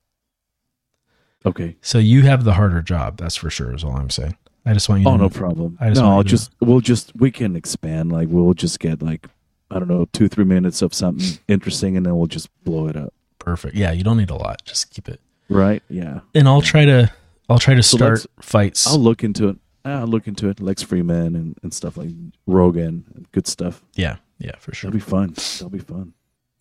[1.45, 1.77] Okay.
[1.81, 3.17] So you have the harder job.
[3.17, 3.73] That's for sure.
[3.75, 4.37] Is all I'm saying.
[4.65, 5.07] I just want you.
[5.07, 5.77] Oh, to no problem.
[5.81, 8.11] I just no, I'll you to- just we'll just we can expand.
[8.11, 9.27] Like we'll just get like
[9.71, 12.95] I don't know two three minutes of something interesting, and then we'll just blow it
[12.95, 13.13] up.
[13.39, 13.75] Perfect.
[13.75, 14.61] Yeah, you don't need a lot.
[14.65, 15.19] Just keep it.
[15.49, 15.81] Right?
[15.89, 16.19] Yeah.
[16.35, 17.11] And I'll try to.
[17.49, 18.87] I'll try to So start fights.
[18.87, 19.57] I'll look into it.
[19.83, 20.59] I'll look into it.
[20.61, 22.09] Lex Fridman and, and stuff like
[22.45, 23.81] Rogan, good stuff.
[23.95, 24.91] yeah, yeah, for sure.
[24.91, 25.33] That'll be fun.
[25.33, 26.13] That'll be fun.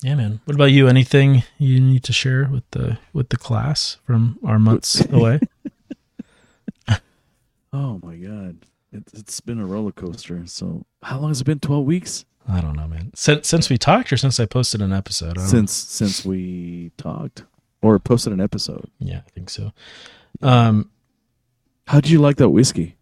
[0.03, 0.41] Yeah, man.
[0.47, 0.89] What about you?
[0.89, 5.41] Anything you need to share with the with the class from our months away?
[7.73, 8.59] Oh my god,
[8.93, 10.43] it, it's been a roller coaster.
[10.47, 11.61] So how long has it been?
[11.61, 13.13] Twelve weeks I don't know, man.
[13.15, 15.39] Since since we talked, or since I posted an episode?
[15.41, 17.45] Since since we talked
[17.83, 18.91] or posted an episode.
[18.99, 19.73] Yeah, I think so.
[20.43, 20.91] Um.
[21.87, 22.97] How did you like that whiskey?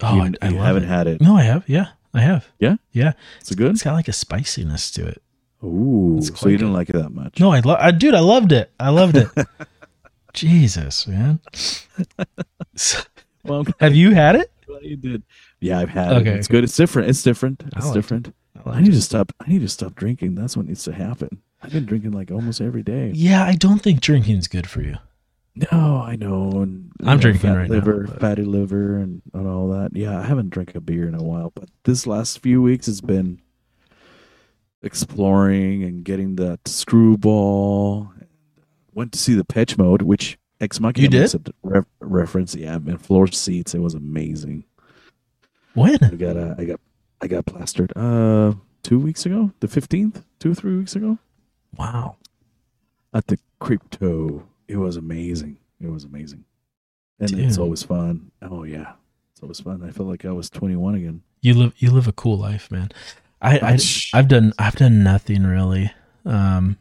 [0.00, 0.88] Oh, you, I, I haven't it.
[0.88, 1.20] had it.
[1.20, 1.68] No, I have.
[1.68, 2.48] Yeah, I have.
[2.58, 3.72] Yeah, Yeah, it's good.
[3.72, 5.22] it's got like a spiciness to it.
[5.62, 6.76] Ooh, It's so you didn't good.
[6.78, 7.38] like it that much?
[7.38, 7.76] No, I love.
[7.80, 8.70] I dude, I loved it.
[8.80, 9.28] I loved it.
[10.32, 11.40] Jesus, man.
[12.76, 13.00] So-
[13.44, 14.52] Well, have you had it?
[14.82, 15.22] you did.
[15.60, 16.36] Yeah, I've had Okay, it.
[16.36, 16.64] It's good.
[16.64, 17.08] It's different.
[17.10, 17.62] It's different.
[17.64, 18.00] I It's liked it.
[18.00, 18.34] different.
[18.64, 18.92] I I, need it.
[18.92, 19.32] to stop.
[19.40, 20.34] I need to stop drinking.
[20.36, 21.42] That's what needs to happen.
[21.62, 23.10] I've been drinking like almost every day.
[23.14, 24.96] Yeah, I don't think drinking's good for you.
[25.56, 26.60] No, I know.
[26.62, 29.90] And I'm know, drinking right now, liver, but- fatty liver, and, and all that.
[29.94, 33.00] Yeah, I haven't drank a beer in a while, but this last few weeks has
[33.00, 33.40] been
[34.82, 38.12] exploring and getting that screwball.
[38.20, 38.24] Uh,
[38.94, 41.52] went to see Depeche Mode, which Ex Machina You did?
[41.62, 42.54] re- reference.
[42.54, 43.74] Yeah, man, floor seats.
[43.74, 44.64] It was amazing.
[45.74, 45.98] When?
[46.02, 46.80] I got uh, I got
[47.22, 51.18] I got plastered uh two weeks ago, the fifteenth, two or three weeks ago
[51.76, 52.16] Wow.
[53.14, 54.46] at the crypto.
[54.68, 55.58] It was amazing.
[55.80, 56.44] It was amazing,
[57.18, 58.30] and it's always fun.
[58.42, 58.92] Oh yeah,
[59.32, 59.82] it's always fun.
[59.82, 61.22] I felt like I was twenty one again.
[61.40, 62.90] You live you live a cool life, man.
[63.40, 63.78] I, I
[64.12, 65.90] I've done I've done nothing really,
[66.26, 66.76] um,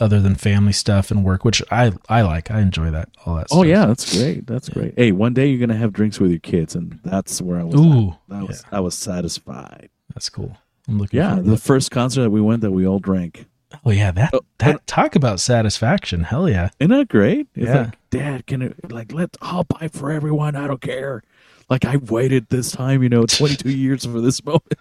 [0.00, 2.50] other than family stuff and work, which I I like.
[2.50, 3.46] I enjoy that all that.
[3.50, 3.66] Oh stuff.
[3.66, 4.46] yeah, that's great.
[4.46, 4.94] That's great.
[4.96, 7.74] Hey, one day you're gonna have drinks with your kids, and that's where I was.
[7.80, 8.18] Ooh, at.
[8.28, 9.88] That was I was satisfied.
[10.14, 10.56] that's cool.
[10.88, 11.18] I'm looking.
[11.18, 13.46] Yeah, the first concert that we went that we all drank.
[13.84, 16.22] oh yeah, that Oh, that talk about satisfaction.
[16.24, 16.70] Hell yeah.
[16.78, 17.48] Isn't that great?
[17.54, 17.76] It's Yeah.
[17.86, 20.54] like, Dad, can it like let I'll buy for everyone.
[20.56, 21.22] I don't care.
[21.68, 24.74] Like I waited this time, you know, 22 years for this moment.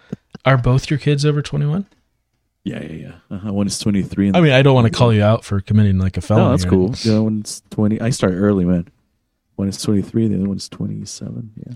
[0.45, 1.87] Are both your kids over 21?
[2.65, 3.11] Yeah, yeah, yeah.
[3.29, 3.53] Uh-huh.
[3.53, 4.27] One is 23.
[4.27, 6.45] And I mean, I don't want to call you out for committing like a felony.
[6.45, 6.87] no, that's cool.
[6.87, 7.11] anything.
[7.11, 8.01] The other one's 20.
[8.01, 8.87] I start early, man.
[9.55, 10.27] One is 23.
[10.29, 11.51] The other one's 27.
[11.65, 11.73] Yeah.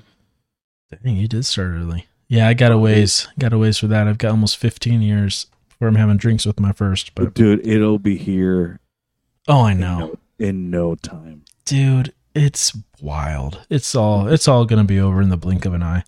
[1.04, 2.08] Dang, you did start early.
[2.28, 3.28] Yeah, I got a ways.
[3.38, 4.08] Got a ways for that.
[4.08, 7.14] I've got almost 15 years before I'm having drinks with my first.
[7.14, 8.80] But Dude, it'll be here
[9.48, 11.46] oh, I in know, no, in no time.
[11.66, 12.14] dude.
[12.36, 13.66] It's wild.
[13.72, 14.28] It's all.
[14.28, 16.04] It's all gonna be over in the blink of an eye.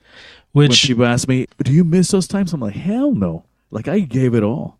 [0.52, 3.88] when Which people ask me, "Do you miss those times?" I'm like, "Hell no!" Like
[3.88, 4.78] I gave it all.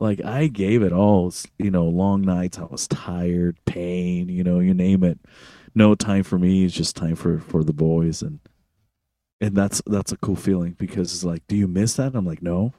[0.00, 1.32] Like I gave it all.
[1.58, 2.58] You know, long nights.
[2.58, 4.28] I was tired, pain.
[4.28, 5.18] You know, you name it.
[5.74, 6.64] No time for me.
[6.64, 8.40] It's just time for for the boys, and
[9.40, 12.14] and that's that's a cool feeling because it's like, do you miss that?
[12.14, 12.72] I'm like, no.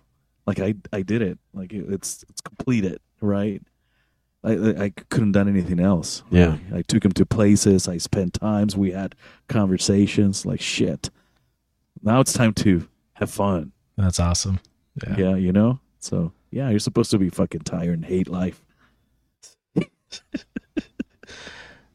[0.45, 1.39] Like I I did it.
[1.53, 3.61] Like it, it's it's completed, right?
[4.43, 6.23] I I I couldn't done anything else.
[6.31, 6.57] Yeah.
[6.71, 6.79] really.
[6.79, 7.87] I took him to places.
[7.87, 8.75] I spent times.
[8.75, 9.15] We had
[9.47, 10.45] conversations.
[10.45, 11.09] Like shit.
[12.01, 13.73] Now it's time to have fun.
[13.97, 14.59] that's awesome.
[15.03, 15.15] Yeah.
[15.17, 15.79] Yeah, you know?
[15.99, 18.61] So, yeah, you're supposed to be fucking tired and hate life.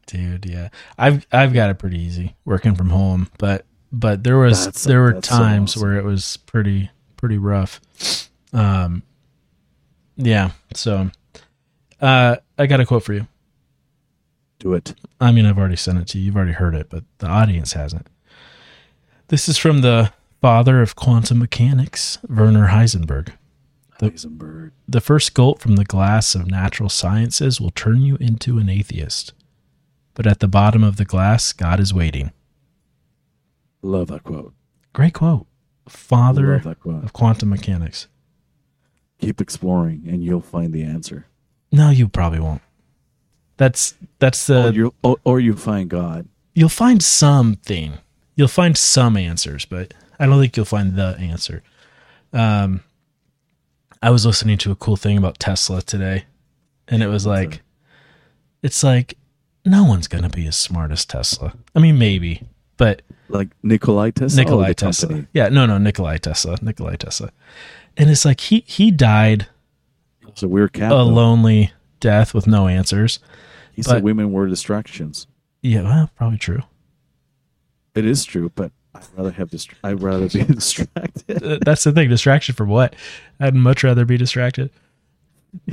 [0.07, 0.45] dude.
[0.45, 4.83] Yeah, I've I've got it pretty easy working from home, but but there was That's-
[4.83, 5.81] there were that's so times awesome.
[5.87, 7.81] where it was pretty pretty rough.
[8.53, 9.03] Um,
[10.15, 10.51] yeah.
[10.73, 11.09] So,
[12.01, 13.27] uh, I got a quote for you.
[14.59, 14.93] Do it.
[15.19, 16.25] I mean, I've already sent it to you.
[16.25, 18.07] You've already heard it, but the audience hasn't.
[19.27, 20.13] This is from the
[20.45, 23.31] father of quantum mechanics, Werner Heisenberg.
[23.97, 24.73] The- Heisenberg.
[24.87, 29.33] The first gulp from the glass of natural sciences will turn you into an atheist.
[30.13, 32.31] But at the bottom of the glass, God is waiting.
[33.81, 34.53] Love that quote.
[34.93, 35.47] Great quote.
[35.89, 37.03] Father quote.
[37.03, 38.07] of quantum mechanics.
[39.17, 41.25] Keep exploring and you'll find the answer.
[41.71, 42.61] No, you probably won't.
[43.57, 46.27] That's that's the or, you or, or you find God.
[46.53, 47.93] you'll find something.
[48.35, 51.61] You'll find some answers, but I don't think you'll find the answer.
[52.33, 52.81] Um,
[54.01, 56.25] I was listening to a cool thing about Tesla today,
[56.87, 57.61] and it was like,
[58.61, 59.17] it's like
[59.65, 61.53] no one's gonna be as smart as Tesla.
[61.75, 62.43] I mean, maybe,
[62.77, 64.43] but Like Nikolai Tesla.
[64.43, 65.07] Nikolai Tesla.
[65.09, 65.27] company.
[65.33, 67.31] Yeah, no, no, Nikolai Tesla, Nikolai Tesla,
[67.97, 69.47] and it's like he he died
[70.27, 70.91] It's a weird cat.
[70.91, 71.03] a though.
[71.05, 73.19] lonely death with no answers.
[73.73, 75.25] He but- said women were distractions.
[75.61, 76.61] Yeah, well, probably true.
[77.95, 81.61] It is true, but I'd rather have dist- I'd rather be distracted.
[81.63, 82.09] That's the thing.
[82.09, 82.95] Distraction from what?
[83.39, 84.69] I'd much rather be distracted.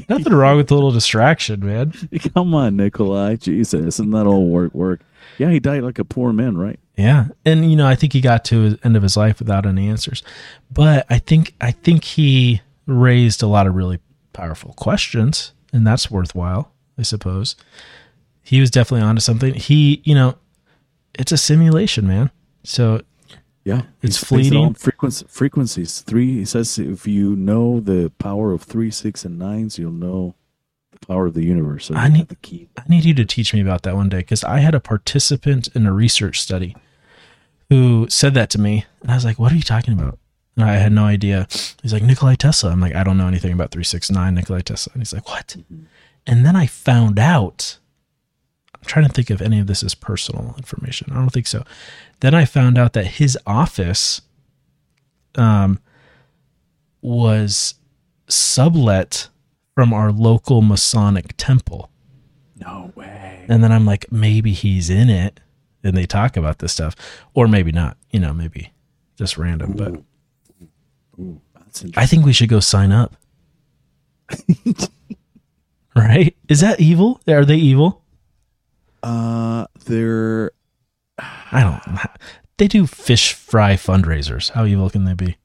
[0.08, 1.92] Nothing wrong with a little distraction, man.
[2.34, 3.36] Come on, Nikolai.
[3.36, 5.00] Jesus, isn't that all work work?
[5.38, 6.78] Yeah, he died like a poor man, right?
[6.96, 9.66] Yeah, and you know, I think he got to the end of his life without
[9.66, 10.22] any answers,
[10.70, 13.98] but I think I think he raised a lot of really
[14.32, 17.56] powerful questions, and that's worthwhile, I suppose.
[18.42, 19.54] He was definitely onto something.
[19.54, 20.36] He, you know,
[21.14, 22.30] it's a simulation, man.
[22.64, 23.02] So
[23.64, 24.74] Yeah, It's He's based it fleeting.
[24.74, 26.00] frequency, frequencies.
[26.00, 26.38] Three.
[26.38, 30.34] He says if you know the power of three, six, and nines, you'll know
[30.90, 31.86] the power of the universe.
[31.86, 32.68] So I need- the key.
[32.76, 35.68] I need you to teach me about that one day because I had a participant
[35.74, 36.74] in a research study
[37.70, 40.18] who said that to me, and I was like, "What are you talking about?"
[40.56, 41.46] And I had no idea.
[41.82, 42.70] He's like Nikolai Tesla.
[42.72, 44.92] I'm like, I don't know anything about three six nine Nikolai Tesla.
[44.92, 45.84] And he's like, "What?" Mm-hmm.
[46.26, 47.78] And then I found out.
[48.82, 51.12] I'm trying to think if any of this is personal information.
[51.12, 51.64] I don't think so.
[52.20, 54.22] Then I found out that his office,
[55.36, 55.78] um,
[57.00, 57.74] was
[58.28, 59.28] sublet
[59.74, 61.90] from our local Masonic temple.
[62.56, 63.44] No way.
[63.48, 65.40] And then I'm like, maybe he's in it
[65.82, 66.94] and they talk about this stuff.
[67.34, 68.72] Or maybe not, you know, maybe
[69.16, 69.72] just random.
[69.72, 70.02] But
[71.18, 71.40] Ooh,
[71.96, 73.16] I think we should go sign up.
[75.96, 76.36] right?
[76.48, 77.20] Is that evil?
[77.28, 78.01] Are they evil?
[79.02, 80.52] Uh, they're
[81.18, 81.98] I don't
[82.58, 84.50] They do fish fry fundraisers.
[84.50, 85.36] How evil can they be?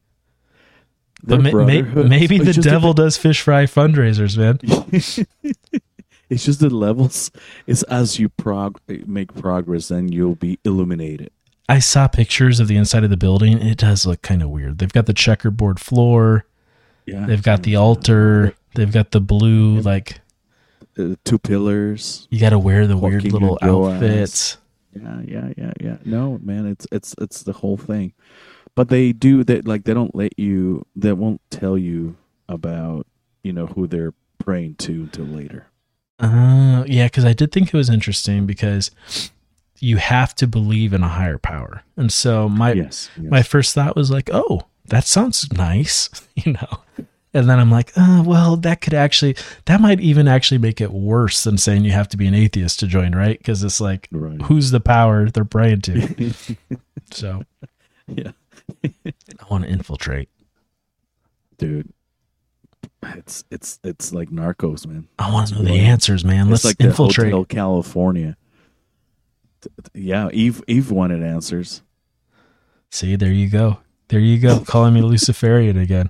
[1.24, 2.10] they're But ma- brotherhoods.
[2.10, 4.60] maybe the devil does fish fry fundraisers, man.
[6.30, 7.32] it's just the levels.
[7.66, 11.32] It's as you prog- make progress, then you'll be illuminated.
[11.70, 13.60] I saw pictures of the inside of the building.
[13.62, 14.78] It does look kind of weird.
[14.78, 16.46] They've got the checkerboard floor.
[17.06, 18.54] Yeah, They've got the altar.
[18.76, 20.20] They've got the blue, like
[20.98, 22.28] uh, two pillars.
[22.32, 24.58] you got to wear the weird little outfits.
[24.96, 25.98] Yeah, yeah, yeah, yeah.
[26.06, 28.14] No, man, it's it's it's the whole thing.
[28.76, 29.68] but they do that.
[29.68, 30.86] Like they don't let you.
[30.96, 32.16] They won't tell you
[32.50, 33.06] about
[33.44, 35.68] you know who they're praying to until later.
[36.20, 38.90] Uh, yeah, because I did think it was interesting because
[39.80, 43.30] you have to believe in a higher power, and so my Yes, yes.
[43.30, 47.06] my first thought was like, oh, that sounds nice, you know.
[47.34, 49.36] And then I'm like, oh, well, that could actually,
[49.66, 52.80] that might even actually make it worse than saying you have to be an atheist
[52.80, 53.38] to join, right?
[53.38, 54.42] Because it's like, Right.
[54.44, 56.34] who's the power they're praying to?
[57.12, 57.44] so
[58.08, 58.32] yeah,
[58.84, 59.14] I
[59.52, 60.30] want to infiltrate.
[61.58, 61.90] dude.
[63.04, 65.08] It's it's it's like Narcos, man.
[65.20, 66.50] I want to know the answers, man.
[66.50, 67.32] Let's it's like infiltrate.
[67.32, 68.38] Hotel California.
[69.94, 71.84] Yeah, Eve Eve wanted answers.
[72.90, 73.78] See, there you go.
[74.08, 74.62] There you go.
[74.62, 76.10] Calling me Luciferian again.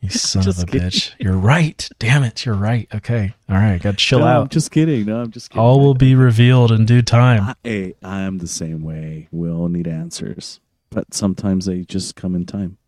[0.00, 0.88] You son of a kidding.
[0.88, 1.12] bitch.
[1.18, 1.88] You're right.
[1.98, 2.46] Damn it.
[2.46, 2.88] You're right.
[2.94, 3.34] Okay.
[3.48, 3.80] All right.
[3.82, 4.50] Got to chill no, I'm out.
[4.50, 5.04] just kidding.
[5.06, 5.60] No, I'm just kidding.
[5.62, 7.42] All will be revealed in due time.
[7.42, 9.28] I, hey, I am the same way.
[9.30, 10.60] We all need answers,
[10.90, 12.78] but sometimes they just come in time.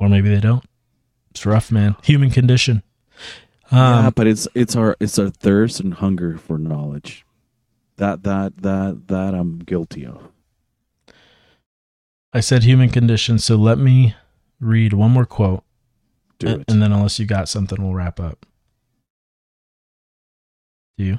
[0.00, 0.64] Or maybe they don't.
[1.30, 1.94] It's rough, man.
[2.02, 2.82] Human condition.
[3.70, 7.24] yeah, Um, but it's it's our it's our thirst and hunger for knowledge.
[7.96, 10.20] That that that that I'm guilty of.
[12.32, 14.14] I said human condition, so let me
[14.60, 15.62] read one more quote.
[16.38, 16.70] Do and, it.
[16.70, 18.46] and then, unless you got something, we'll wrap up.
[20.98, 21.18] Do you?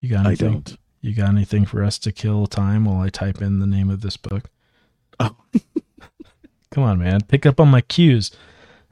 [0.00, 0.52] You got I anything?
[0.52, 0.78] don't.
[1.00, 4.00] You got anything for us to kill time while I type in the name of
[4.00, 4.50] this book?
[5.20, 5.36] Oh.
[6.70, 7.20] Come on, man.
[7.22, 8.30] Pick up on my cues.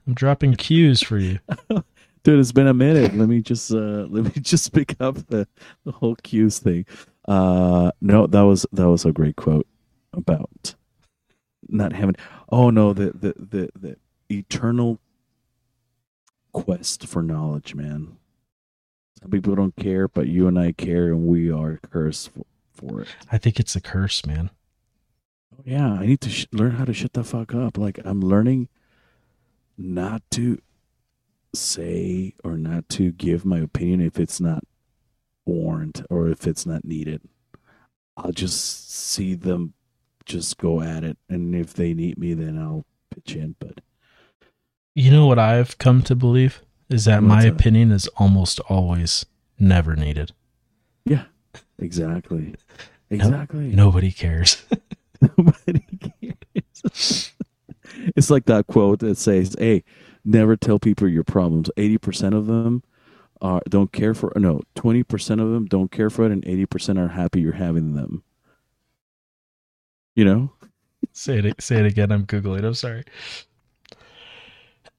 [0.06, 1.38] I'm dropping cues for you.
[2.22, 3.14] Dude, it's been a minute.
[3.14, 5.46] Let me just uh let me just pick up the,
[5.84, 6.86] the whole cues thing.
[7.26, 9.66] Uh no, that was that was a great quote
[10.12, 10.74] about
[11.68, 12.16] not having
[12.50, 13.96] oh no, the the the, the
[14.30, 14.98] eternal
[16.54, 18.16] quest for knowledge, man.
[19.20, 23.02] Some people don't care, but you and I care and we are cursed for, for
[23.02, 23.08] it.
[23.30, 24.50] I think it's a curse, man.
[25.54, 27.76] Oh, yeah, I need to sh- learn how to shut the fuck up.
[27.76, 28.68] Like I'm learning
[29.76, 30.60] not to
[31.54, 34.64] say or not to give my opinion if it's not
[35.44, 37.20] warranted or if it's not needed.
[38.16, 39.74] I'll just see them
[40.24, 43.56] just go at it, and if they need me, then I'll pitch in.
[43.58, 43.80] But
[44.94, 47.52] You know what I've come to believe is that my that?
[47.52, 49.26] opinion is almost always
[49.58, 50.32] never needed.
[51.04, 51.24] yeah,
[51.78, 52.54] exactly,
[53.10, 53.68] No- exactly.
[53.68, 54.64] nobody cares.
[55.38, 55.84] Nobody
[56.52, 57.32] cares.
[58.14, 59.82] it's like that quote that says, "Hey,
[60.24, 61.70] never tell people your problems.
[61.78, 62.82] Eighty percent of them
[63.40, 64.32] are don't care for.
[64.36, 67.52] No, twenty percent of them don't care for it, and eighty percent are happy you're
[67.52, 68.22] having them."
[70.14, 70.52] You know,
[71.12, 71.62] say it.
[71.62, 72.12] Say it again.
[72.12, 72.64] I'm googling.
[72.64, 73.04] I'm sorry.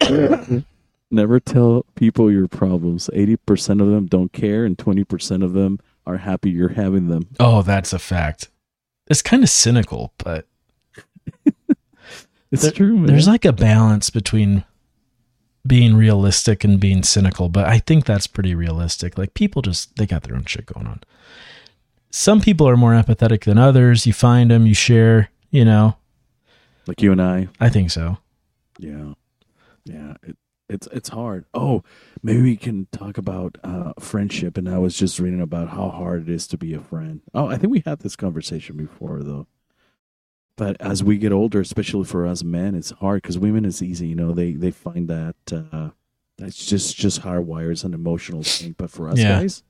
[1.12, 3.10] never tell people your problems.
[3.14, 7.08] Eighty percent of them don't care, and twenty percent of them are happy you're having
[7.08, 7.28] them.
[7.40, 8.50] Oh, that's a fact.
[9.08, 10.48] It's kind of cynical, but
[12.52, 13.06] It's There- true, man.
[13.08, 14.64] there's like a balance between
[15.68, 19.18] being realistic and being cynical, but I think that's pretty realistic.
[19.18, 21.02] Like people just they got their own shit going on.
[22.12, 24.06] Some people are more empathetic than others.
[24.06, 25.98] You find them, you share, you know.
[26.88, 27.48] like you and I.
[27.60, 28.20] I think so.
[28.78, 29.14] Yeah,
[29.86, 30.16] yeah.
[30.24, 30.38] It,
[30.68, 31.46] it's it's hard.
[31.54, 31.84] Oh,
[32.24, 34.58] maybe we can talk about uh, friendship.
[34.58, 37.22] And I was just reading about how hard it is to be a friend.
[37.36, 39.46] Oh, I think we had this conversation before, though.
[40.58, 44.08] But as we get older, especially for us men, it's hard because women is easy.
[44.08, 45.90] You know, they they find that uh,
[46.40, 48.74] that's just just hardwired as an emotional thing.
[48.78, 49.42] But for us Yeah.
[49.42, 49.62] guys,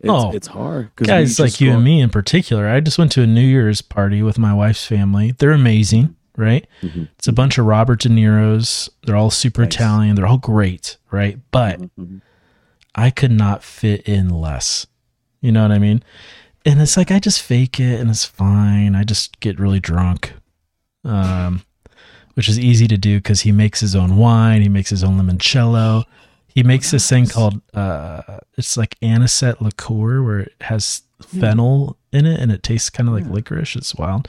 [0.00, 0.92] it's, Oh, it's hard.
[0.96, 2.68] Guys like you grow- and me in particular.
[2.68, 5.32] I just went to a New Year's party with my wife's family.
[5.36, 6.66] They're amazing, right?
[6.82, 7.08] Mhm.
[7.18, 8.88] It's a bunch of Robert De Niro's.
[9.04, 9.74] They're all super Nice.
[9.74, 10.16] Italian.
[10.16, 11.38] They're all great, right?
[11.50, 12.20] But Mhm.
[12.94, 14.86] I could not fit in less.
[15.40, 16.02] You know what I mean?
[16.64, 18.94] And it's like I just fake it and it's fine.
[18.94, 20.34] I just get really drunk.
[21.04, 21.62] Um
[22.34, 25.16] which is easy to do cuz he makes his own wine, he makes his own
[25.20, 26.04] limoncello.
[26.48, 28.22] He makes this thing called uh
[28.56, 33.14] it's like anisette liqueur where it has fennel in it and it tastes kind of
[33.14, 33.30] like Yeah.
[33.32, 33.76] licorice.
[33.76, 34.28] It's wild.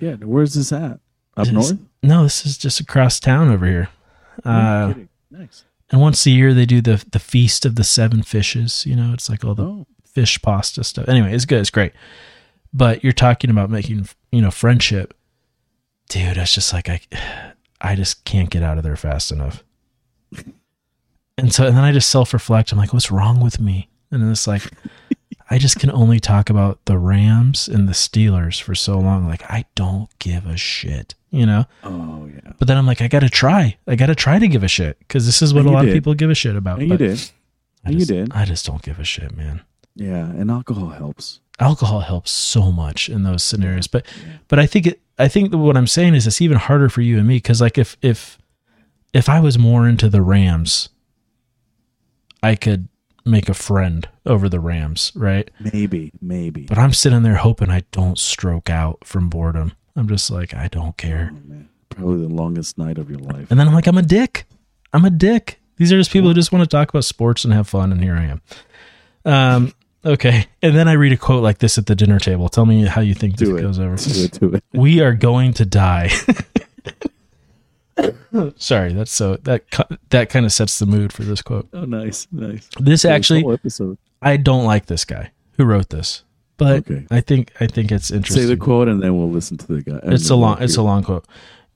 [0.00, 1.00] Yeah, where's this at?
[1.36, 1.78] Up It's- north?
[2.02, 3.88] No, this is just across town over here.
[4.44, 4.94] Uh
[5.30, 5.64] nice.
[5.90, 9.12] and once a year they do the the feast of the seven fishes, you know,
[9.12, 11.08] it's like all the Oh, fish pasta stuff.
[11.08, 11.60] Anyway, it's good.
[11.60, 11.92] It's great.
[12.72, 15.14] But you're talking about making, you know, friendship.
[16.08, 17.00] Dude, it's just like I
[17.80, 19.62] I just can't get out of there fast enough.
[21.38, 22.72] And so and then I just self-reflect.
[22.72, 23.88] I'm like, what's wrong with me?
[24.10, 24.70] And then it's like
[25.52, 29.26] I just can only talk about the Rams and the Steelers for so long.
[29.26, 31.64] Like I don't give a shit, you know?
[31.82, 32.52] oh yeah.
[32.58, 33.76] But then I'm like, I gotta try.
[33.86, 34.98] I gotta try to give a shit.
[35.00, 36.78] Because this is what And a you lot of people give a shit about.
[36.80, 37.30] And you did.
[37.84, 38.32] And you just- did.
[38.32, 39.62] I just don't give a shit, man.
[39.96, 41.40] Yeah, and alcohol helps.
[41.58, 43.88] alcohol helps so much in those scenarios.
[43.88, 44.06] But
[44.48, 47.00] but I think it I think that what I'm saying is it's even harder for
[47.02, 48.38] you and me because like if if
[49.12, 50.90] if I was more into the Rams,
[52.42, 52.86] I could
[53.24, 55.50] make a friend over the Rams, right?
[55.72, 56.62] Maybe, maybe.
[56.66, 59.72] But I'm sitting there hoping I don't stroke out from boredom.
[59.96, 61.32] I'm just like, I don't care.
[61.90, 63.50] Probably the longest night of your life.
[63.50, 64.46] And then I'm like, I'm a dick.
[64.92, 65.60] I'm a dick.
[65.76, 68.02] These are just people who just want to talk about sports and have fun, and
[68.02, 68.42] here I am.
[69.24, 69.72] Um,
[70.04, 70.46] okay.
[70.62, 72.48] And then I read a quote like this at the dinner table.
[72.48, 73.62] Tell me how you think Do this it.
[73.62, 73.96] goes over.
[73.96, 74.64] Do it, do it.
[74.72, 76.10] We are going to die.
[78.56, 79.64] Sorry, that's so that
[80.10, 81.68] that kind of sets the mood for this quote.
[81.72, 82.68] Oh, nice, nice.
[82.78, 83.98] This actually, episode.
[84.22, 86.24] I don't like this guy who wrote this,
[86.56, 87.06] but Okay.
[87.10, 88.42] I think I think it's interesting.
[88.44, 90.00] Say the quote, and then we'll listen to the guy.
[90.04, 91.26] It's a long it's a long quote.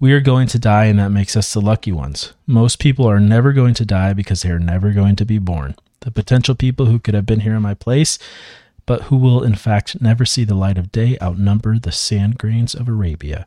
[0.01, 2.35] We are going to die and that makes us the lucky ones.
[2.47, 5.77] Most people are never going to die because they are never going to be born.
[6.01, 8.19] The potential people who could have been here in my place,
[8.87, 12.75] but who will in fact never see the light of day outnumber the sand grains
[12.75, 13.47] of Arabia.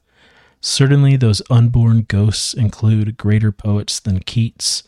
[0.60, 4.84] Certainly those unborn ghosts include greater poets than Keats,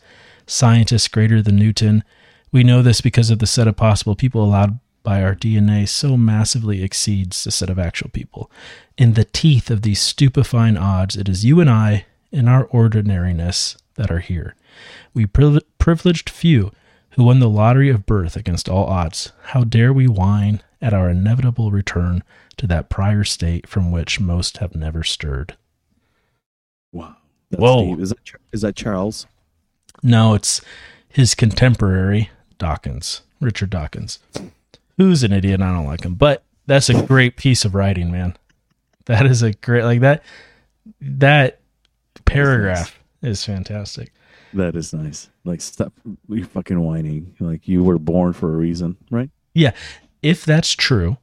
[0.46, 2.04] scientists greater than Newton.
[2.52, 6.16] We know this because of the set of possible people allowed by our DNA so
[6.16, 8.50] massively exceeds the set of actual people.
[8.98, 13.76] In the teeth of these stupefying odds, it is you and I, in our ordinariness,
[13.94, 14.54] that are here.
[15.14, 16.72] We priv- privileged few
[17.10, 19.32] who won the lottery of birth against all odds.
[19.46, 22.22] How dare we whine at our inevitable return
[22.56, 25.56] to that prior state from which most have never stirred?
[27.50, 27.94] That's Whoa.
[27.94, 28.00] deep.
[28.00, 28.18] Is that
[28.52, 29.26] is that Charles?
[30.02, 30.60] No, it's
[31.08, 34.18] his contemporary, Dawkins, Richard Dawkins,
[34.96, 35.60] who's an idiot.
[35.60, 38.36] I don't like him, but that's a great piece of writing, man.
[39.06, 40.22] That is a great like that.
[41.00, 41.58] That
[42.24, 44.12] paragraph is fantastic.
[44.54, 45.28] That is nice.
[45.44, 45.92] Like stop
[46.28, 47.34] you fucking whining.
[47.40, 49.30] Like you were born for a reason, right?
[49.54, 49.72] Yeah,
[50.22, 51.16] if that's true,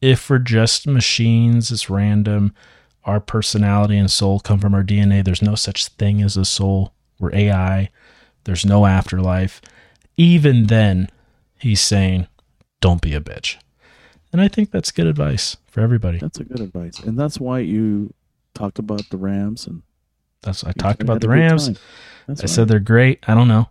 [0.00, 2.54] if we're just machines, it's random.
[3.08, 5.24] Our personality and soul come from our DNA.
[5.24, 6.92] There's no such thing as a soul.
[7.18, 7.88] We're AI.
[8.44, 9.62] There's no afterlife.
[10.18, 11.08] Even then,
[11.58, 12.26] he's saying,
[12.82, 13.56] don't be a bitch.
[14.30, 16.18] And I think that's good advice for everybody.
[16.18, 16.98] That's a good advice.
[16.98, 18.12] And that's why you
[18.52, 19.82] talked about the Rams and
[20.42, 21.70] That's I talked about the Rams.
[22.28, 22.48] I right.
[22.48, 23.24] said they're great.
[23.26, 23.70] I don't know.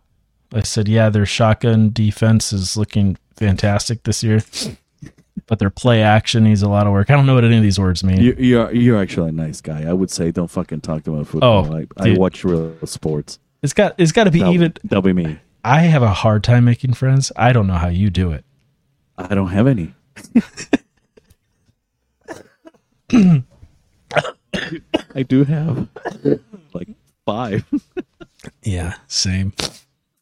[0.52, 4.42] I said, yeah, their shotgun defense is looking fantastic this year.
[5.48, 7.10] But their play action needs a lot of work.
[7.10, 8.22] I don't know what any of these words mean.
[8.22, 9.90] you, you're you're actually a nice guy.
[9.90, 11.74] I would say don't fucking talk about football.
[11.74, 13.40] Oh, I, I watch real sports.
[13.64, 14.74] It's got it's got to be That'll, even.
[14.84, 15.40] that'll be me.
[15.64, 17.32] I have a hard time making friends.
[17.36, 18.44] I don't know how you do it.
[19.18, 19.94] I don't have any.
[25.16, 25.88] I do have
[26.74, 26.90] like
[27.26, 27.66] five,
[28.64, 29.54] Yeah, same.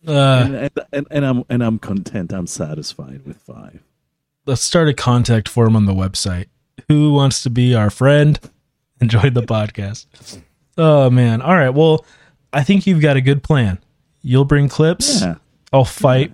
[0.08, 0.12] Uh,
[0.46, 2.32] and, and, and, and I'm and I'm content.
[2.32, 3.82] I'm satisfied with five.
[4.46, 6.48] Let's start a contact form on the website.
[6.88, 8.40] Who wants to be our friend?
[9.02, 10.42] Enjoy the podcast.
[10.78, 11.42] Oh man!
[11.42, 11.70] All right.
[11.70, 12.06] Well,
[12.54, 13.80] I think you've got a good plan.
[14.22, 15.22] You'll bring clips.
[15.22, 15.36] Yeah,
[15.74, 16.34] I'll fight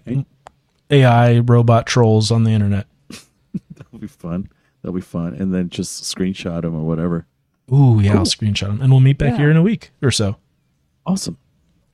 [0.89, 2.87] AI robot trolls on the internet.
[3.75, 4.49] that'll be fun.
[4.81, 5.35] That'll be fun.
[5.35, 7.25] And then just screenshot them or whatever.
[7.73, 10.37] Ooh, yeah, I'll screenshot them, and we'll meet back here in a week or so.
[11.05, 11.37] Awesome.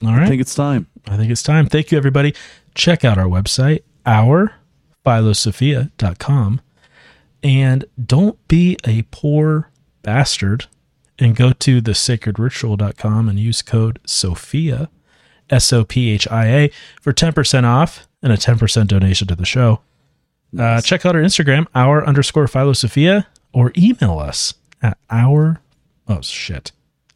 [0.03, 0.23] All right.
[0.23, 0.87] I think it's time.
[1.07, 1.67] I think it's time.
[1.67, 2.33] Thank you, everybody.
[2.75, 3.83] Check out our website,
[5.07, 6.61] ourphilosophia.com.
[7.43, 9.69] And don't be a poor
[10.01, 10.65] bastard
[11.19, 14.89] and go to thesacredritual.com and use code SOPHIA,
[15.49, 16.71] S O P H I A,
[17.01, 19.81] for 10% off and a 10% donation to the show.
[20.57, 25.61] Uh, check out our Instagram, our underscore philosophia, or email us at our,
[26.07, 26.71] oh shit,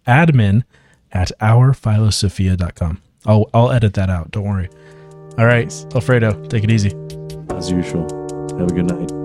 [0.07, 0.63] admin
[1.11, 3.01] at ourphilosophia.com.
[3.25, 4.31] I'll, I'll edit that out.
[4.31, 4.69] Don't worry.
[5.37, 6.91] All right, Alfredo, take it easy.
[7.55, 8.07] As usual.
[8.57, 9.20] Have a good night.